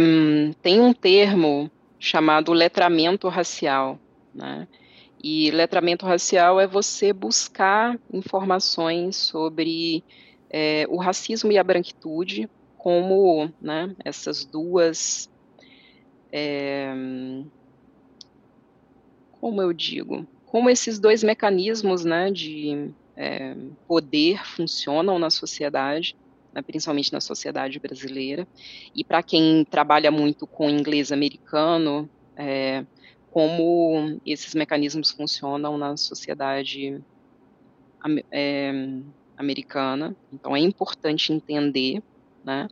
tem 0.63 0.81
um 0.81 0.93
termo 0.93 1.71
chamado 1.99 2.53
letramento 2.53 3.29
racial, 3.29 3.99
né? 4.35 4.69
E 5.23 5.51
letramento 5.51 6.07
racial 6.07 6.59
é 6.59 6.67
você 6.67 7.13
buscar 7.13 7.99
informações 8.13 9.17
sobre 9.17 10.03
é, 10.49 10.87
o 10.89 10.97
racismo 10.97 11.53
e 11.53 11.59
a 11.59 11.65
branquitude 11.65 12.49
como 12.79 13.53
né, 13.61 13.95
essas 14.03 14.47
duas, 14.47 15.31
é, 16.33 16.91
como 19.33 19.61
eu 19.61 19.75
digo, 19.75 20.27
como 20.47 20.71
esses 20.71 20.99
dois 20.99 21.23
mecanismos 21.23 22.05
né, 22.05 22.31
de 22.31 22.91
é, 23.15 23.55
poder 23.87 24.43
funcionam 24.47 25.19
na 25.19 25.29
sociedade, 25.29 26.17
né, 26.55 26.63
principalmente 26.63 27.13
na 27.13 27.21
sociedade 27.21 27.79
brasileira, 27.79 28.49
e 28.95 29.05
para 29.05 29.23
quem 29.23 29.67
trabalha 29.67 30.11
muito 30.11 30.47
com 30.47 30.71
inglês 30.71 31.13
americano, 31.13 32.09
é, 32.35 32.87
como 33.31 34.21
esses 34.27 34.55
mecanismos 34.55 35.11
funcionam 35.11 35.79
na 35.79 35.97
sociedade 35.97 37.01
é, 38.31 38.73
americana. 39.37 40.17
Então 40.33 40.57
é 40.57 40.61
importante 40.61 41.33
entender, 41.33 42.03
né? 42.45 42.69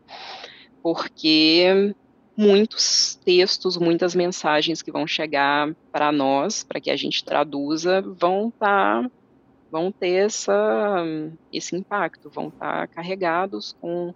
Porque 0.82 1.94
muitos 2.36 3.16
textos, 3.24 3.76
muitas 3.76 4.14
mensagens 4.14 4.80
que 4.82 4.92
vão 4.92 5.06
chegar 5.06 5.74
para 5.90 6.12
nós, 6.12 6.62
para 6.62 6.80
que 6.80 6.90
a 6.90 6.96
gente 6.96 7.24
traduza, 7.24 8.00
vão 8.00 8.50
tá, 8.50 9.10
vão 9.70 9.90
ter 9.90 10.26
essa, 10.26 11.04
esse 11.52 11.74
impacto, 11.74 12.30
vão 12.30 12.48
estar 12.48 12.86
tá 12.86 12.94
carregados 12.94 13.76
com, 13.80 14.14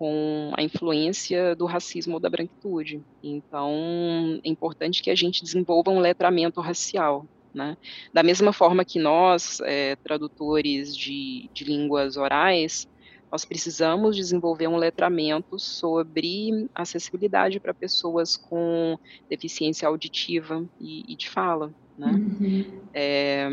com 0.00 0.50
a 0.56 0.62
influência 0.62 1.54
do 1.54 1.66
racismo 1.66 2.14
ou 2.14 2.20
da 2.20 2.30
branquitude. 2.30 3.02
Então, 3.22 4.40
é 4.42 4.48
importante 4.48 5.02
que 5.02 5.10
a 5.10 5.14
gente 5.14 5.44
desenvolva 5.44 5.90
um 5.90 5.98
letramento 5.98 6.58
racial, 6.58 7.26
né? 7.52 7.76
Da 8.10 8.22
mesma 8.22 8.50
forma 8.50 8.82
que 8.82 8.98
nós, 8.98 9.60
é, 9.60 9.96
tradutores 9.96 10.96
de, 10.96 11.50
de 11.52 11.64
línguas 11.64 12.16
orais, 12.16 12.88
nós 13.30 13.44
precisamos 13.44 14.16
desenvolver 14.16 14.68
um 14.68 14.78
letramento 14.78 15.58
sobre 15.58 16.66
acessibilidade 16.74 17.60
para 17.60 17.74
pessoas 17.74 18.38
com 18.38 18.98
deficiência 19.28 19.86
auditiva 19.86 20.66
e, 20.80 21.12
e 21.12 21.14
de 21.14 21.28
fala, 21.28 21.74
né? 21.98 22.10
Uhum. 22.10 22.64
É, 22.94 23.48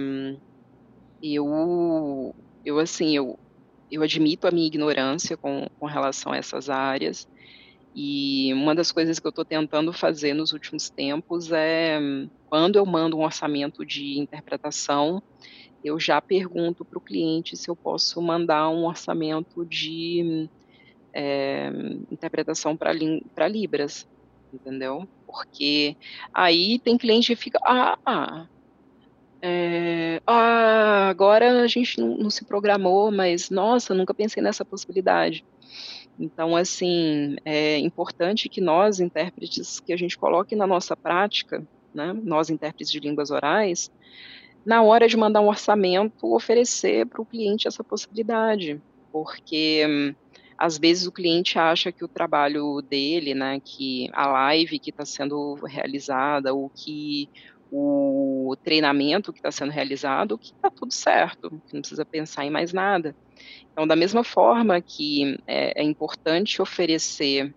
eu, 1.21 2.33
eu 2.63 2.79
assim, 2.79 3.17
eu, 3.17 3.37
eu 3.91 4.01
admito 4.03 4.47
a 4.47 4.51
minha 4.51 4.67
ignorância 4.67 5.37
com, 5.37 5.67
com 5.79 5.85
relação 5.85 6.31
a 6.31 6.37
essas 6.37 6.69
áreas 6.69 7.27
e 7.99 8.53
uma 8.53 8.75
das 8.75 8.91
coisas 8.91 9.17
que 9.17 9.25
eu 9.25 9.31
estou 9.31 9.43
tentando 9.43 9.91
fazer 9.91 10.35
nos 10.35 10.53
últimos 10.53 10.87
tempos 10.87 11.51
é, 11.51 11.99
quando 12.47 12.75
eu 12.75 12.85
mando 12.85 13.17
um 13.17 13.23
orçamento 13.23 13.83
de 13.83 14.19
interpretação, 14.19 15.21
eu 15.83 15.99
já 15.99 16.21
pergunto 16.21 16.85
para 16.85 16.99
o 16.99 17.01
cliente 17.01 17.57
se 17.57 17.69
eu 17.69 17.75
posso 17.75 18.21
mandar 18.21 18.69
um 18.69 18.85
orçamento 18.85 19.65
de 19.65 20.47
é, 21.11 21.71
interpretação 22.11 22.77
para 22.77 23.47
Libras, 23.47 24.07
entendeu? 24.53 25.07
Porque 25.25 25.97
aí 26.31 26.77
tem 26.77 26.99
cliente 26.99 27.35
que 27.35 27.41
fica, 27.41 27.59
ah, 27.63 27.97
ah 28.05 28.47
é, 29.49 30.21
ah, 30.27 31.07
agora 31.07 31.61
a 31.61 31.67
gente 31.67 32.01
não, 32.01 32.17
não, 32.17 32.29
se 32.29 32.43
programou, 32.43 33.09
mas 33.09 33.49
nossa, 33.49 33.93
nunca 33.93 34.13
pensei 34.13 34.43
nessa 34.43 34.65
possibilidade. 34.65 35.45
Então, 36.19 36.53
assim, 36.53 37.37
é 37.45 37.77
importante 37.77 38.49
que 38.49 38.59
nós, 38.59 38.99
intérpretes, 38.99 39.79
que 39.79 39.93
a 39.93 39.97
gente 39.97 40.17
coloque 40.17 40.53
na 40.53 40.67
nossa 40.67 40.97
prática, 40.97 41.65
né, 41.93 42.13
nós, 42.23 42.49
intérpretes 42.49 42.91
de 42.91 42.99
línguas 42.99 43.31
orais, 43.31 43.89
na 44.65 44.83
hora 44.83 45.07
de 45.07 45.15
mandar 45.15 45.39
um 45.39 45.47
orçamento, 45.47 46.33
oferecer 46.33 47.05
para 47.05 47.21
o 47.21 47.25
cliente 47.25 47.69
essa 47.69 47.85
possibilidade, 47.85 48.81
porque 49.13 50.13
às 50.57 50.77
vezes 50.77 51.07
o 51.07 51.11
cliente 51.11 51.57
acha 51.57 51.89
que 51.89 52.03
o 52.03 52.07
trabalho 52.07 52.81
dele, 52.81 53.33
né, 53.33 53.61
que 53.63 54.09
a 54.11 54.27
live 54.27 54.79
que 54.79 54.89
está 54.89 55.05
sendo 55.05 55.53
realizada, 55.63 56.53
ou 56.53 56.69
que 56.69 57.29
o 57.71 58.55
treinamento 58.63 59.31
que 59.33 59.39
está 59.39 59.51
sendo 59.51 59.71
realizado, 59.71 60.37
que 60.37 60.53
está 60.53 60.69
tudo 60.69 60.93
certo, 60.93 61.49
que 61.67 61.73
não 61.73 61.81
precisa 61.81 62.05
pensar 62.05 62.45
em 62.45 62.49
mais 62.49 62.73
nada. 62.73 63.15
Então, 63.71 63.85
da 63.85 63.95
mesma 63.95 64.23
forma 64.23 64.81
que 64.81 65.37
é, 65.45 65.81
é 65.81 65.83
importante 65.83 66.61
oferecer 66.61 67.53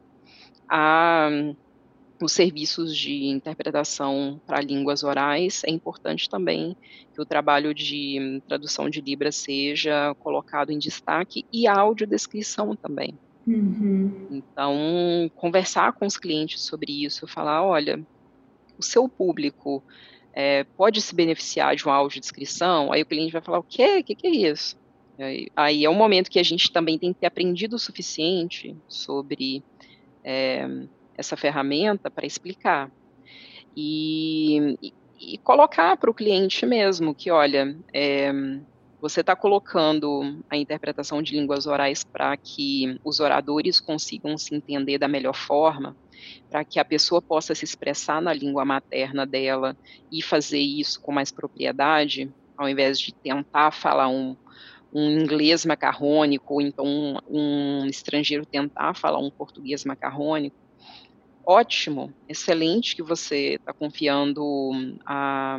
a, 0.69 1.31
os 2.21 2.33
serviços 2.33 2.97
de 2.97 3.27
interpretação 3.27 4.41
para 4.47 4.61
línguas 4.61 5.03
orais, 5.03 5.63
é 5.65 5.71
importante 5.71 6.29
também 6.29 6.77
que 7.15 7.21
o 7.21 7.25
trabalho 7.25 7.73
de 7.73 8.43
tradução 8.47 8.91
de 8.91 9.01
Libras 9.01 9.37
seja 9.37 10.15
colocado 10.21 10.71
em 10.71 10.79
destaque 10.79 11.45
e 11.53 11.67
a 11.67 11.75
audiodescrição 11.75 12.77
também. 12.77 13.19
Uhum. 13.47 14.29
Então, 14.31 15.31
conversar 15.35 15.95
com 15.95 16.07
os 16.07 16.17
clientes 16.17 16.61
sobre 16.61 17.05
isso, 17.05 17.27
falar, 17.27 17.65
olha, 17.65 18.05
o 18.81 18.83
seu 18.83 19.09
público 19.09 19.83
é, 20.33 20.65
pode 20.77 21.01
se 21.01 21.15
beneficiar 21.15 21.77
de 21.77 21.85
uma 21.85 21.95
audiodescrição, 21.95 22.93
aí 22.93 23.03
o 23.03 23.07
cliente 23.07 23.33
vai 23.33 23.43
falar, 23.43 23.59
o 23.59 23.63
quê? 23.63 23.99
O 24.01 24.05
que, 24.05 24.15
que 24.15 24.27
é 24.27 24.31
isso? 24.31 24.77
Aí, 25.19 25.49
aí 25.55 25.85
é 25.85 25.91
um 25.91 25.95
momento 25.95 26.31
que 26.31 26.39
a 26.39 26.43
gente 26.43 26.73
também 26.73 26.99
tem 26.99 27.13
que 27.13 27.21
ter 27.21 27.27
aprendido 27.27 27.77
o 27.77 27.79
suficiente 27.79 28.75
sobre 28.89 29.63
é, 30.25 30.67
essa 31.17 31.37
ferramenta 31.37 32.11
para 32.11 32.27
explicar. 32.27 32.91
E, 33.77 34.77
e, 34.83 34.95
e 35.21 35.39
colocar 35.39 35.97
para 35.97 36.11
o 36.11 36.15
cliente 36.15 36.65
mesmo 36.65 37.15
que, 37.15 37.31
olha, 37.31 37.77
é, 37.93 38.33
você 39.01 39.21
está 39.23 39.35
colocando 39.35 40.39
a 40.49 40.57
interpretação 40.57 41.23
de 41.23 41.35
línguas 41.35 41.67
orais 41.67 42.05
para 42.05 42.37
que 42.37 42.99
os 43.03 43.19
oradores 43.19 43.81
consigam 43.81 44.37
se 44.37 44.55
entender 44.55 44.99
da 44.99 45.09
melhor 45.09 45.35
forma, 45.35 45.97
para 46.51 46.65
que 46.65 46.79
a 46.79 46.85
pessoa 46.85 47.23
possa 47.23 47.55
se 47.55 47.65
expressar 47.65 48.21
na 48.21 48.33
língua 48.33 48.65
materna 48.65 49.25
dela 49.25 49.77
e 50.13 50.23
fazer 50.23 50.61
isso 50.61 51.01
com 51.01 51.13
mais 51.13 51.33
propriedade, 51.33 52.31
ao 52.57 52.69
invés 52.69 53.01
de 53.01 53.15
tentar 53.15 53.71
falar 53.71 54.09
um, 54.09 54.37
um 54.93 55.09
inglês 55.19 55.65
macarrônico, 55.65 56.55
ou 56.55 56.61
então 56.61 56.85
um, 56.85 57.17
um 57.27 57.87
estrangeiro 57.87 58.45
tentar 58.45 58.95
falar 58.95 59.19
um 59.19 59.31
português 59.31 59.83
macarrônico. 59.85 60.57
Ótimo, 61.47 62.13
excelente 62.29 62.95
que 62.95 63.03
você 63.03 63.55
está 63.55 63.73
confiando 63.73 64.71
a, 65.07 65.59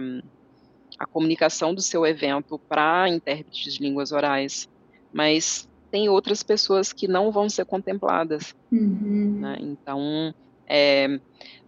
a 1.01 1.05
comunicação 1.07 1.73
do 1.73 1.81
seu 1.81 2.05
evento 2.05 2.59
para 2.59 3.09
intérpretes 3.09 3.73
de 3.73 3.83
línguas 3.83 4.11
orais, 4.11 4.69
mas 5.11 5.67
tem 5.89 6.07
outras 6.07 6.43
pessoas 6.43 6.93
que 6.93 7.07
não 7.07 7.31
vão 7.31 7.49
ser 7.49 7.65
contempladas. 7.65 8.55
Uhum. 8.71 9.39
Né? 9.41 9.57
Então, 9.59 10.33
é, 10.67 11.19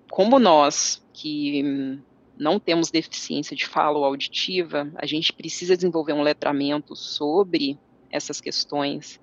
como 0.10 0.40
nós 0.40 1.04
que 1.12 2.00
não 2.38 2.60
temos 2.60 2.90
deficiência 2.90 3.56
de 3.56 3.66
fala 3.66 3.98
ou 3.98 4.06
auditiva, 4.06 4.92
a 4.96 5.06
gente 5.06 5.34
precisa 5.34 5.76
desenvolver 5.76 6.14
um 6.14 6.22
letramento 6.22 6.96
sobre 6.96 7.78
essas 8.10 8.40
questões, 8.40 9.20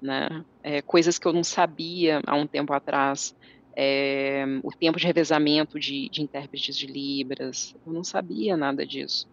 né? 0.00 0.44
É, 0.62 0.82
coisas 0.82 1.18
que 1.18 1.26
eu 1.26 1.32
não 1.32 1.44
sabia 1.44 2.20
há 2.26 2.34
um 2.36 2.46
tempo 2.46 2.72
atrás. 2.72 3.36
É, 3.74 4.44
o 4.62 4.70
tempo 4.70 4.98
de 4.98 5.06
revezamento 5.06 5.80
de, 5.80 6.08
de, 6.10 6.20
intérpretes 6.20 6.76
de 6.76 6.86
Libras, 6.86 7.74
eu 7.86 7.92
não 7.92 8.04
sabia 8.04 8.56
nada 8.56 8.84
disso. 8.86 9.26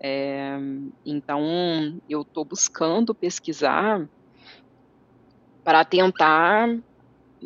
É, 0.00 0.56
então, 1.04 2.00
eu 2.08 2.22
estou 2.22 2.44
buscando 2.44 3.14
pesquisar 3.14 4.08
para 5.64 5.84
tentar 5.84 6.78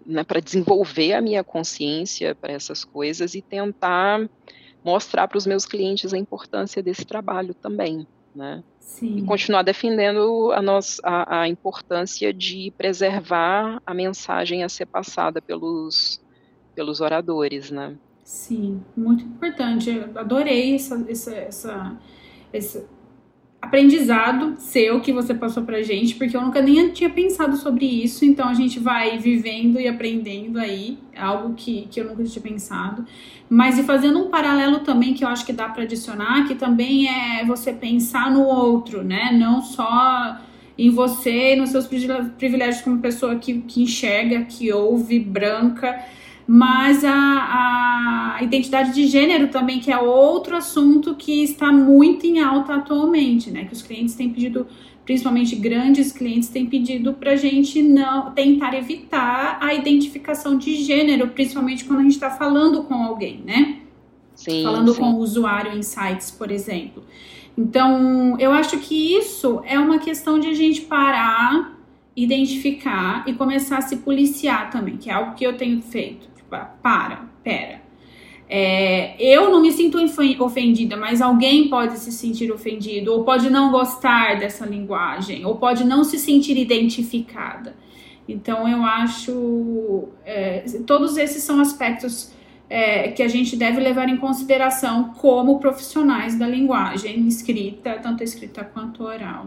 né, 0.07 0.25
para 0.25 0.41
desenvolver 0.41 1.13
a 1.15 1.21
minha 1.21 1.45
consciência 1.45 2.35
para 2.35 2.53
essas 2.53 2.85
coisas 2.85 3.35
e 3.35 3.43
tentar 3.43 4.29
mostrar 4.85 5.29
para 5.29 5.39
os 5.39 5.47
meus 5.47 5.65
clientes 5.65 6.13
a 6.13 6.19
importância 6.19 6.83
desse 6.83 7.05
trabalho 7.05 7.55
também, 7.55 8.07
né? 8.35 8.63
Sim. 8.81 9.19
E 9.19 9.23
continuar 9.23 9.63
defendendo 9.63 10.51
a, 10.53 10.61
nossa, 10.61 11.01
a, 11.05 11.43
a 11.43 11.49
importância 11.49 12.33
de 12.33 12.73
preservar 12.77 13.81
a 13.87 13.95
mensagem 13.95 14.65
a 14.65 14.69
ser 14.69 14.87
passada 14.87 15.41
pelos, 15.41 16.21
pelos 16.75 17.01
oradores, 17.01 17.71
né? 17.71 17.97
Sim, 18.25 18.83
muito 18.97 19.25
importante. 19.25 19.91
Eu 19.91 20.19
adorei 20.19 20.75
essa, 20.75 21.05
essa, 21.09 21.35
essa, 21.35 21.99
essa 22.53 22.85
aprendizado 23.63 24.57
seu 24.59 25.01
que 25.01 25.13
você 25.13 25.33
passou 25.33 25.63
pra 25.63 25.83
gente, 25.83 26.17
porque 26.17 26.37
eu 26.37 26.41
nunca 26.43 26.61
nem 26.61 26.91
tinha 26.91 27.09
pensado 27.09 27.57
sobre 27.57 27.87
isso, 27.87 28.25
então 28.25 28.49
a 28.49 28.55
gente 28.55 28.81
vai 28.81 29.17
vivendo 29.19 29.79
e 29.79 29.87
aprendendo 29.87 30.59
aí, 30.59 30.99
algo 31.17 31.55
que, 31.55 31.87
que 31.89 32.01
eu 32.01 32.07
nunca 32.07 32.25
tinha 32.25 32.43
pensado. 32.43 33.07
Mas 33.49 33.79
e 33.79 33.85
fazendo 33.85 34.19
um 34.19 34.29
paralelo 34.29 34.81
também 34.81 35.15
que 35.15 35.25
eu 35.25 35.29
acho 35.29 35.47
que 35.47 35.53
dá 35.53 35.69
para 35.69 35.85
adicionar, 35.85 36.49
que 36.49 36.57
também 36.57 37.09
é 37.09 37.45
você 37.45 37.73
pensar 37.73 38.33
no 38.33 38.43
outro, 38.43 39.05
né? 39.05 39.31
Não 39.33 39.63
só 39.63 40.39
em 40.77 40.91
você 40.91 41.53
e 41.53 41.57
nos 41.57 41.71
seus 41.71 41.87
privilégios 41.87 42.83
como 42.83 42.99
pessoa 42.99 43.37
que, 43.37 43.61
que 43.61 43.83
enxerga, 43.83 44.43
que 44.43 44.73
ouve, 44.73 45.21
branca 45.21 46.05
mas 46.47 47.05
a, 47.05 48.37
a, 48.39 48.43
identidade 48.43 48.93
de 48.93 49.07
gênero 49.07 49.49
também, 49.49 49.79
que 49.79 49.91
é 49.91 49.99
outro 49.99 50.57
assunto 50.57 51.15
que 51.15 51.43
está 51.43 51.73
muito 51.73 52.27
em 52.27 52.41
alta 52.41 52.75
atualmente, 52.75 53.51
né? 53.51 53.65
Que 53.65 53.73
os 53.73 53.83
clientes 53.83 54.15
têm 54.15 54.31
pedido, 54.31 54.67
principalmente 55.05 55.55
grandes 55.55 56.11
clientes, 56.11 56.49
têm 56.49 56.67
pedido 56.67 57.13
para 57.13 57.33
a 57.33 57.37
gente 57.37 57.81
não 57.83 58.33
tentar 58.33 58.75
evitar 58.75 59.59
a 59.61 59.73
identificação 59.73 60.59
de 60.59 60.75
gênero, 60.83 61.29
principalmente 61.29 61.85
quando 61.85 62.01
a 62.01 62.03
gente 62.03 62.13
está 62.13 62.31
falando 62.31 62.83
com 62.85 62.95
alguém, 62.95 63.43
né? 63.45 63.79
Sim, 64.35 64.65
falando 64.65 64.93
sim. 64.93 65.01
com 65.01 65.13
o 65.13 65.19
usuário 65.19 65.77
em 65.77 65.83
sites, 65.83 66.31
por 66.31 66.51
exemplo. 66.51 67.05
Então, 67.57 68.37
eu 68.41 68.51
acho 68.51 68.79
que 68.79 69.15
isso 69.15 69.63
é 69.65 69.79
uma 69.79 69.99
questão 69.99 70.41
de 70.41 70.49
a 70.49 70.55
gente 70.55 70.81
parar, 70.81 71.79
identificar 72.17 73.23
e 73.29 73.35
começar 73.35 73.79
a 73.79 73.83
se 73.83 73.99
policiar 73.99 74.71
também, 74.71 74.97
que 74.97 75.09
é 75.09 75.13
algo 75.13 75.35
que 75.35 75.45
eu 75.45 75.57
tenho 75.57 75.81
feito 75.81 76.32
para, 76.59 77.29
pera. 77.43 77.83
É, 78.55 79.17
eu 79.19 79.51
não 79.51 79.63
me 79.63 79.73
sinto 79.73 79.97
ofendida, 80.41 80.95
mas 80.95 81.23
alguém 81.23 81.71
pode 81.71 81.99
se 81.99 82.13
sentir 82.13 82.53
ofendido, 82.53 83.13
ou 83.13 83.25
pode 83.25 83.49
não 83.49 83.71
gostar 83.71 84.39
dessa 84.39 84.67
linguagem, 84.67 85.47
ou 85.47 85.57
pode 85.57 85.85
não 85.85 86.05
se 86.05 86.19
sentir 86.19 86.59
identificada. 86.59 87.75
Então, 88.29 88.69
eu 88.69 88.83
acho. 88.83 90.09
É, 90.25 90.65
todos 90.87 91.17
esses 91.17 91.43
são 91.43 91.61
aspectos 91.61 92.31
é, 92.69 93.11
que 93.13 93.23
a 93.23 93.29
gente 93.29 93.57
deve 93.57 93.81
levar 93.81 94.09
em 94.11 94.19
consideração 94.19 95.15
como 95.15 95.59
profissionais 95.59 96.39
da 96.39 96.47
linguagem 96.47 97.27
escrita, 97.27 97.99
tanto 98.03 98.23
escrita 98.23 98.63
quanto 98.65 99.03
oral. 99.03 99.47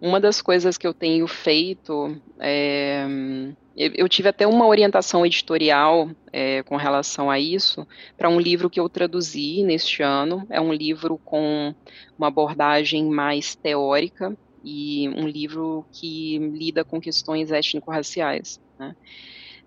Uma 0.00 0.20
das 0.20 0.42
coisas 0.42 0.76
que 0.76 0.86
eu 0.86 0.92
tenho 0.92 1.26
feito 1.28 2.16
é 2.38 3.54
eu 3.76 4.08
tive 4.08 4.28
até 4.30 4.46
uma 4.46 4.66
orientação 4.66 5.26
editorial 5.26 6.10
é, 6.32 6.62
com 6.62 6.76
relação 6.76 7.30
a 7.30 7.38
isso, 7.38 7.86
para 8.16 8.28
um 8.28 8.40
livro 8.40 8.70
que 8.70 8.80
eu 8.80 8.88
traduzi 8.88 9.62
neste 9.62 10.02
ano. 10.02 10.46
É 10.48 10.58
um 10.58 10.72
livro 10.72 11.18
com 11.22 11.74
uma 12.18 12.28
abordagem 12.28 13.04
mais 13.04 13.54
teórica 13.54 14.34
e 14.64 15.08
um 15.10 15.28
livro 15.28 15.84
que 15.92 16.38
lida 16.38 16.84
com 16.84 16.98
questões 16.98 17.52
étnico-raciais. 17.52 18.58
Né? 18.78 18.96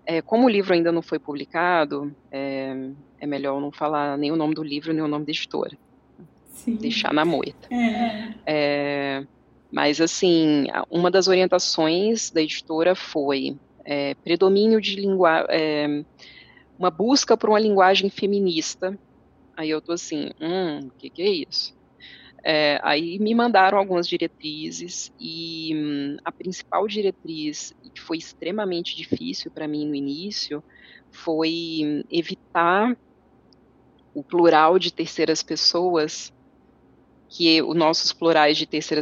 É, 0.05 0.21
como 0.23 0.47
o 0.47 0.49
livro 0.49 0.73
ainda 0.73 0.91
não 0.91 1.03
foi 1.03 1.19
publicado, 1.19 2.11
é, 2.31 2.75
é, 3.19 3.27
melhor 3.27 3.61
não 3.61 3.71
falar 3.71 4.17
nem 4.17 4.31
o 4.31 4.35
nome 4.35 4.55
do 4.55 4.63
livro, 4.63 4.91
nem 4.91 5.03
o 5.03 5.07
nome 5.07 5.25
da 5.25 5.31
editora. 5.31 5.77
Sim. 6.47 6.75
Deixar 6.77 7.13
na 7.13 7.23
moita. 7.23 7.67
É. 7.71 8.33
é 8.45 9.23
mas, 9.71 10.01
assim, 10.01 10.65
uma 10.89 11.11
das 11.11 11.27
orientações 11.27 12.31
da 12.31 12.41
editora 12.41 12.95
foi 12.95 13.55
é, 13.89 14.13
predomínio 14.13 14.79
de 14.79 14.95
linguagem, 14.95 15.47
é, 15.49 16.05
uma 16.77 16.91
busca 16.91 17.35
por 17.35 17.49
uma 17.49 17.59
linguagem 17.59 18.07
feminista. 18.07 18.97
Aí 19.57 19.71
eu 19.71 19.81
tô 19.81 19.93
assim, 19.93 20.29
hum, 20.39 20.87
o 20.87 20.91
que, 20.91 21.09
que 21.09 21.21
é 21.23 21.29
isso? 21.29 21.73
É, 22.45 22.79
aí 22.83 23.17
me 23.17 23.33
mandaram 23.33 23.79
algumas 23.79 24.07
diretrizes 24.07 25.11
e 25.19 25.71
hum, 25.75 26.17
a 26.23 26.31
principal 26.31 26.87
diretriz, 26.87 27.73
que 27.93 27.99
foi 27.99 28.17
extremamente 28.17 28.95
difícil 28.95 29.49
para 29.51 29.67
mim 29.67 29.87
no 29.87 29.95
início, 29.95 30.63
foi 31.11 32.05
evitar 32.11 32.95
o 34.13 34.23
plural 34.23 34.77
de 34.77 34.93
terceiras 34.93 35.41
pessoas 35.41 36.31
que 37.27 37.61
os 37.63 37.75
nossos 37.75 38.13
plurais 38.13 38.55
de 38.55 38.67
terceira, 38.67 39.01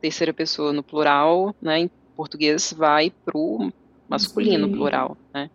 terceira 0.00 0.32
pessoa 0.32 0.72
no 0.72 0.82
plural, 0.82 1.54
né, 1.60 1.80
em 1.80 1.90
português, 2.16 2.72
vai 2.72 3.10
para 3.24 3.36
o 3.36 3.70
masculino 4.08 4.66
Sim. 4.66 4.72
plural. 4.72 5.16
Né? 5.32 5.50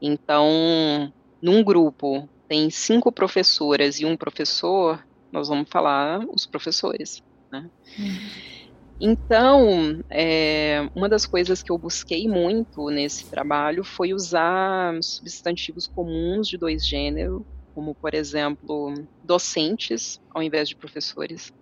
Então, 0.00 1.12
num 1.40 1.62
grupo 1.62 2.28
tem 2.46 2.70
cinco 2.70 3.10
professoras 3.10 4.00
e 4.00 4.04
um 4.04 4.16
professor, 4.16 5.04
nós 5.32 5.48
vamos 5.48 5.68
falar 5.68 6.20
os 6.32 6.46
professores. 6.46 7.22
Né? 7.50 7.70
Uhum. 7.98 8.54
Então, 9.00 10.04
é, 10.08 10.88
uma 10.94 11.08
das 11.08 11.26
coisas 11.26 11.62
que 11.62 11.70
eu 11.70 11.76
busquei 11.76 12.28
muito 12.28 12.88
nesse 12.90 13.26
trabalho 13.26 13.82
foi 13.82 14.14
usar 14.14 14.94
substantivos 15.02 15.86
comuns 15.86 16.48
de 16.48 16.56
dois 16.56 16.86
gêneros, 16.86 17.42
como, 17.74 17.94
por 17.94 18.14
exemplo, 18.14 18.94
docentes 19.24 20.20
ao 20.32 20.42
invés 20.42 20.68
de 20.68 20.76
professores. 20.76 21.52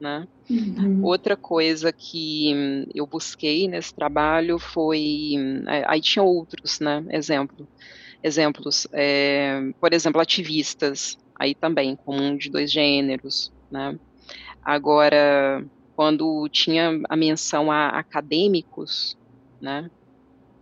Né? 0.00 0.26
Uhum. 0.48 1.04
Outra 1.04 1.36
coisa 1.36 1.92
que 1.92 2.86
eu 2.94 3.06
busquei 3.06 3.68
nesse 3.68 3.94
trabalho 3.94 4.58
foi, 4.58 5.34
é, 5.68 5.84
aí 5.86 6.00
tinha 6.00 6.22
outros, 6.22 6.80
né, 6.80 7.04
exemplo, 7.10 7.68
exemplos, 8.22 8.86
é, 8.92 9.60
por 9.78 9.92
exemplo, 9.92 10.18
ativistas, 10.18 11.18
aí 11.38 11.54
também, 11.54 11.94
comum 11.96 12.34
de 12.34 12.48
dois 12.50 12.72
gêneros, 12.72 13.52
né, 13.70 13.94
agora, 14.62 15.62
quando 15.94 16.48
tinha 16.48 16.98
a 17.06 17.14
menção 17.14 17.70
a 17.70 17.88
acadêmicos, 17.88 19.18
né, 19.60 19.90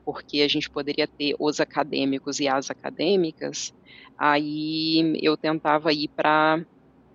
porque 0.04 0.40
a 0.40 0.48
gente 0.48 0.68
poderia 0.68 1.06
ter 1.06 1.36
os 1.38 1.60
acadêmicos 1.60 2.40
e 2.40 2.48
as 2.48 2.72
acadêmicas, 2.72 3.72
aí 4.18 5.16
eu 5.22 5.36
tentava 5.36 5.92
ir 5.92 6.08
para 6.08 6.60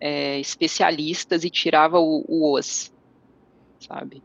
é, 0.06 0.38
especialistas 0.38 1.46
e 1.46 1.50
tirava 1.50 1.98
o, 1.98 2.26
o 2.28 2.60
os, 2.60 2.92
sabe? 3.80 4.22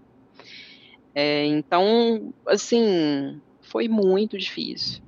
É, 1.14 1.46
então, 1.46 2.34
assim, 2.44 3.40
foi 3.62 3.86
muito 3.86 4.36
difícil. 4.36 5.00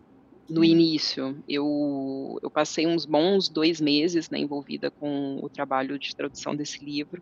No 0.48 0.64
início, 0.64 1.36
eu, 1.48 2.38
eu 2.40 2.48
passei 2.48 2.86
uns 2.86 3.04
bons 3.04 3.48
dois 3.48 3.80
meses 3.80 4.30
né, 4.30 4.38
envolvida 4.38 4.92
com 4.92 5.40
o 5.42 5.48
trabalho 5.48 5.98
de 5.98 6.14
tradução 6.14 6.54
desse 6.54 6.84
livro. 6.84 7.20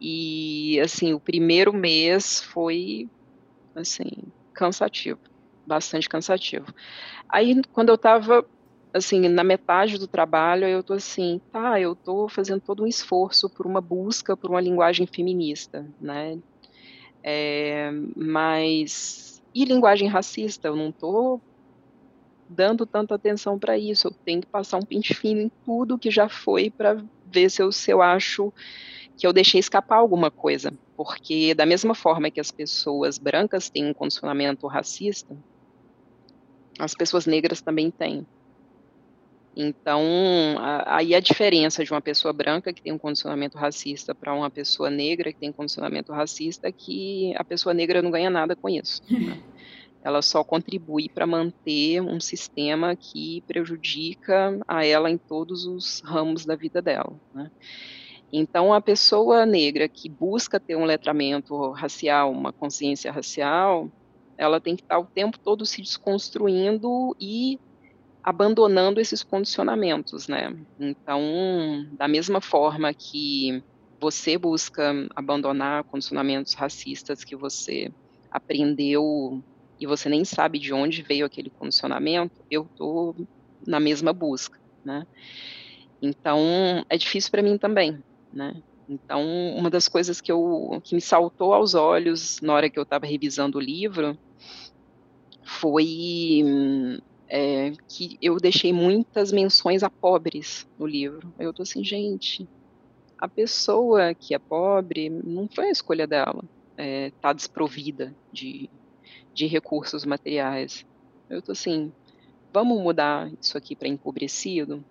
E, 0.00 0.78
assim, 0.78 1.12
o 1.12 1.18
primeiro 1.18 1.72
mês 1.72 2.40
foi, 2.40 3.08
assim, 3.74 4.10
cansativo, 4.54 5.18
bastante 5.66 6.08
cansativo. 6.08 6.72
Aí, 7.28 7.60
quando 7.72 7.88
eu 7.88 7.96
estava 7.96 8.46
assim, 8.94 9.28
na 9.28 9.44
metade 9.44 9.98
do 9.98 10.08
trabalho, 10.08 10.66
eu 10.66 10.82
tô 10.82 10.94
assim, 10.94 11.40
tá, 11.52 11.80
eu 11.80 11.96
tô 11.96 12.28
fazendo 12.28 12.60
todo 12.60 12.82
um 12.84 12.86
esforço 12.86 13.48
por 13.54 13.66
uma 13.66 13.80
busca 13.80 14.36
por 14.36 14.50
uma 14.50 14.60
linguagem 14.60 15.06
feminista, 15.06 15.88
né? 16.00 16.36
É, 17.24 17.90
mas 18.16 19.40
e 19.54 19.64
linguagem 19.64 20.08
racista? 20.08 20.68
Eu 20.68 20.76
não 20.76 20.92
tô 20.92 21.40
dando 22.48 22.86
tanta 22.86 23.14
atenção 23.14 23.58
para 23.58 23.78
isso. 23.78 24.08
Eu 24.08 24.12
tenho 24.24 24.40
que 24.40 24.48
passar 24.50 24.78
um 24.78 24.84
pente 24.86 25.14
fino 25.14 25.40
em 25.40 25.50
tudo 25.64 25.98
que 25.98 26.10
já 26.10 26.28
foi 26.28 26.70
para 26.70 27.02
ver 27.24 27.50
se 27.50 27.62
eu, 27.62 27.70
se 27.72 27.92
eu 27.92 28.02
acho 28.02 28.52
que 29.16 29.26
eu 29.26 29.32
deixei 29.32 29.60
escapar 29.60 29.96
alguma 29.98 30.30
coisa. 30.30 30.72
Porque 30.96 31.54
da 31.54 31.64
mesma 31.66 31.94
forma 31.94 32.30
que 32.30 32.40
as 32.40 32.50
pessoas 32.50 33.18
brancas 33.18 33.70
têm 33.70 33.86
um 33.86 33.94
condicionamento 33.94 34.66
racista, 34.66 35.36
as 36.78 36.94
pessoas 36.94 37.26
negras 37.26 37.62
também 37.62 37.90
têm. 37.90 38.26
Então, 39.62 40.02
aí 40.86 41.14
a 41.14 41.20
diferença 41.20 41.84
de 41.84 41.92
uma 41.92 42.00
pessoa 42.00 42.32
branca 42.32 42.72
que 42.72 42.80
tem 42.80 42.94
um 42.94 42.98
condicionamento 42.98 43.58
racista 43.58 44.14
para 44.14 44.32
uma 44.32 44.48
pessoa 44.48 44.88
negra 44.88 45.30
que 45.34 45.38
tem 45.38 45.50
um 45.50 45.52
condicionamento 45.52 46.14
racista 46.14 46.68
é 46.68 46.72
que 46.72 47.34
a 47.36 47.44
pessoa 47.44 47.74
negra 47.74 48.00
não 48.00 48.10
ganha 48.10 48.30
nada 48.30 48.56
com 48.56 48.68
isso. 48.70 49.02
Né? 49.20 49.38
Ela 50.02 50.22
só 50.22 50.42
contribui 50.42 51.10
para 51.10 51.26
manter 51.26 52.00
um 52.00 52.18
sistema 52.18 52.96
que 52.96 53.42
prejudica 53.46 54.58
a 54.66 54.82
ela 54.82 55.10
em 55.10 55.18
todos 55.18 55.66
os 55.66 56.00
ramos 56.00 56.46
da 56.46 56.56
vida 56.56 56.80
dela. 56.80 57.12
Né? 57.34 57.50
Então, 58.32 58.72
a 58.72 58.80
pessoa 58.80 59.44
negra 59.44 59.86
que 59.90 60.08
busca 60.08 60.58
ter 60.58 60.74
um 60.74 60.86
letramento 60.86 61.70
racial, 61.72 62.32
uma 62.32 62.50
consciência 62.50 63.12
racial, 63.12 63.90
ela 64.38 64.58
tem 64.58 64.74
que 64.74 64.80
estar 64.82 64.98
o 64.98 65.04
tempo 65.04 65.38
todo 65.38 65.66
se 65.66 65.82
desconstruindo 65.82 67.14
e 67.20 67.60
abandonando 68.22 69.00
esses 69.00 69.22
condicionamentos, 69.22 70.28
né? 70.28 70.54
Então, 70.78 71.86
da 71.92 72.06
mesma 72.06 72.40
forma 72.40 72.92
que 72.92 73.62
você 74.00 74.38
busca 74.38 74.92
abandonar 75.14 75.84
condicionamentos 75.84 76.54
racistas 76.54 77.24
que 77.24 77.36
você 77.36 77.90
aprendeu 78.30 79.42
e 79.78 79.86
você 79.86 80.08
nem 80.08 80.24
sabe 80.24 80.58
de 80.58 80.72
onde 80.72 81.02
veio 81.02 81.26
aquele 81.26 81.50
condicionamento, 81.50 82.44
eu 82.50 82.68
tô 82.76 83.14
na 83.66 83.80
mesma 83.80 84.12
busca, 84.12 84.58
né? 84.84 85.04
Então, 86.02 86.84
é 86.88 86.96
difícil 86.96 87.30
para 87.30 87.42
mim 87.42 87.58
também, 87.58 88.02
né? 88.32 88.54
Então, 88.88 89.22
uma 89.56 89.70
das 89.70 89.86
coisas 89.88 90.20
que 90.20 90.32
eu 90.32 90.80
que 90.82 90.94
me 90.94 91.00
saltou 91.00 91.54
aos 91.54 91.74
olhos 91.74 92.38
na 92.42 92.54
hora 92.54 92.68
que 92.68 92.78
eu 92.78 92.82
estava 92.82 93.06
revisando 93.06 93.58
o 93.58 93.60
livro 93.60 94.18
foi 95.44 96.42
é, 97.32 97.72
que 97.88 98.18
eu 98.20 98.38
deixei 98.38 98.72
muitas 98.72 99.30
menções 99.30 99.84
a 99.84 99.88
pobres 99.88 100.68
no 100.76 100.84
livro. 100.84 101.32
Eu 101.38 101.52
tô 101.54 101.62
assim, 101.62 101.84
gente, 101.84 102.48
a 103.16 103.28
pessoa 103.28 104.12
que 104.12 104.34
é 104.34 104.38
pobre 104.38 105.08
não 105.08 105.48
foi 105.48 105.68
a 105.68 105.70
escolha 105.70 106.08
dela, 106.08 106.42
é, 106.76 107.12
tá 107.20 107.32
desprovida 107.32 108.12
de, 108.32 108.68
de 109.32 109.46
recursos 109.46 110.04
materiais. 110.04 110.84
Eu 111.28 111.40
tô 111.40 111.52
assim, 111.52 111.92
vamos 112.52 112.82
mudar 112.82 113.30
isso 113.40 113.56
aqui 113.56 113.76
para 113.76 113.86
empobrecido? 113.86 114.84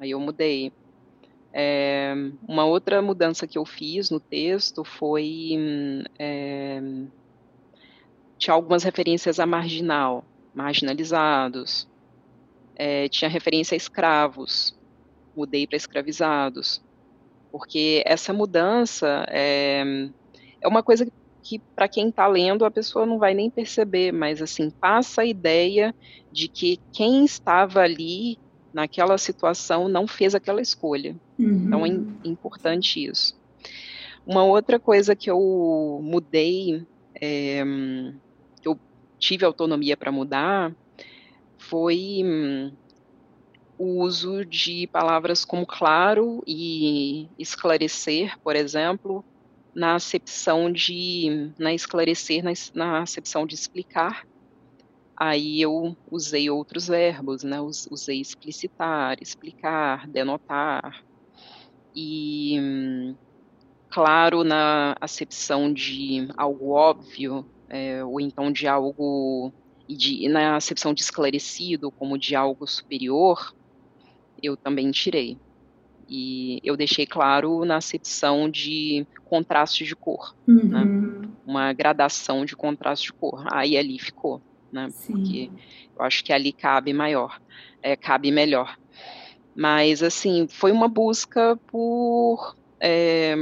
Aí 0.00 0.10
eu 0.10 0.18
mudei. 0.18 0.72
É, 1.52 2.14
uma 2.48 2.64
outra 2.64 3.00
mudança 3.00 3.46
que 3.46 3.58
eu 3.58 3.64
fiz 3.64 4.10
no 4.10 4.18
texto 4.18 4.82
foi 4.82 5.52
é, 6.18 6.80
tinha 8.38 8.54
algumas 8.54 8.82
referências 8.82 9.38
a 9.38 9.46
marginal 9.46 10.24
marginalizados, 10.54 11.88
é, 12.74 13.08
tinha 13.08 13.28
referência 13.28 13.74
a 13.74 13.76
escravos, 13.76 14.76
mudei 15.36 15.66
para 15.66 15.76
escravizados, 15.76 16.82
porque 17.50 18.02
essa 18.06 18.32
mudança 18.32 19.26
é, 19.28 19.82
é 20.60 20.68
uma 20.68 20.82
coisa 20.82 21.06
que 21.42 21.58
para 21.58 21.88
quem 21.88 22.08
está 22.08 22.26
lendo 22.26 22.64
a 22.64 22.70
pessoa 22.70 23.04
não 23.04 23.18
vai 23.18 23.34
nem 23.34 23.50
perceber, 23.50 24.12
mas 24.12 24.40
assim 24.40 24.70
passa 24.70 25.22
a 25.22 25.26
ideia 25.26 25.94
de 26.30 26.48
que 26.48 26.78
quem 26.92 27.24
estava 27.24 27.80
ali 27.80 28.38
naquela 28.72 29.18
situação 29.18 29.88
não 29.88 30.06
fez 30.06 30.34
aquela 30.34 30.62
escolha. 30.62 31.16
Uhum. 31.38 31.64
Então 31.66 31.86
é 31.86 32.28
importante 32.28 33.04
isso. 33.04 33.36
Uma 34.24 34.44
outra 34.44 34.78
coisa 34.78 35.16
que 35.16 35.30
eu 35.30 36.00
mudei 36.02 36.86
é, 37.20 37.64
tive 39.22 39.44
autonomia 39.44 39.96
para 39.96 40.10
mudar 40.10 40.74
foi 41.56 42.22
hum, 42.24 42.76
o 43.78 44.02
uso 44.02 44.44
de 44.44 44.88
palavras 44.88 45.44
como 45.44 45.64
claro 45.64 46.42
e 46.44 47.28
esclarecer, 47.38 48.36
por 48.40 48.56
exemplo, 48.56 49.24
na 49.72 49.94
acepção 49.94 50.70
de, 50.70 51.52
na 51.56 51.72
esclarecer, 51.72 52.42
na, 52.42 52.50
na 52.74 53.02
acepção 53.02 53.46
de 53.46 53.54
explicar. 53.54 54.26
Aí 55.16 55.62
eu 55.62 55.96
usei 56.10 56.50
outros 56.50 56.88
verbos, 56.88 57.44
né? 57.44 57.58
Usei 57.60 58.20
explicitar, 58.20 59.16
explicar, 59.20 60.08
denotar. 60.08 61.00
E, 61.94 62.58
hum, 62.60 63.16
claro, 63.88 64.42
na 64.42 64.96
acepção 65.00 65.72
de 65.72 66.26
algo 66.36 66.70
óbvio, 66.70 67.46
é, 67.72 68.04
ou 68.04 68.20
então 68.20 68.52
de 68.52 68.68
algo, 68.68 69.50
de, 69.88 70.28
na 70.28 70.56
acepção 70.56 70.92
de 70.92 71.00
esclarecido, 71.00 71.90
como 71.90 72.18
de 72.18 72.36
algo 72.36 72.66
superior, 72.66 73.54
eu 74.42 74.56
também 74.56 74.90
tirei. 74.90 75.38
E 76.06 76.60
eu 76.62 76.76
deixei 76.76 77.06
claro 77.06 77.64
na 77.64 77.76
acepção 77.76 78.50
de 78.50 79.06
contraste 79.24 79.84
de 79.84 79.96
cor, 79.96 80.36
né? 80.46 80.54
uhum. 80.54 81.20
né? 81.22 81.28
uma 81.46 81.72
gradação 81.72 82.44
de 82.44 82.54
contraste 82.54 83.06
de 83.06 83.14
cor. 83.14 83.46
Aí 83.50 83.78
ali 83.78 83.98
ficou, 83.98 84.42
né? 84.70 84.90
Sim. 84.90 85.14
Porque 85.14 85.50
eu 85.98 86.04
acho 86.04 86.22
que 86.22 86.32
ali 86.32 86.52
cabe 86.52 86.92
maior, 86.92 87.40
é, 87.82 87.96
cabe 87.96 88.30
melhor. 88.30 88.76
Mas, 89.54 90.02
assim, 90.02 90.46
foi 90.48 90.72
uma 90.72 90.88
busca 90.88 91.58
por 91.66 92.54
é, 92.78 93.34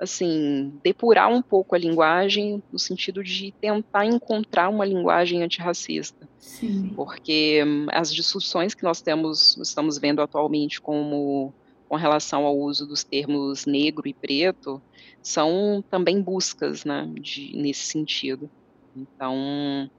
assim, 0.00 0.72
depurar 0.82 1.28
um 1.28 1.42
pouco 1.42 1.74
a 1.74 1.78
linguagem 1.78 2.62
no 2.72 2.78
sentido 2.78 3.22
de 3.22 3.52
tentar 3.60 4.06
encontrar 4.06 4.68
uma 4.68 4.84
linguagem 4.84 5.42
antirracista. 5.42 6.28
Sim. 6.38 6.92
Porque 6.94 7.62
hum, 7.66 7.86
as 7.90 8.14
discussões 8.14 8.74
que 8.74 8.84
nós 8.84 9.00
temos, 9.00 9.56
estamos 9.56 9.98
vendo 9.98 10.22
atualmente 10.22 10.80
como 10.80 11.52
com 11.88 11.96
relação 11.96 12.44
ao 12.44 12.56
uso 12.56 12.86
dos 12.86 13.02
termos 13.02 13.64
negro 13.64 14.06
e 14.06 14.12
preto 14.12 14.80
são 15.22 15.82
também 15.90 16.20
buscas, 16.20 16.84
né, 16.84 17.10
de, 17.18 17.56
nesse 17.56 17.86
sentido. 17.86 18.48
Então, 18.94 19.90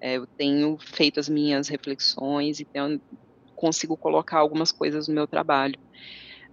é, 0.00 0.16
eu 0.16 0.26
tenho 0.26 0.78
feito 0.78 1.18
as 1.18 1.28
minhas 1.28 1.68
reflexões 1.68 2.60
e 2.60 2.64
tenho, 2.64 3.00
consigo 3.56 3.96
colocar 3.96 4.38
algumas 4.38 4.70
coisas 4.70 5.08
no 5.08 5.14
meu 5.14 5.26
trabalho. 5.26 5.78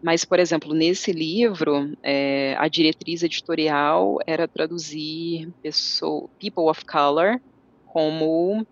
Mas, 0.02 0.24
por 0.24 0.40
exemplo, 0.40 0.74
nesse 0.74 1.12
livro, 1.12 1.94
é, 2.02 2.56
a 2.58 2.68
diretriz 2.70 3.22
editorial 3.22 4.18
era 4.26 4.48
traduzir 4.48 5.52
pessoa, 5.62 6.30
people 6.40 6.70
of 6.70 6.86
color 6.86 7.42
como 7.86 8.66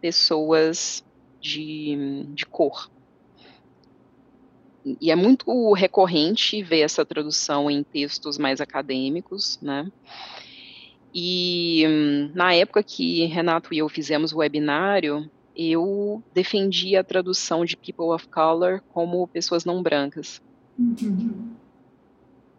pessoas 0.00 1.04
de, 1.40 2.24
de 2.28 2.46
cor. 2.46 2.88
E 5.00 5.10
é 5.10 5.16
muito 5.16 5.72
recorrente 5.72 6.62
ver 6.62 6.80
essa 6.80 7.04
tradução 7.04 7.70
em 7.70 7.82
textos 7.82 8.38
mais 8.38 8.60
acadêmicos, 8.60 9.58
né? 9.60 9.90
E 11.14 11.84
na 12.34 12.54
época 12.54 12.82
que 12.82 13.26
Renato 13.26 13.74
e 13.74 13.78
eu 13.78 13.88
fizemos 13.88 14.32
o 14.32 14.38
webinário, 14.38 15.30
eu 15.54 16.22
defendi 16.32 16.96
a 16.96 17.04
tradução 17.04 17.64
de 17.64 17.76
people 17.76 18.06
of 18.06 18.26
color 18.28 18.80
como 18.92 19.28
pessoas 19.28 19.64
não 19.64 19.82
brancas. 19.82 20.40
Uhum. 20.78 21.54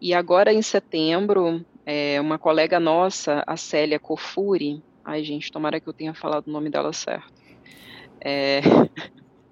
E 0.01 0.14
agora, 0.14 0.53
em 0.53 0.61
setembro, 0.61 1.66
é, 1.86 2.20
uma 2.20 2.38
colega 2.38 2.80
nossa, 2.80 3.43
a 3.47 3.57
Célia 3.57 3.99
Kofuri, 3.99 4.84
ai 5.03 5.24
gente, 5.24 5.51
tomara 5.51 5.80
que 5.80 5.88
eu 5.88 5.93
tenha 5.93 6.14
falado 6.14 6.47
o 6.47 6.51
nome 6.51 6.70
dela 6.70 6.93
certo. 6.93 7.34
É, 8.20 8.61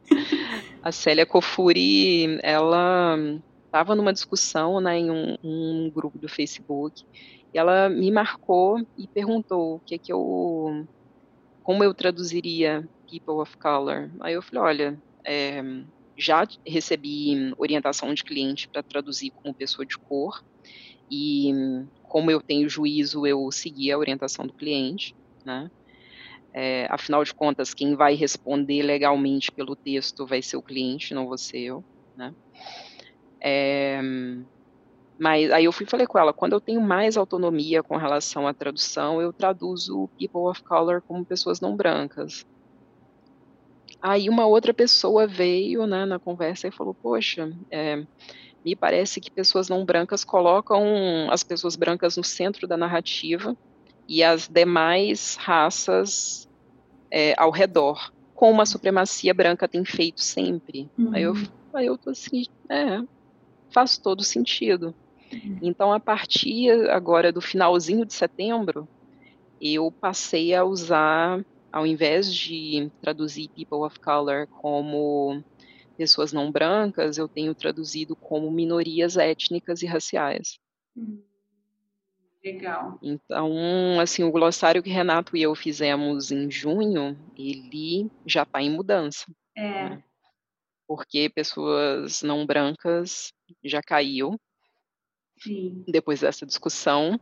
a 0.82 0.92
Célia 0.92 1.26
Kofuri, 1.26 2.40
ela 2.44 3.18
estava 3.66 3.96
numa 3.96 4.12
discussão 4.12 4.82
né, 4.82 5.00
em 5.00 5.10
um, 5.10 5.38
um, 5.44 5.92
grupo 5.94 6.18
do 6.18 6.28
Facebook 6.28 7.06
e 7.54 7.58
ela 7.58 7.88
me 7.90 8.12
marcou 8.12 8.86
e 8.98 9.08
perguntou 9.08 9.76
o 9.76 9.80
que 9.80 9.96
é 9.96 9.98
que 9.98 10.12
eu, 10.12 10.86
como 11.64 11.84
eu 11.84 11.94
traduziria 11.94 12.88
People 13.10 13.42
of 13.42 13.58
Color. 13.58 14.10
Aí 14.20 14.34
eu 14.34 14.42
falei, 14.42 14.62
olha, 14.64 15.02
é, 15.24 15.62
já 16.22 16.48
recebi 16.66 17.54
orientação 17.58 18.14
de 18.14 18.24
cliente 18.24 18.68
para 18.72 18.84
traduzir 18.84 19.32
como 19.32 19.56
pessoa 19.56 19.86
de 19.86 19.98
cor 19.98 20.40
e 21.10 21.52
como 22.04 22.30
eu 22.30 22.42
tenho 22.42 22.70
juízo, 22.70 23.26
eu 23.26 23.52
segui 23.52 23.92
a 23.92 23.98
orientação 23.98 24.46
do 24.46 24.54
cliente, 24.54 25.16
né? 25.46 25.70
É, 26.54 26.86
afinal 26.90 27.24
de 27.24 27.34
contas, 27.34 27.74
quem 27.74 27.96
vai 27.96 28.14
responder 28.14 28.84
legalmente 28.84 29.52
pelo 29.52 29.76
texto 29.76 30.28
vai 30.28 30.42
ser 30.42 30.58
o 30.58 30.64
cliente, 30.64 31.14
não 31.14 31.26
você 31.28 31.58
eu, 31.58 31.84
né? 32.16 32.34
É, 33.44 34.02
mas 35.20 35.52
aí 35.52 35.66
eu 35.66 35.72
fui 35.72 35.86
falei 35.86 36.08
com 36.08 36.18
ela, 36.18 36.34
quando 36.34 36.54
eu 36.54 36.62
tenho 36.62 36.82
mais 36.82 37.16
autonomia 37.16 37.84
com 37.84 37.96
relação 37.96 38.48
à 38.48 38.54
tradução, 38.54 39.22
eu 39.22 39.32
traduzo 39.32 40.10
people 40.18 40.50
of 40.50 40.64
color 40.64 41.02
como 41.06 41.26
pessoas 41.26 41.60
não 41.62 41.76
brancas. 41.76 42.44
Aí 44.02 44.30
uma 44.30 44.48
outra 44.48 44.74
pessoa 44.74 45.28
veio 45.28 45.86
né, 45.86 46.06
na 46.06 46.20
conversa 46.20 46.68
e 46.68 46.72
falou: 46.72 46.96
Poxa, 47.02 47.52
é, 47.72 48.04
me 48.66 48.76
parece 48.76 49.22
que 49.22 49.30
pessoas 49.30 49.70
não 49.70 49.86
brancas 49.86 50.24
colocam 50.24 51.30
as 51.30 51.44
pessoas 51.44 51.76
brancas 51.76 52.18
no 52.18 52.24
centro 52.24 52.68
da 52.68 52.76
narrativa 52.76 53.56
e 54.08 54.24
as 54.24 54.48
demais 54.48 55.36
raças 55.36 56.48
é, 57.12 57.34
ao 57.38 57.52
redor, 57.52 58.12
como 58.34 58.62
a 58.62 58.66
supremacia 58.66 59.34
branca 59.34 59.68
tem 59.68 59.86
feito 59.86 60.22
sempre. 60.22 60.90
Uhum. 60.98 61.16
Aí, 61.16 61.24
eu, 61.24 61.34
aí 61.76 61.86
eu 61.86 61.98
tô 61.98 62.10
assim: 62.10 62.44
É, 62.70 63.00
faz 63.72 63.98
todo 63.98 64.24
sentido. 64.24 64.96
Uhum. 65.32 65.60
Então, 65.62 65.94
a 65.94 66.00
partir 66.00 66.72
agora 66.90 67.32
do 67.32 67.40
finalzinho 67.40 68.06
de 68.06 68.14
setembro, 68.14 68.88
eu 69.62 69.92
passei 69.92 70.56
a 70.56 70.66
usar 70.66 71.40
ao 71.72 71.86
invés 71.86 72.34
de 72.34 72.92
traduzir 73.02 73.50
people 73.50 73.86
of 73.86 74.00
color 74.00 74.48
como 74.48 75.44
pessoas 75.98 76.34
não 76.34 76.52
brancas, 76.52 77.18
eu 77.18 77.28
tenho 77.28 77.54
traduzido 77.54 78.16
como 78.16 78.52
minorias 78.52 79.18
étnicas 79.18 79.82
e 79.82 79.86
raciais. 79.86 80.60
Hum, 80.98 81.22
legal. 82.44 82.98
Então, 83.02 84.00
assim, 84.00 84.24
o 84.24 84.32
glossário 84.32 84.82
que 84.84 84.90
Renato 84.90 85.38
e 85.38 85.42
eu 85.42 85.54
fizemos 85.56 86.32
em 86.32 86.50
junho, 86.50 87.18
ele 87.38 88.10
já 88.26 88.44
está 88.44 88.62
em 88.62 88.70
mudança. 88.70 89.26
É. 89.56 89.90
Né? 89.90 90.04
Porque 90.88 91.30
pessoas 91.30 92.22
não 92.22 92.46
brancas 92.46 93.32
já 93.64 93.82
caiu. 93.82 94.40
Sim. 95.38 95.84
Depois 95.88 96.22
dessa 96.22 96.46
discussão. 96.46 97.20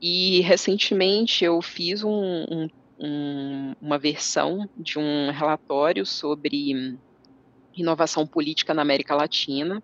E 0.00 0.40
recentemente 0.42 1.44
eu 1.44 1.60
fiz 1.60 2.04
um, 2.04 2.44
um 2.48 2.68
um, 3.00 3.74
uma 3.80 3.98
versão 3.98 4.68
de 4.76 4.98
um 4.98 5.30
relatório 5.30 6.04
sobre 6.04 6.98
inovação 7.74 8.26
política 8.26 8.74
na 8.74 8.82
América 8.82 9.14
Latina 9.14 9.82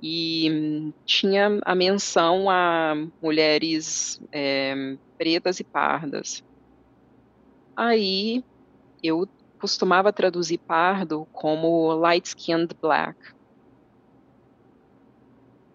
e 0.00 0.92
tinha 1.04 1.58
a 1.64 1.74
menção 1.74 2.48
a 2.48 2.94
mulheres 3.20 4.20
é, 4.30 4.96
pretas 5.16 5.58
e 5.58 5.64
pardas. 5.64 6.44
Aí 7.74 8.44
eu 9.02 9.28
costumava 9.58 10.12
traduzir 10.12 10.58
pardo 10.58 11.26
como 11.32 11.94
light-skinned 11.94 12.74
black. 12.80 13.16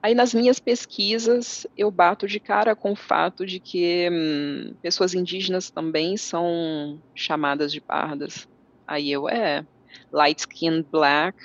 Aí 0.04 0.14
nas 0.14 0.34
minhas 0.34 0.60
pesquisas 0.60 1.66
eu 1.78 1.90
bato 1.90 2.28
de 2.28 2.38
cara 2.38 2.76
com 2.76 2.92
o 2.92 2.96
fato 2.96 3.46
de 3.46 3.58
que 3.58 4.10
hum, 4.12 4.76
pessoas 4.82 5.14
indígenas 5.14 5.72
também 5.72 6.18
são 6.18 7.02
chamadas 7.16 7.72
de 7.72 7.80
pardas. 7.80 8.46
Aí 8.86 9.10
eu 9.10 9.30
é 9.30 9.66
light 10.12 10.40
skinned 10.40 10.86
black 10.92 11.38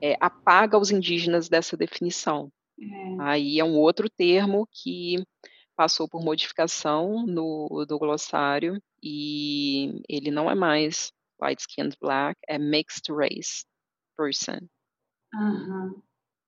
é, 0.00 0.16
apaga 0.20 0.78
os 0.78 0.92
indígenas 0.92 1.48
dessa 1.48 1.76
definição. 1.76 2.48
É. 2.80 3.22
Aí 3.22 3.58
é 3.58 3.64
um 3.64 3.76
outro 3.76 4.08
termo 4.08 4.68
que 4.70 5.16
passou 5.76 6.08
por 6.08 6.22
modificação 6.22 7.26
no 7.26 7.84
do 7.88 7.98
glossário 7.98 8.80
e 9.02 10.00
ele 10.08 10.30
não 10.30 10.48
é 10.48 10.54
mais 10.54 11.10
light 11.40 11.58
skinned 11.58 11.96
black, 12.00 12.38
é 12.48 12.56
mixed 12.56 13.12
race 13.12 13.64
person. 14.16 14.60
Uhum. 15.34 16.02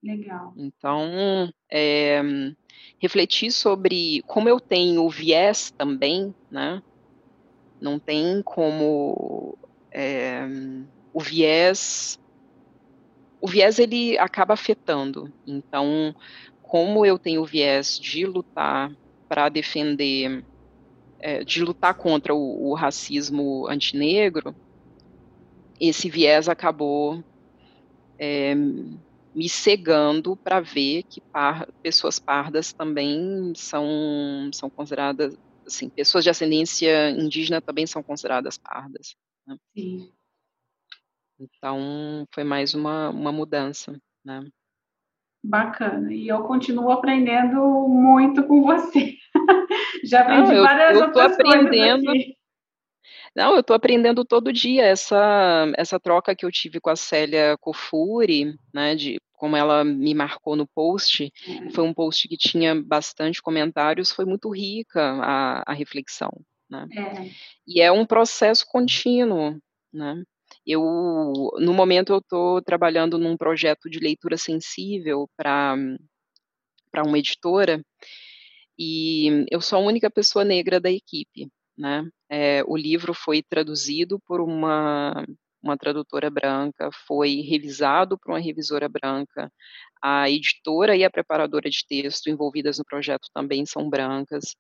Legal. 0.04 0.52
Então, 0.54 1.50
é, 1.72 2.20
refletir 2.98 3.50
sobre 3.50 4.22
como 4.26 4.50
eu 4.50 4.60
tenho 4.60 5.08
viés 5.08 5.70
também, 5.70 6.34
né? 6.50 6.82
Não 7.80 7.98
tem 7.98 8.42
como 8.42 9.56
é, 9.90 10.42
o 11.10 11.20
viés, 11.20 12.20
o 13.40 13.48
viés 13.48 13.78
ele 13.78 14.18
acaba 14.18 14.52
afetando. 14.52 15.32
Então, 15.46 16.14
como 16.60 17.06
eu 17.06 17.18
tenho 17.18 17.40
o 17.40 17.46
viés 17.46 17.98
de 17.98 18.26
lutar 18.26 18.94
para 19.26 19.48
defender, 19.48 20.44
é, 21.18 21.42
de 21.42 21.62
lutar 21.64 21.94
contra 21.94 22.34
o, 22.34 22.68
o 22.68 22.74
racismo 22.74 23.66
antinegro, 23.68 24.54
esse 25.80 26.10
viés 26.10 26.46
acabou 26.46 27.24
é, 28.18 28.54
me 29.34 29.48
cegando 29.48 30.36
para 30.36 30.60
ver 30.60 31.02
que 31.04 31.20
par, 31.20 31.66
pessoas 31.82 32.18
pardas 32.18 32.72
também 32.72 33.52
são, 33.56 34.50
são 34.52 34.70
consideradas, 34.70 35.36
assim, 35.66 35.88
pessoas 35.88 36.22
de 36.22 36.30
ascendência 36.30 37.10
indígena 37.10 37.60
também 37.60 37.86
são 37.86 38.02
consideradas 38.02 38.56
pardas. 38.56 39.16
Né? 39.46 39.56
Sim. 39.76 40.12
Então, 41.38 42.26
foi 42.32 42.44
mais 42.44 42.74
uma, 42.74 43.10
uma 43.10 43.32
mudança, 43.32 44.00
né? 44.24 44.46
Bacana. 45.42 46.12
E 46.12 46.28
eu 46.28 46.42
continuo 46.44 46.90
aprendendo 46.90 47.58
muito 47.88 48.44
com 48.44 48.62
você. 48.62 49.16
Já 50.04 50.20
aprendi 50.20 50.48
Não, 50.48 50.56
eu, 50.56 50.62
várias 50.62 50.96
eu 50.96 51.06
outras 51.06 51.32
aprendendo, 51.32 52.04
coisas 52.06 52.22
aqui. 52.22 52.36
Não, 53.36 53.54
eu 53.54 53.60
estou 53.60 53.74
aprendendo 53.74 54.24
todo 54.24 54.52
dia 54.52 54.84
essa 54.84 55.70
essa 55.76 55.98
troca 55.98 56.36
que 56.36 56.46
eu 56.46 56.52
tive 56.52 56.80
com 56.80 56.88
a 56.88 56.96
Célia 56.96 57.56
Kofuri, 57.58 58.56
né, 58.72 58.94
de 58.94 59.18
como 59.34 59.56
ela 59.56 59.84
me 59.84 60.14
marcou 60.14 60.56
no 60.56 60.66
post, 60.66 61.32
é. 61.46 61.70
foi 61.70 61.84
um 61.84 61.92
post 61.92 62.26
que 62.28 62.36
tinha 62.36 62.74
bastante 62.80 63.42
comentários, 63.42 64.10
foi 64.10 64.24
muito 64.24 64.48
rica 64.50 65.00
a, 65.22 65.62
a 65.66 65.74
reflexão, 65.74 66.30
né? 66.68 66.86
É. 66.96 67.30
E 67.66 67.80
é 67.80 67.92
um 67.92 68.06
processo 68.06 68.64
contínuo, 68.66 69.58
né? 69.92 70.22
Eu, 70.66 70.82
no 71.58 71.74
momento, 71.74 72.12
eu 72.12 72.18
estou 72.18 72.62
trabalhando 72.62 73.18
num 73.18 73.36
projeto 73.36 73.90
de 73.90 73.98
leitura 73.98 74.36
sensível 74.36 75.28
para 75.36 75.76
para 76.90 77.02
uma 77.02 77.18
editora 77.18 77.84
e 78.78 79.44
eu 79.50 79.60
sou 79.60 79.78
a 79.78 79.82
única 79.82 80.08
pessoa 80.08 80.44
negra 80.44 80.80
da 80.80 80.90
equipe, 80.90 81.48
né? 81.76 82.08
É, 82.28 82.62
o 82.66 82.76
livro 82.76 83.12
foi 83.12 83.42
traduzido 83.42 84.20
por 84.20 84.40
uma 84.40 85.26
uma 85.64 85.76
tradutora 85.76 86.30
branca, 86.30 86.90
foi 87.06 87.40
revisado 87.40 88.18
por 88.18 88.32
uma 88.32 88.40
revisora 88.40 88.88
branca, 88.88 89.50
a 90.02 90.30
editora 90.30 90.96
e 90.96 91.04
a 91.04 91.10
preparadora 91.10 91.70
de 91.70 91.84
texto 91.86 92.28
envolvidas 92.28 92.78
no 92.78 92.84
projeto 92.84 93.28
também 93.34 93.64
são 93.66 93.88
brancas, 93.88 94.54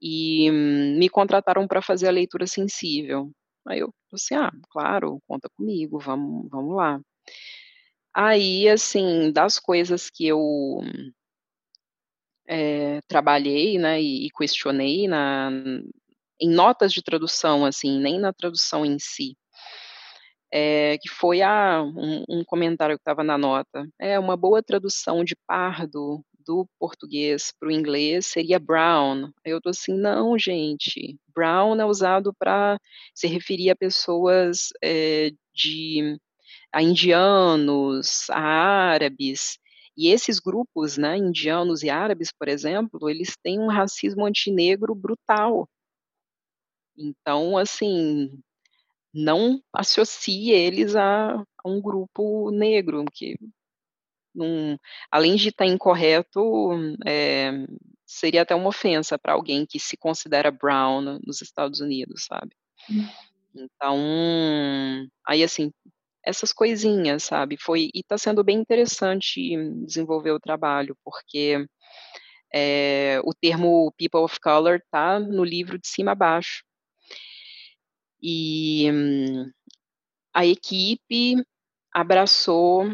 e 0.00 0.50
me 0.50 1.08
contrataram 1.08 1.66
para 1.66 1.80
fazer 1.82 2.08
a 2.08 2.12
leitura 2.12 2.46
sensível. 2.46 3.30
Aí 3.66 3.80
eu 3.80 3.92
assim, 4.12 4.34
ah, 4.34 4.52
claro, 4.70 5.20
conta 5.26 5.48
comigo, 5.56 5.98
vamos, 5.98 6.48
vamos 6.50 6.76
lá. 6.76 7.00
Aí, 8.14 8.68
assim, 8.68 9.32
das 9.32 9.58
coisas 9.58 10.08
que 10.08 10.26
eu 10.26 10.80
é, 12.46 13.00
trabalhei, 13.08 13.78
né, 13.78 14.00
e, 14.00 14.26
e 14.26 14.30
questionei 14.30 15.08
na, 15.08 15.50
em 16.40 16.48
notas 16.48 16.92
de 16.92 17.02
tradução, 17.02 17.64
assim, 17.64 17.98
nem 17.98 18.20
na 18.20 18.32
tradução 18.32 18.84
em 18.84 18.98
si, 18.98 19.36
é, 20.56 20.96
que 20.98 21.08
foi 21.08 21.42
a, 21.42 21.82
um, 21.82 22.24
um 22.28 22.44
comentário 22.44 22.96
que 22.96 23.00
estava 23.00 23.24
na 23.24 23.36
nota. 23.36 23.88
É 23.98 24.16
uma 24.20 24.36
boa 24.36 24.62
tradução 24.62 25.24
de 25.24 25.34
pardo 25.48 26.24
do 26.46 26.68
português 26.78 27.52
para 27.58 27.68
o 27.68 27.72
inglês 27.72 28.26
seria 28.26 28.60
brown. 28.60 29.32
Eu 29.44 29.60
tô 29.60 29.70
assim, 29.70 29.92
não, 29.92 30.38
gente. 30.38 31.18
Brown 31.34 31.74
é 31.80 31.84
usado 31.84 32.32
para 32.32 32.78
se 33.12 33.26
referir 33.26 33.70
a 33.70 33.76
pessoas 33.76 34.68
é, 34.80 35.32
de 35.52 36.16
a 36.72 36.80
indianos, 36.80 38.30
a 38.30 38.38
árabes. 38.40 39.58
E 39.96 40.08
esses 40.08 40.38
grupos, 40.38 40.96
né, 40.96 41.16
indianos 41.16 41.82
e 41.82 41.90
árabes, 41.90 42.30
por 42.32 42.48
exemplo, 42.48 43.10
eles 43.10 43.36
têm 43.42 43.58
um 43.58 43.68
racismo 43.68 44.24
antinegro 44.24 44.94
brutal. 44.94 45.68
Então, 46.96 47.58
assim, 47.58 48.30
não 49.14 49.62
associe 49.72 50.50
eles 50.50 50.96
a, 50.96 51.34
a 51.34 51.68
um 51.68 51.80
grupo 51.80 52.50
negro, 52.50 53.04
que 53.12 53.36
num, 54.34 54.76
além 55.10 55.36
de 55.36 55.50
estar 55.50 55.66
incorreto, 55.66 56.72
é, 57.06 57.52
seria 58.04 58.42
até 58.42 58.54
uma 58.54 58.68
ofensa 58.68 59.18
para 59.18 59.34
alguém 59.34 59.64
que 59.64 59.78
se 59.78 59.96
considera 59.96 60.50
brown 60.50 61.20
nos 61.24 61.40
Estados 61.40 61.80
Unidos, 61.80 62.24
sabe? 62.24 62.56
Então, 63.54 63.96
aí 65.26 65.44
assim, 65.44 65.72
essas 66.24 66.52
coisinhas, 66.52 67.22
sabe? 67.22 67.56
Foi 67.56 67.90
e 67.94 68.00
está 68.00 68.18
sendo 68.18 68.42
bem 68.42 68.58
interessante 68.58 69.56
desenvolver 69.84 70.32
o 70.32 70.40
trabalho, 70.40 70.96
porque 71.04 71.64
é, 72.52 73.20
o 73.24 73.32
termo 73.34 73.92
people 73.96 74.20
of 74.20 74.38
color 74.40 74.76
está 74.76 75.20
no 75.20 75.44
livro 75.44 75.78
de 75.78 75.86
cima 75.86 76.12
a 76.12 76.14
baixo. 76.14 76.64
E 78.26 78.90
hum, 78.90 79.52
a 80.34 80.46
equipe 80.46 81.44
abraçou 81.92 82.84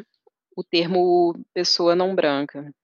o 0.56 0.64
termo 0.64 1.34
pessoa 1.54 1.94
não 1.96 2.16
branca. 2.16 2.74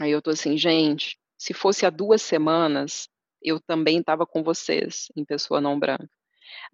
Aí 0.00 0.12
eu 0.12 0.22
tô 0.22 0.30
assim, 0.30 0.56
gente, 0.56 1.18
se 1.36 1.52
fosse 1.52 1.84
há 1.84 1.90
duas 1.90 2.22
semanas, 2.22 3.08
eu 3.42 3.60
também 3.60 3.98
estava 3.98 4.24
com 4.24 4.44
vocês 4.44 5.08
em 5.16 5.24
pessoa 5.24 5.60
não 5.60 5.78
branca. 5.78 6.08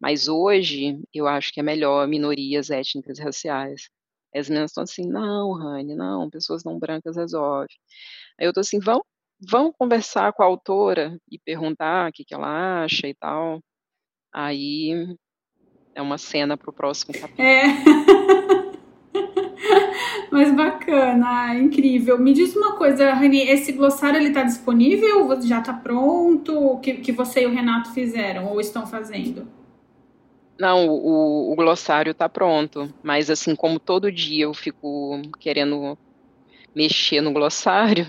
Mas 0.01 0.29
hoje, 0.29 1.01
eu 1.15 1.27
acho 1.29 1.53
que 1.53 1.61
é 1.61 1.63
melhor 1.63 2.09
minorias 2.09 2.71
étnicas 2.71 3.19
e 3.19 3.23
raciais. 3.23 3.91
As 4.35 4.49
meninas 4.49 4.73
estão 4.73 4.85
assim, 4.85 5.07
não, 5.09 5.53
Rani, 5.55 5.95
não, 5.97 6.31
pessoas 6.31 6.65
não 6.65 6.79
brancas 6.79 7.17
resolve. 7.17 7.71
Aí 8.41 8.47
eu 8.47 8.53
tô 8.53 8.61
assim, 8.61 8.81
vão, 8.81 9.03
vão 9.41 9.73
conversar 9.73 10.33
com 10.35 10.43
a 10.43 10.47
autora 10.47 11.19
e 11.31 11.39
perguntar 11.39 12.11
o 12.11 12.13
que, 12.13 12.25
que 12.25 12.35
ela 12.35 12.85
acha 12.85 13.09
e 13.09 13.15
tal. 13.15 13.63
Aí 14.39 15.17
é 15.97 16.01
uma 16.01 16.17
cena 16.17 16.57
para 16.57 16.71
o 16.71 16.73
próximo 16.73 17.13
capítulo. 17.13 17.43
É. 17.43 17.65
Mas 20.31 20.55
bacana, 20.55 21.57
incrível. 21.57 22.17
Me 22.21 22.33
diz 22.33 22.55
uma 22.55 22.77
coisa, 22.77 23.13
Rani, 23.13 23.41
esse 23.41 23.73
glossário 23.73 24.17
ele 24.21 24.29
está 24.29 24.45
disponível? 24.45 25.29
Já 25.43 25.59
está 25.59 25.73
pronto? 25.73 26.57
O 26.57 26.79
que, 26.79 26.99
que 26.99 27.11
você 27.11 27.43
e 27.43 27.47
o 27.47 27.51
Renato 27.51 27.93
fizeram 27.93 28.47
ou 28.47 28.61
estão 28.61 28.87
fazendo? 28.87 29.49
Não, 30.57 30.87
o, 30.87 31.51
o 31.51 31.57
glossário 31.57 32.13
está 32.13 32.29
pronto, 32.29 32.95
mas 33.03 33.31
assim, 33.31 33.57
como 33.57 33.81
todo 33.81 34.13
dia 34.13 34.45
eu 34.45 34.55
fico 34.55 35.21
querendo 35.41 35.99
mexer 36.73 37.21
no 37.21 37.33
glossário, 37.33 38.07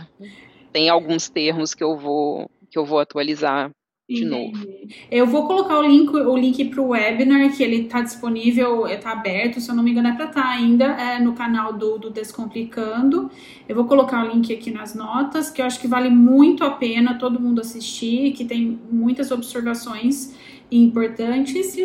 tem 0.71 0.89
alguns 0.89 1.27
termos 1.27 1.73
que 1.73 1.83
eu 1.83 1.97
vou 1.97 2.51
que 2.69 2.77
eu 2.77 2.85
vou 2.85 2.99
atualizar 2.99 3.71
de 4.09 4.25
novo. 4.25 4.67
Eu 5.11 5.27
vou 5.27 5.45
colocar 5.45 5.77
o 5.77 5.83
link, 5.83 6.09
o 6.09 6.35
link 6.35 6.65
para 6.65 6.81
o 6.81 6.89
webinar, 6.89 7.55
que 7.55 7.61
ele 7.61 7.81
está 7.81 8.01
disponível, 8.01 8.87
está 8.87 9.11
aberto, 9.11 9.61
se 9.61 9.69
eu 9.69 9.75
não 9.75 9.83
me 9.83 9.91
engano, 9.91 10.07
é 10.07 10.13
para 10.13 10.25
estar 10.25 10.41
tá 10.41 10.49
ainda 10.49 10.85
é, 10.85 11.19
no 11.19 11.33
canal 11.33 11.73
do, 11.73 11.99
do 11.99 12.09
Descomplicando. 12.09 13.29
Eu 13.67 13.75
vou 13.75 13.85
colocar 13.85 14.25
o 14.25 14.33
link 14.33 14.51
aqui 14.51 14.71
nas 14.71 14.95
notas, 14.95 15.51
que 15.51 15.61
eu 15.61 15.65
acho 15.65 15.79
que 15.79 15.87
vale 15.87 16.09
muito 16.09 16.63
a 16.63 16.71
pena 16.71 17.19
todo 17.19 17.39
mundo 17.39 17.61
assistir, 17.61 18.33
que 18.33 18.43
tem 18.43 18.79
muitas 18.91 19.29
observações 19.29 20.35
importantes. 20.71 21.77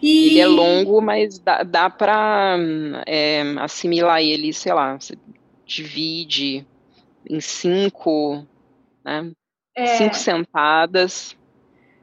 E... 0.00 0.28
Ele 0.28 0.40
é 0.40 0.46
longo, 0.46 1.00
mas 1.00 1.40
dá, 1.40 1.64
dá 1.64 1.90
para 1.90 2.56
é, 3.04 3.42
assimilar 3.58 4.22
ele, 4.22 4.52
sei 4.52 4.72
lá, 4.72 4.98
você 4.98 5.16
divide 5.66 6.64
em 7.28 7.40
cinco, 7.40 8.46
né? 9.04 9.32
É. 9.74 9.86
Cinco 9.98 10.14
sentadas, 10.14 11.36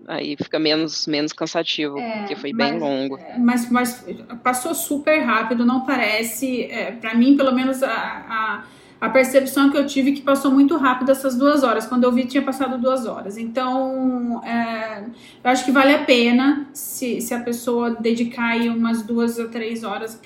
aí 0.07 0.36
fica 0.36 0.57
menos, 0.57 1.05
menos 1.05 1.32
cansativo, 1.32 1.99
é, 1.99 2.20
porque 2.20 2.36
foi 2.36 2.51
bem 2.51 2.80
longo. 2.80 3.17
É, 3.17 3.38
mas, 3.38 3.70
mas 3.70 4.05
passou 4.43 4.74
super 4.74 5.20
rápido, 5.20 5.65
não 5.65 5.86
parece. 5.86 6.63
É, 6.63 6.91
para 6.91 7.13
mim, 7.13 7.38
pelo 7.38 7.53
menos, 7.53 7.84
a, 7.84 7.91
a, 7.91 8.63
a, 8.99 9.09
percepção 9.09 9.70
que 9.70 9.78
eu 9.78 9.86
tive 9.86 10.13
que 10.13 10.22
passou 10.22 10.51
muito 10.51 10.78
rápido 10.78 11.11
essas 11.11 11.38
duas 11.38 11.63
horas. 11.63 11.86
Quando 11.86 12.05
eu 12.05 12.11
vi, 12.11 12.26
tinha 12.26 12.41
passado 12.41 12.78
duas 12.80 13.05
horas. 13.05 13.38
Então, 13.38 14.43
é, 14.43 15.03
eu 15.43 15.51
acho 15.51 15.63
que 15.63 15.72
vale 15.72 15.93
a 15.93 16.03
pena 16.03 16.67
se, 16.74 17.22
se 17.22 17.34
a 17.34 17.41
pessoa 17.41 17.91
dedicar 17.91 18.53
aí 18.53 18.67
umas 18.67 19.03
duas 19.03 19.39
a 19.39 19.47
três 19.47 19.84
horas 19.84 20.20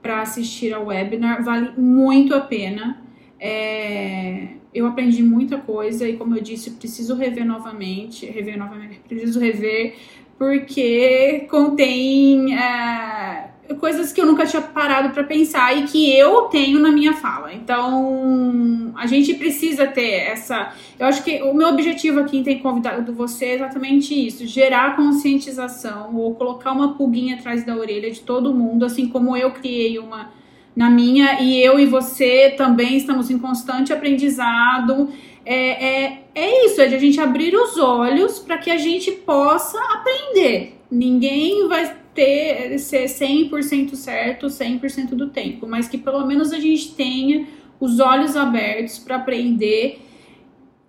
para 0.00 0.22
assistir 0.22 0.72
ao 0.72 0.86
webinar. 0.86 1.44
Vale 1.44 1.72
muito 1.76 2.34
a 2.34 2.40
pena. 2.40 3.02
É, 3.44 4.50
eu 4.72 4.86
aprendi 4.86 5.20
muita 5.20 5.58
coisa 5.58 6.08
e, 6.08 6.16
como 6.16 6.36
eu 6.36 6.40
disse, 6.40 6.70
preciso 6.70 7.16
rever 7.16 7.44
novamente, 7.44 8.24
rever 8.24 8.56
novamente, 8.56 9.00
preciso 9.00 9.40
rever 9.40 9.96
porque 10.38 11.46
contém 11.50 12.56
é, 12.56 13.48
coisas 13.78 14.12
que 14.12 14.20
eu 14.20 14.26
nunca 14.26 14.46
tinha 14.46 14.62
parado 14.62 15.10
para 15.10 15.24
pensar 15.24 15.76
e 15.76 15.84
que 15.84 16.16
eu 16.16 16.42
tenho 16.42 16.78
na 16.78 16.90
minha 16.90 17.14
fala. 17.14 17.52
Então, 17.52 18.92
a 18.96 19.06
gente 19.06 19.34
precisa 19.34 19.86
ter 19.86 20.10
essa. 20.10 20.72
Eu 20.98 21.06
acho 21.06 21.22
que 21.22 21.42
o 21.42 21.54
meu 21.54 21.68
objetivo 21.68 22.20
aqui 22.20 22.38
em 22.38 22.42
ter 22.42 22.56
convidado 22.56 23.12
você 23.12 23.46
é 23.46 23.54
exatamente 23.54 24.14
isso: 24.14 24.46
gerar 24.46 24.96
conscientização 24.96 26.14
ou 26.16 26.34
colocar 26.34 26.72
uma 26.72 26.94
pulguinha 26.94 27.36
atrás 27.36 27.64
da 27.64 27.76
orelha 27.76 28.10
de 28.10 28.20
todo 28.20 28.54
mundo, 28.54 28.84
assim 28.84 29.08
como 29.08 29.36
eu 29.36 29.50
criei 29.52 29.98
uma 29.98 30.30
na 30.74 30.88
minha, 30.88 31.40
e 31.40 31.62
eu 31.62 31.78
e 31.78 31.86
você 31.86 32.54
também 32.56 32.96
estamos 32.96 33.30
em 33.30 33.38
constante 33.38 33.92
aprendizado. 33.92 35.10
É, 35.44 36.04
é, 36.04 36.22
é 36.34 36.66
isso, 36.66 36.80
é 36.80 36.86
de 36.86 36.94
a 36.94 36.98
gente 36.98 37.20
abrir 37.20 37.54
os 37.54 37.76
olhos 37.78 38.38
para 38.38 38.58
que 38.58 38.70
a 38.70 38.78
gente 38.78 39.12
possa 39.12 39.78
aprender. 39.94 40.78
Ninguém 40.90 41.68
vai 41.68 41.96
ter 42.14 42.78
ser 42.78 43.04
100% 43.04 43.94
certo 43.94 44.46
100% 44.46 45.10
do 45.10 45.30
tempo, 45.30 45.66
mas 45.66 45.88
que 45.88 45.96
pelo 45.96 46.26
menos 46.26 46.52
a 46.52 46.60
gente 46.60 46.94
tenha 46.94 47.46
os 47.80 47.98
olhos 47.98 48.36
abertos 48.36 48.98
para 48.98 49.16
aprender 49.16 50.00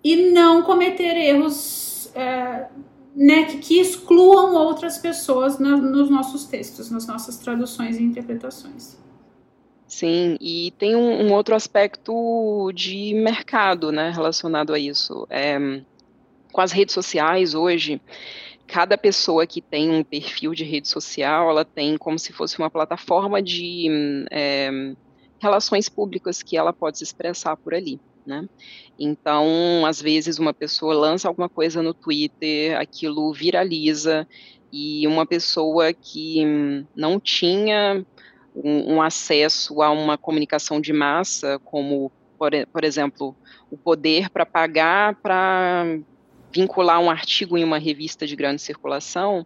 e 0.02 0.30
não 0.30 0.62
cometer 0.62 1.16
erros 1.16 2.10
é, 2.14 2.66
né, 3.16 3.44
que, 3.44 3.58
que, 3.58 3.80
excluam 3.80 4.54
outras 4.54 4.98
pessoas 4.98 5.58
na, 5.58 5.76
nos 5.76 6.10
nossos 6.10 6.44
textos, 6.44 6.90
nas 6.90 7.06
nossas 7.06 7.38
traduções 7.38 7.96
e 7.98 8.02
interpretações. 8.02 8.96
Sim, 9.86 10.36
e 10.40 10.72
tem 10.78 10.96
um, 10.96 11.26
um, 11.26 11.32
outro 11.32 11.54
aspecto 11.54 12.72
de 12.74 13.14
mercado, 13.14 13.92
né, 13.92 14.10
relacionado 14.10 14.72
a 14.72 14.78
isso. 14.78 15.26
É, 15.30 15.58
com 16.52 16.60
as 16.60 16.72
redes 16.72 16.94
sociais 16.94 17.54
hoje, 17.54 18.00
cada 18.66 18.96
pessoa 18.96 19.46
que 19.46 19.60
tem 19.60 19.90
um 19.90 20.02
perfil 20.02 20.54
de 20.54 20.64
rede 20.64 20.88
social, 20.88 21.50
ela 21.50 21.64
tem 21.64 21.98
como 21.98 22.18
se 22.18 22.32
fosse 22.32 22.58
uma 22.58 22.70
plataforma 22.70 23.42
de 23.42 24.26
é, 24.30 24.70
relações 25.38 25.88
públicas 25.88 26.42
que 26.42 26.56
ela 26.56 26.72
pode 26.72 26.98
se 26.98 27.04
expressar 27.04 27.56
por 27.56 27.74
ali. 27.74 28.00
Né? 28.26 28.48
Então, 28.98 29.84
às 29.86 30.00
vezes, 30.00 30.38
uma 30.38 30.54
pessoa 30.54 30.94
lança 30.94 31.28
alguma 31.28 31.48
coisa 31.48 31.82
no 31.82 31.92
Twitter, 31.92 32.78
aquilo 32.78 33.32
viraliza, 33.34 34.26
e 34.72 35.06
uma 35.06 35.26
pessoa 35.26 35.92
que 35.92 36.42
não 36.96 37.20
tinha 37.20 38.04
um, 38.54 38.94
um 38.94 39.02
acesso 39.02 39.82
a 39.82 39.90
uma 39.90 40.16
comunicação 40.16 40.80
de 40.80 40.92
massa, 40.92 41.58
como, 41.64 42.10
por, 42.38 42.52
por 42.72 42.84
exemplo, 42.84 43.36
o 43.70 43.76
poder 43.76 44.30
para 44.30 44.46
pagar 44.46 45.16
para 45.16 45.98
vincular 46.52 47.00
um 47.00 47.10
artigo 47.10 47.58
em 47.58 47.64
uma 47.64 47.78
revista 47.78 48.26
de 48.26 48.36
grande 48.36 48.62
circulação, 48.62 49.44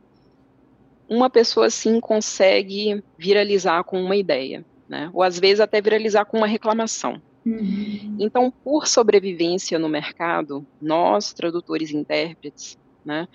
uma 1.08 1.30
pessoa 1.30 1.70
sim 1.70 2.00
consegue 2.00 3.02
viralizar 3.16 3.82
com 3.84 4.02
uma 4.02 4.14
ideia, 4.14 4.64
né? 4.86 5.10
Ou 5.14 5.22
às 5.22 5.38
vezes 5.38 5.60
até 5.60 5.80
viralizar 5.80 6.26
com 6.26 6.36
uma 6.36 6.46
reclamação. 6.46 7.22
Uhum. 7.46 8.16
Então, 8.20 8.50
por 8.50 8.86
sobrevivência 8.86 9.78
no 9.78 9.88
mercado, 9.88 10.66
nós, 10.82 11.32
tradutores 11.32 11.90
e 11.90 11.96
intérpretes, 11.96 12.78
né? 13.08 13.26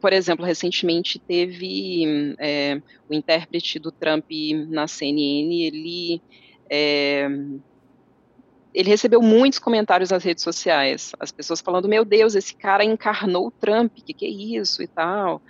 Por 0.00 0.12
exemplo, 0.12 0.44
recentemente 0.44 1.20
teve 1.20 2.34
é, 2.38 2.82
o 3.08 3.14
intérprete 3.14 3.78
do 3.78 3.92
Trump 3.92 4.28
na 4.68 4.88
CNN, 4.88 5.62
ele 5.62 6.20
é, 6.68 7.28
ele 8.74 8.88
recebeu 8.88 9.22
muitos 9.22 9.60
comentários 9.60 10.10
nas 10.10 10.24
redes 10.24 10.42
sociais, 10.42 11.12
as 11.20 11.30
pessoas 11.30 11.60
falando, 11.60 11.88
meu 11.88 12.04
Deus, 12.04 12.34
esse 12.34 12.56
cara 12.56 12.84
encarnou 12.84 13.46
o 13.46 13.50
Trump, 13.52 13.92
que 14.04 14.12
que 14.12 14.26
é 14.26 14.28
isso 14.28 14.82
e 14.82 14.88
tal. 14.88 15.40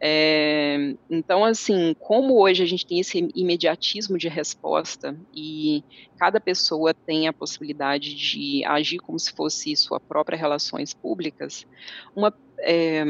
É, 0.00 0.94
então, 1.10 1.44
assim, 1.44 1.94
como 1.98 2.40
hoje 2.40 2.62
a 2.62 2.66
gente 2.66 2.86
tem 2.86 3.00
esse 3.00 3.30
imediatismo 3.34 4.16
de 4.16 4.28
resposta 4.28 5.18
e 5.34 5.82
cada 6.16 6.40
pessoa 6.40 6.94
tem 6.94 7.26
a 7.26 7.32
possibilidade 7.32 8.14
de 8.14 8.64
agir 8.64 8.98
como 8.98 9.18
se 9.18 9.32
fosse 9.32 9.74
sua 9.74 9.98
própria 9.98 10.38
relações 10.38 10.94
públicas, 10.94 11.66
uma, 12.14 12.32
é, 12.60 13.04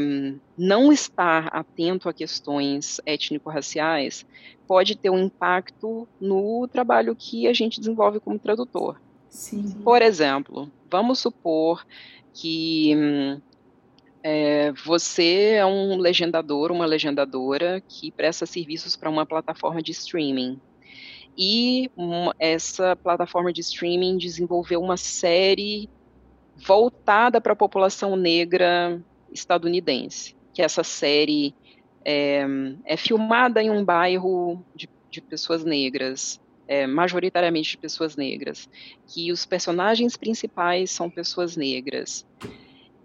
não 0.57 0.93
estar 0.93 1.49
atento 1.49 2.09
a 2.09 2.13
questões 2.13 3.01
étnico-raciais 3.07 4.27
pode 4.67 4.97
ter 4.97 5.11
um 5.11 5.19
impacto 5.19 6.07
no 6.21 6.69
trabalho 6.69 7.17
que 7.17 7.47
a 7.47 7.53
gente 7.53 7.81
desenvolve 7.81 8.21
como 8.21 8.39
tradutor. 8.39 9.01
Sim. 9.29 9.81
Por 9.83 10.03
exemplo, 10.03 10.71
vamos 10.91 11.19
supor 11.19 11.87
que 12.35 12.95
é, 14.23 14.73
você 14.85 15.55
é 15.57 15.67
um 15.67 15.97
legendador, 15.97 16.71
uma 16.71 16.87
legendadora 16.87 17.83
que 17.87 18.11
presta 18.11 18.47
serviços 18.47 18.97
para 18.97 19.11
uma 19.11 19.25
plataforma 19.25 19.83
de 19.83 19.93
streaming. 19.93 20.61
E 21.37 21.91
uma, 21.97 22.35
essa 22.39 22.97
plataforma 22.97 23.53
de 23.53 23.61
streaming 23.61 24.19
desenvolveu 24.19 24.83
uma 24.83 24.97
série 24.97 25.89
voltada 26.57 27.41
para 27.41 27.53
a 27.53 27.57
população 27.57 28.17
negra 28.17 29.01
estadunidense. 29.33 30.37
Que 30.53 30.63
essa 30.63 30.83
série 30.83 31.55
é, 32.05 32.45
é 32.85 32.97
filmada 32.97 33.63
em 33.63 33.71
um 33.71 33.85
bairro 33.85 34.65
de, 34.75 34.89
de 35.11 35.21
pessoas 35.21 35.65
negras, 35.65 36.41
é, 36.67 36.87
majoritariamente 36.87 37.71
de 37.71 37.79
pessoas 37.79 38.17
negras, 38.17 38.69
que 39.07 39.33
os 39.33 39.47
personagens 39.47 40.17
principais 40.17 40.91
são 40.91 41.09
pessoas 41.09 41.57
negras. 41.57 42.27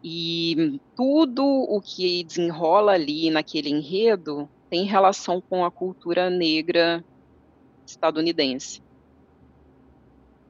E 0.03 0.79
tudo 0.95 1.45
o 1.45 1.79
que 1.81 2.23
desenrola 2.23 2.91
ali 2.91 3.29
naquele 3.29 3.69
enredo 3.69 4.49
tem 4.69 4.83
relação 4.83 5.39
com 5.39 5.63
a 5.63 5.71
cultura 5.71 6.29
negra 6.29 7.03
estadunidense. 7.85 8.81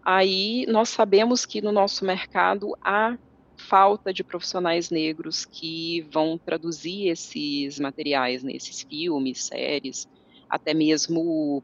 Aí 0.03 0.65
nós 0.67 0.89
sabemos 0.89 1.45
que 1.45 1.61
no 1.61 1.71
nosso 1.71 2.03
mercado 2.03 2.76
há 2.82 3.17
falta 3.64 4.14
de 4.14 4.24
profissionais 4.24 4.89
negros 4.89 5.45
que 5.45 6.01
vão 6.11 6.38
traduzir 6.38 7.07
esses 7.07 7.80
materiais, 7.80 8.43
né, 8.43 8.51
esses 8.53 8.82
filmes, 8.82 9.45
séries, 9.45 10.07
até 10.49 10.74
mesmo 10.74 11.64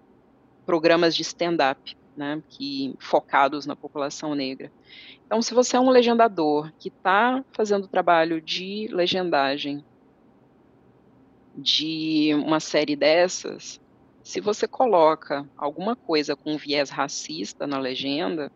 programas 0.65 1.15
de 1.15 1.21
stand-up, 1.21 1.95
né, 2.15 2.41
que 2.49 2.95
focados 2.99 3.65
na 3.65 3.75
população 3.75 4.33
negra. 4.33 4.71
Então, 5.25 5.41
se 5.41 5.53
você 5.53 5.75
é 5.75 5.79
um 5.79 5.89
legendador 5.89 6.71
que 6.79 6.89
está 6.89 7.43
fazendo 7.51 7.87
trabalho 7.87 8.41
de 8.41 8.87
legendagem 8.91 9.83
de 11.55 12.33
uma 12.35 12.59
série 12.59 12.95
dessas, 12.95 13.79
se 14.23 14.39
você 14.39 14.67
coloca 14.67 15.47
alguma 15.57 15.95
coisa 15.95 16.35
com 16.35 16.57
viés 16.57 16.89
racista 16.89 17.67
na 17.67 17.79
legenda, 17.79 18.51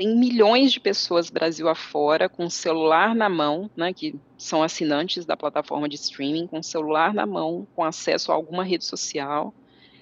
tem 0.00 0.16
milhões 0.16 0.72
de 0.72 0.80
pessoas 0.80 1.28
Brasil 1.28 1.68
afora 1.68 2.26
com 2.26 2.48
celular 2.48 3.14
na 3.14 3.28
mão, 3.28 3.70
né, 3.76 3.92
que 3.92 4.18
são 4.38 4.62
assinantes 4.62 5.26
da 5.26 5.36
plataforma 5.36 5.86
de 5.86 5.96
streaming, 5.96 6.46
com 6.46 6.62
celular 6.62 7.12
na 7.12 7.26
mão, 7.26 7.68
com 7.76 7.84
acesso 7.84 8.32
a 8.32 8.34
alguma 8.34 8.64
rede 8.64 8.86
social. 8.86 9.52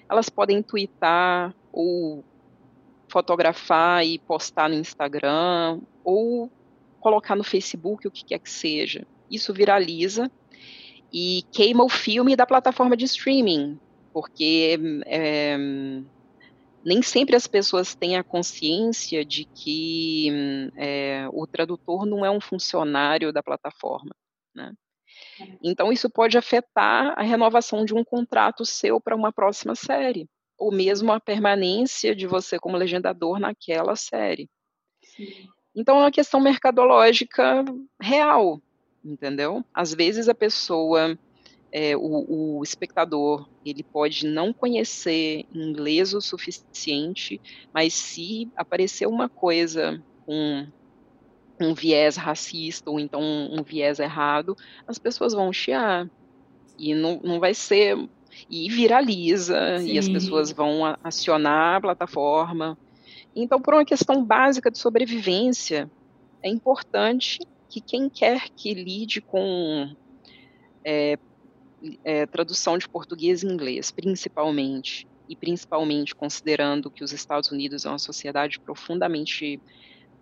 Elas 0.09 0.29
podem 0.29 0.63
twittar 0.63 1.53
ou 1.69 2.23
fotografar 3.09 4.05
e 4.05 4.19
postar 4.19 4.69
no 4.69 4.75
Instagram 4.75 5.81
ou 6.01 6.49
colocar 7.01 7.35
no 7.35 7.43
Facebook, 7.43 8.07
o 8.07 8.11
que 8.11 8.23
quer 8.23 8.39
que 8.39 8.49
seja. 8.49 9.05
Isso 9.29 9.53
viraliza 9.53 10.31
e 11.11 11.43
queima 11.51 11.83
o 11.83 11.89
filme 11.89 12.37
da 12.37 12.45
plataforma 12.45 12.95
de 12.95 13.03
streaming, 13.03 13.77
porque 14.13 14.79
é, 15.05 15.57
nem 16.89 17.03
sempre 17.03 17.35
as 17.35 17.45
pessoas 17.45 17.93
têm 17.93 18.17
a 18.17 18.23
consciência 18.23 19.23
de 19.23 19.45
que 19.45 20.71
é, 20.75 21.27
o 21.31 21.45
tradutor 21.45 22.03
não 22.03 22.25
é 22.25 22.31
um 22.31 22.41
funcionário 22.41 23.31
da 23.31 23.43
plataforma. 23.43 24.15
Né? 24.55 24.73
Então, 25.63 25.91
isso 25.91 26.09
pode 26.09 26.35
afetar 26.35 27.13
a 27.15 27.21
renovação 27.21 27.85
de 27.85 27.93
um 27.93 28.03
contrato 28.03 28.65
seu 28.65 28.99
para 28.99 29.15
uma 29.15 29.31
próxima 29.31 29.75
série 29.75 30.27
ou 30.57 30.71
mesmo 30.71 31.11
a 31.11 31.19
permanência 31.19 32.15
de 32.15 32.25
você 32.25 32.57
como 32.57 32.75
legendador 32.75 33.39
naquela 33.39 33.95
série. 33.95 34.49
Sim. 35.03 35.47
Então 35.75 35.97
é 35.97 35.99
uma 36.01 36.11
questão 36.11 36.39
mercadológica 36.41 37.63
real, 38.01 38.59
entendeu? 39.05 39.63
Às 39.71 39.93
vezes 39.93 40.27
a 40.27 40.33
pessoa, 40.33 41.15
é, 41.71 41.95
o, 41.95 42.57
o, 42.57 42.63
espectador, 42.63 43.47
ele 43.65 43.83
pode 43.83 44.25
não 44.25 44.51
conhecer 44.51 45.45
inglês 45.53 46.13
o 46.13 46.21
suficiente, 46.21 47.39
mas 47.73 47.93
se 47.93 48.49
aparecer 48.55 49.07
uma 49.07 49.29
coisa 49.29 50.01
com 50.25 50.67
um 51.61 51.73
viés 51.73 52.15
racista 52.15 52.89
ou 52.89 52.99
então 52.99 53.21
um, 53.21 53.59
um 53.59 53.63
viés 53.63 53.99
errado, 53.99 54.55
as 54.87 54.97
pessoas 54.97 55.33
vão 55.33 55.51
chiar. 55.51 56.09
E 56.77 56.95
não, 56.95 57.19
não 57.23 57.39
vai 57.39 57.53
ser 57.53 57.97
e 58.49 58.69
viraliza, 58.69 59.79
Sim. 59.79 59.91
e 59.91 59.97
as 59.97 60.07
pessoas 60.07 60.51
vão 60.51 60.85
acionar 61.03 61.75
a 61.75 61.81
plataforma. 61.81 62.77
Então, 63.35 63.61
por 63.61 63.73
uma 63.73 63.85
questão 63.85 64.23
básica 64.23 64.71
de 64.71 64.77
sobrevivência, 64.77 65.89
é 66.41 66.49
importante 66.49 67.39
que 67.67 67.81
quem 67.81 68.09
quer 68.09 68.49
que 68.49 68.73
lide 68.73 69.21
com 69.21 69.93
é, 70.83 71.17
é, 72.03 72.25
tradução 72.25 72.77
de 72.77 72.87
português 72.87 73.43
e 73.43 73.47
inglês, 73.47 73.91
principalmente, 73.91 75.07
e 75.27 75.35
principalmente 75.35 76.15
considerando 76.15 76.89
que 76.89 77.03
os 77.03 77.11
Estados 77.11 77.51
Unidos 77.51 77.85
é 77.85 77.89
uma 77.89 77.99
sociedade 77.99 78.59
profundamente 78.59 79.61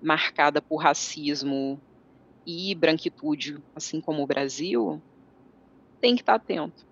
marcada 0.01 0.61
por 0.61 0.77
racismo 0.77 1.81
e 2.45 2.73
branquitude, 2.75 3.57
assim 3.75 3.99
como 3.99 4.23
o 4.23 4.27
Brasil, 4.27 5.01
tem 5.99 6.15
que 6.15 6.21
estar 6.21 6.35
atento. 6.35 6.85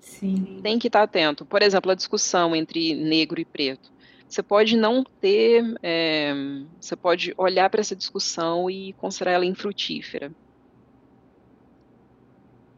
Sim. 0.00 0.60
Tem 0.62 0.78
que 0.78 0.86
estar 0.86 1.02
atento. 1.02 1.44
Por 1.44 1.62
exemplo, 1.62 1.90
a 1.90 1.94
discussão 1.94 2.54
entre 2.54 2.94
negro 2.94 3.40
e 3.40 3.44
preto. 3.44 3.92
Você 4.28 4.42
pode 4.42 4.76
não 4.76 5.04
ter, 5.04 5.64
é, 5.82 6.32
você 6.80 6.96
pode 6.96 7.32
olhar 7.36 7.70
para 7.70 7.80
essa 7.80 7.94
discussão 7.94 8.68
e 8.70 8.92
considerar 8.94 9.32
ela 9.32 9.46
infrutífera. 9.46 10.32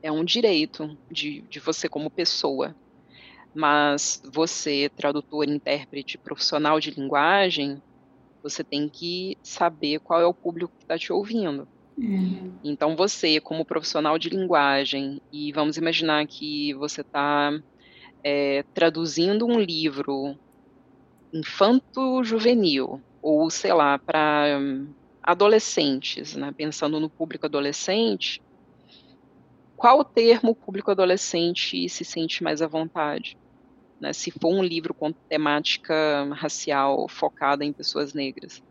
É 0.02 0.10
um 0.12 0.24
direito 0.24 0.96
de, 1.10 1.42
de 1.42 1.60
você 1.60 1.88
como 1.88 2.10
pessoa. 2.10 2.74
Mas 3.54 4.22
você, 4.32 4.90
tradutor, 4.94 5.48
intérprete, 5.48 6.18
profissional 6.18 6.78
de 6.78 6.90
linguagem, 6.90 7.82
você 8.42 8.62
tem 8.62 8.88
que 8.88 9.36
saber 9.42 9.98
qual 10.00 10.20
é 10.20 10.26
o 10.26 10.34
público 10.34 10.72
que 10.76 10.84
está 10.84 10.98
te 10.98 11.12
ouvindo. 11.12 11.66
Uhum. 11.96 12.52
Então, 12.62 12.94
você, 12.94 13.40
como 13.40 13.64
profissional 13.64 14.18
de 14.18 14.28
linguagem, 14.28 15.20
e 15.32 15.52
vamos 15.52 15.76
imaginar 15.76 16.24
que 16.26 16.72
você 16.74 17.00
está 17.00 17.50
é, 18.22 18.62
traduzindo 18.74 19.44
um 19.46 19.58
livro 19.58 20.36
infanto-juvenil, 21.32 23.02
ou 23.20 23.50
sei 23.50 23.72
lá, 23.72 23.98
para 23.98 24.60
adolescentes, 25.22 26.36
né, 26.36 26.52
pensando 26.56 27.00
no 27.00 27.10
público 27.10 27.46
adolescente, 27.46 28.40
qual 29.78 30.04
termo 30.04 30.50
o 30.50 30.54
público 30.56 30.90
adolescente 30.90 31.88
se 31.88 32.04
sente 32.04 32.42
mais 32.42 32.60
à 32.60 32.66
vontade? 32.66 33.38
Né, 34.00 34.12
se 34.12 34.30
for 34.32 34.52
um 34.52 34.62
livro 34.62 34.92
com 34.92 35.12
temática 35.12 36.28
racial 36.32 37.08
focada 37.08 37.64
em 37.64 37.72
pessoas 37.72 38.12
negras. 38.12 38.62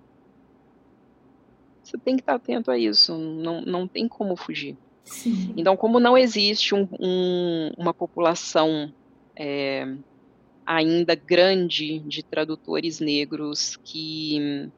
Você 1.81 1.97
tem 1.97 2.15
que 2.17 2.21
estar 2.21 2.35
atento 2.35 2.69
a 2.69 2.77
isso, 2.77 3.17
não, 3.17 3.61
não 3.61 3.88
tem 3.88 4.07
como 4.07 4.35
fugir. 4.35 4.77
Sim. 5.05 5.53
Então, 5.55 5.77
como 5.77 5.99
não 5.99 6.17
existe 6.17 6.75
um, 6.75 6.88
um, 6.99 7.71
uma 7.77 7.93
população 7.93 8.93
é, 9.34 9.88
ainda 10.65 11.15
grande 11.15 11.99
de 11.99 12.23
tradutores 12.23 12.99
negros 12.99 13.77
que 13.77 14.69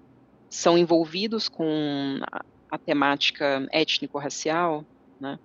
são 0.50 0.78
envolvidos 0.78 1.50
com 1.50 2.20
a, 2.32 2.46
a 2.70 2.78
temática 2.78 3.68
étnico-racial, 3.72 4.86
né, 5.20 5.40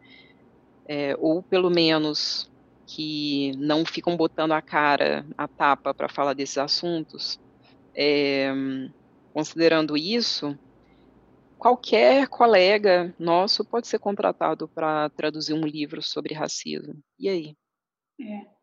é, 0.87 1.17
ou 1.19 1.43
pelo 1.43 1.71
menos 1.71 2.51
que 2.87 3.53
não 3.57 3.85
ficam 3.85 4.17
botando 4.17 4.53
a 4.53 4.61
cara, 4.61 5.27
a 5.37 5.49
tapa 5.49 5.95
para 5.95 6.09
falar 6.09 6.35
desses 6.35 6.59
assuntos. 6.59 7.39
É, 7.95 8.53
considerando 9.33 9.97
isso, 9.97 10.59
qualquer 11.59 12.29
colega 12.29 13.15
nosso 13.19 13.65
pode 13.65 13.89
ser 13.89 13.99
contratado 13.99 14.69
para 14.69 15.09
traduzir 15.11 15.55
um 15.55 15.67
livro 15.67 16.03
sobre 16.03 16.35
racismo. 16.35 17.03
E 17.19 17.29
aí? 17.29 17.57
É. 18.21 18.55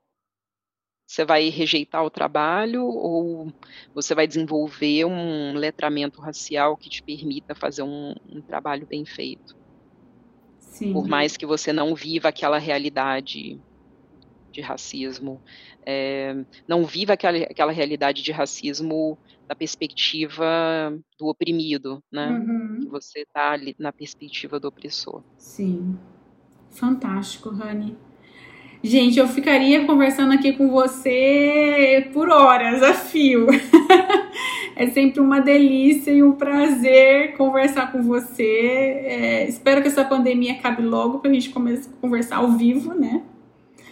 Você 1.06 1.26
vai 1.26 1.50
rejeitar 1.50 2.06
o 2.06 2.10
trabalho 2.10 2.86
ou 2.86 3.52
você 3.94 4.16
vai 4.16 4.26
desenvolver 4.26 5.04
um 5.04 5.54
letramento 5.56 6.22
racial 6.22 6.78
que 6.78 6.90
te 6.90 7.04
permita 7.04 7.54
fazer 7.54 7.84
um, 7.84 8.16
um 8.30 8.42
trabalho 8.42 8.88
bem 8.88 9.04
feito? 9.06 9.61
Sim. 10.72 10.94
Por 10.94 11.08
mais 11.08 11.36
que 11.36 11.46
você 11.46 11.74
não 11.74 11.94
viva 11.94 12.30
aquela 12.30 12.58
realidade 12.58 13.60
de 14.52 14.62
racismo, 14.62 15.42
é, 15.86 16.36
não 16.68 16.86
viva 16.86 17.14
aquela, 17.14 17.38
aquela 17.38 17.72
realidade 17.72 18.24
de 18.24 18.32
racismo 18.32 19.18
da 19.48 19.54
perspectiva 19.54 20.98
do 21.20 21.28
oprimido, 21.28 22.02
né? 22.12 22.30
Uhum. 22.30 22.88
Você 22.90 23.20
está 23.20 23.52
ali 23.52 23.76
na 23.78 23.92
perspectiva 23.92 24.60
do 24.60 24.70
opressor. 24.70 25.22
Sim. 25.38 25.98
Fantástico, 26.70 27.50
Rani. 27.50 27.98
Gente, 28.84 29.20
eu 29.20 29.28
ficaria 29.28 29.86
conversando 29.86 30.34
aqui 30.34 30.54
com 30.54 30.70
você 30.70 32.10
por 32.14 32.30
horas 32.30 32.82
a 32.82 32.94
fio. 32.94 33.46
é 34.82 34.88
sempre 34.88 35.20
uma 35.20 35.40
delícia 35.40 36.10
e 36.10 36.24
um 36.24 36.32
prazer 36.32 37.38
conversar 37.38 37.92
com 37.92 38.02
você. 38.02 38.44
É, 39.06 39.48
espero 39.48 39.80
que 39.80 39.88
essa 39.88 40.04
pandemia 40.04 40.54
acabe 40.54 40.82
logo 40.82 41.20
para 41.20 41.30
a 41.30 41.34
gente 41.36 41.52
começar 41.52 41.88
a 41.88 42.02
conversar 42.02 42.38
ao 42.38 42.54
vivo, 42.54 42.92
né? 42.96 43.22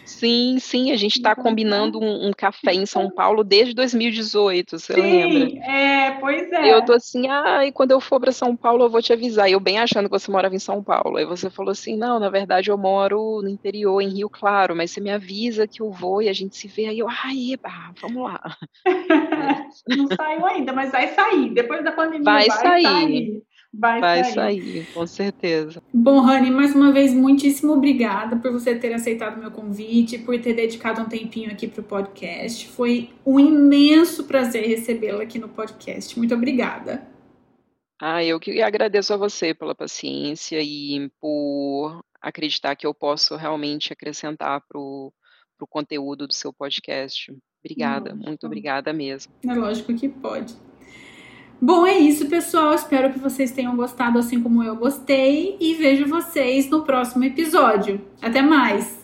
Sim, 0.09 0.57
sim, 0.59 0.91
a 0.91 0.97
gente 0.97 1.17
está 1.17 1.35
combinando 1.35 1.99
um, 1.99 2.27
um, 2.27 2.33
café 2.33 2.73
em 2.73 2.85
São 2.85 3.11
Paulo 3.11 3.43
desde 3.43 3.75
2018, 3.75 4.79
você 4.79 4.93
sim, 4.93 5.01
lembra? 5.01 5.71
É, 5.71 6.11
pois 6.19 6.51
é. 6.51 6.73
Eu 6.73 6.83
tô 6.83 6.93
assim, 6.93 7.27
ah, 7.27 7.65
e 7.65 7.71
quando 7.71 7.91
eu 7.91 8.01
for 8.01 8.19
para 8.19 8.31
São 8.31 8.55
Paulo 8.55 8.85
eu 8.85 8.89
vou 8.89 9.01
te 9.01 9.13
avisar. 9.13 9.49
Eu 9.49 9.59
bem 9.59 9.77
achando 9.77 10.09
que 10.09 10.19
você 10.19 10.31
morava 10.31 10.55
em 10.55 10.59
São 10.59 10.83
Paulo. 10.83 11.17
Aí 11.17 11.25
você 11.25 11.49
falou 11.49 11.71
assim, 11.71 11.95
não, 11.95 12.19
na 12.19 12.29
verdade 12.29 12.71
eu 12.71 12.77
moro 12.77 13.41
no 13.41 13.47
interior, 13.47 14.01
em 14.01 14.09
Rio 14.09 14.29
Claro, 14.29 14.75
mas 14.75 14.91
você 14.91 14.99
me 14.99 15.11
avisa 15.11 15.67
que 15.67 15.81
eu 15.81 15.91
vou 15.91 16.21
e 16.21 16.27
a 16.27 16.33
gente 16.33 16.57
se 16.57 16.67
vê. 16.67 16.87
Aí 16.87 16.99
eu, 16.99 17.07
ai, 17.07 17.53
eba, 17.53 17.69
vamos 18.01 18.23
lá. 18.23 18.41
não 19.87 20.07
saiu 20.07 20.45
ainda, 20.47 20.73
mas 20.73 20.91
vai 20.91 21.13
sair. 21.13 21.53
Depois 21.53 21.83
da 21.83 21.91
pandemia 21.91 22.23
vai, 22.23 22.47
vai 22.47 22.57
sair. 22.57 22.83
sair. 22.83 23.43
Vai, 23.71 24.01
Vai 24.01 24.23
sair. 24.23 24.33
sair, 24.33 24.87
com 24.93 25.05
certeza. 25.05 25.81
Bom, 25.93 26.21
Rani, 26.21 26.49
mais 26.49 26.73
uma 26.73 26.91
vez, 26.91 27.13
muitíssimo 27.13 27.73
obrigada 27.73 28.35
por 28.35 28.51
você 28.51 28.73
ter 28.75 28.91
aceitado 28.93 29.37
o 29.37 29.39
meu 29.39 29.51
convite, 29.51 30.17
por 30.17 30.39
ter 30.41 30.53
dedicado 30.53 31.01
um 31.01 31.05
tempinho 31.05 31.51
aqui 31.51 31.67
para 31.67 31.81
o 31.81 31.83
podcast. 31.83 32.67
Foi 32.69 33.11
um 33.23 33.39
imenso 33.39 34.23
prazer 34.25 34.65
recebê-la 34.67 35.21
aqui 35.21 35.37
no 35.37 35.47
podcast. 35.47 36.17
Muito 36.17 36.33
obrigada. 36.33 37.07
Ah, 38.01 38.23
eu 38.23 38.39
que 38.39 38.61
agradeço 38.61 39.13
a 39.13 39.17
você 39.17 39.53
pela 39.53 39.75
paciência 39.75 40.59
e 40.61 41.11
por 41.19 42.01
acreditar 42.21 42.75
que 42.75 42.87
eu 42.87 42.93
posso 42.93 43.35
realmente 43.35 43.93
acrescentar 43.93 44.61
para 44.67 44.79
o 44.79 45.13
conteúdo 45.69 46.25
do 46.25 46.33
seu 46.33 46.51
podcast. 46.51 47.31
Obrigada, 47.63 48.11
Lógico. 48.11 48.25
muito 48.25 48.45
obrigada 48.47 48.91
mesmo. 48.93 49.31
É 49.45 49.53
lógico 49.53 49.93
que 49.93 50.07
pode. 50.09 50.55
Bom, 51.61 51.85
é 51.85 51.97
isso, 51.97 52.27
pessoal. 52.27 52.73
Espero 52.73 53.11
que 53.11 53.19
vocês 53.19 53.51
tenham 53.51 53.75
gostado 53.75 54.17
assim 54.17 54.41
como 54.41 54.63
eu 54.63 54.75
gostei 54.75 55.57
e 55.59 55.73
vejo 55.75 56.07
vocês 56.07 56.69
no 56.69 56.83
próximo 56.83 57.25
episódio. 57.25 58.01
Até 58.21 58.41
mais! 58.41 58.98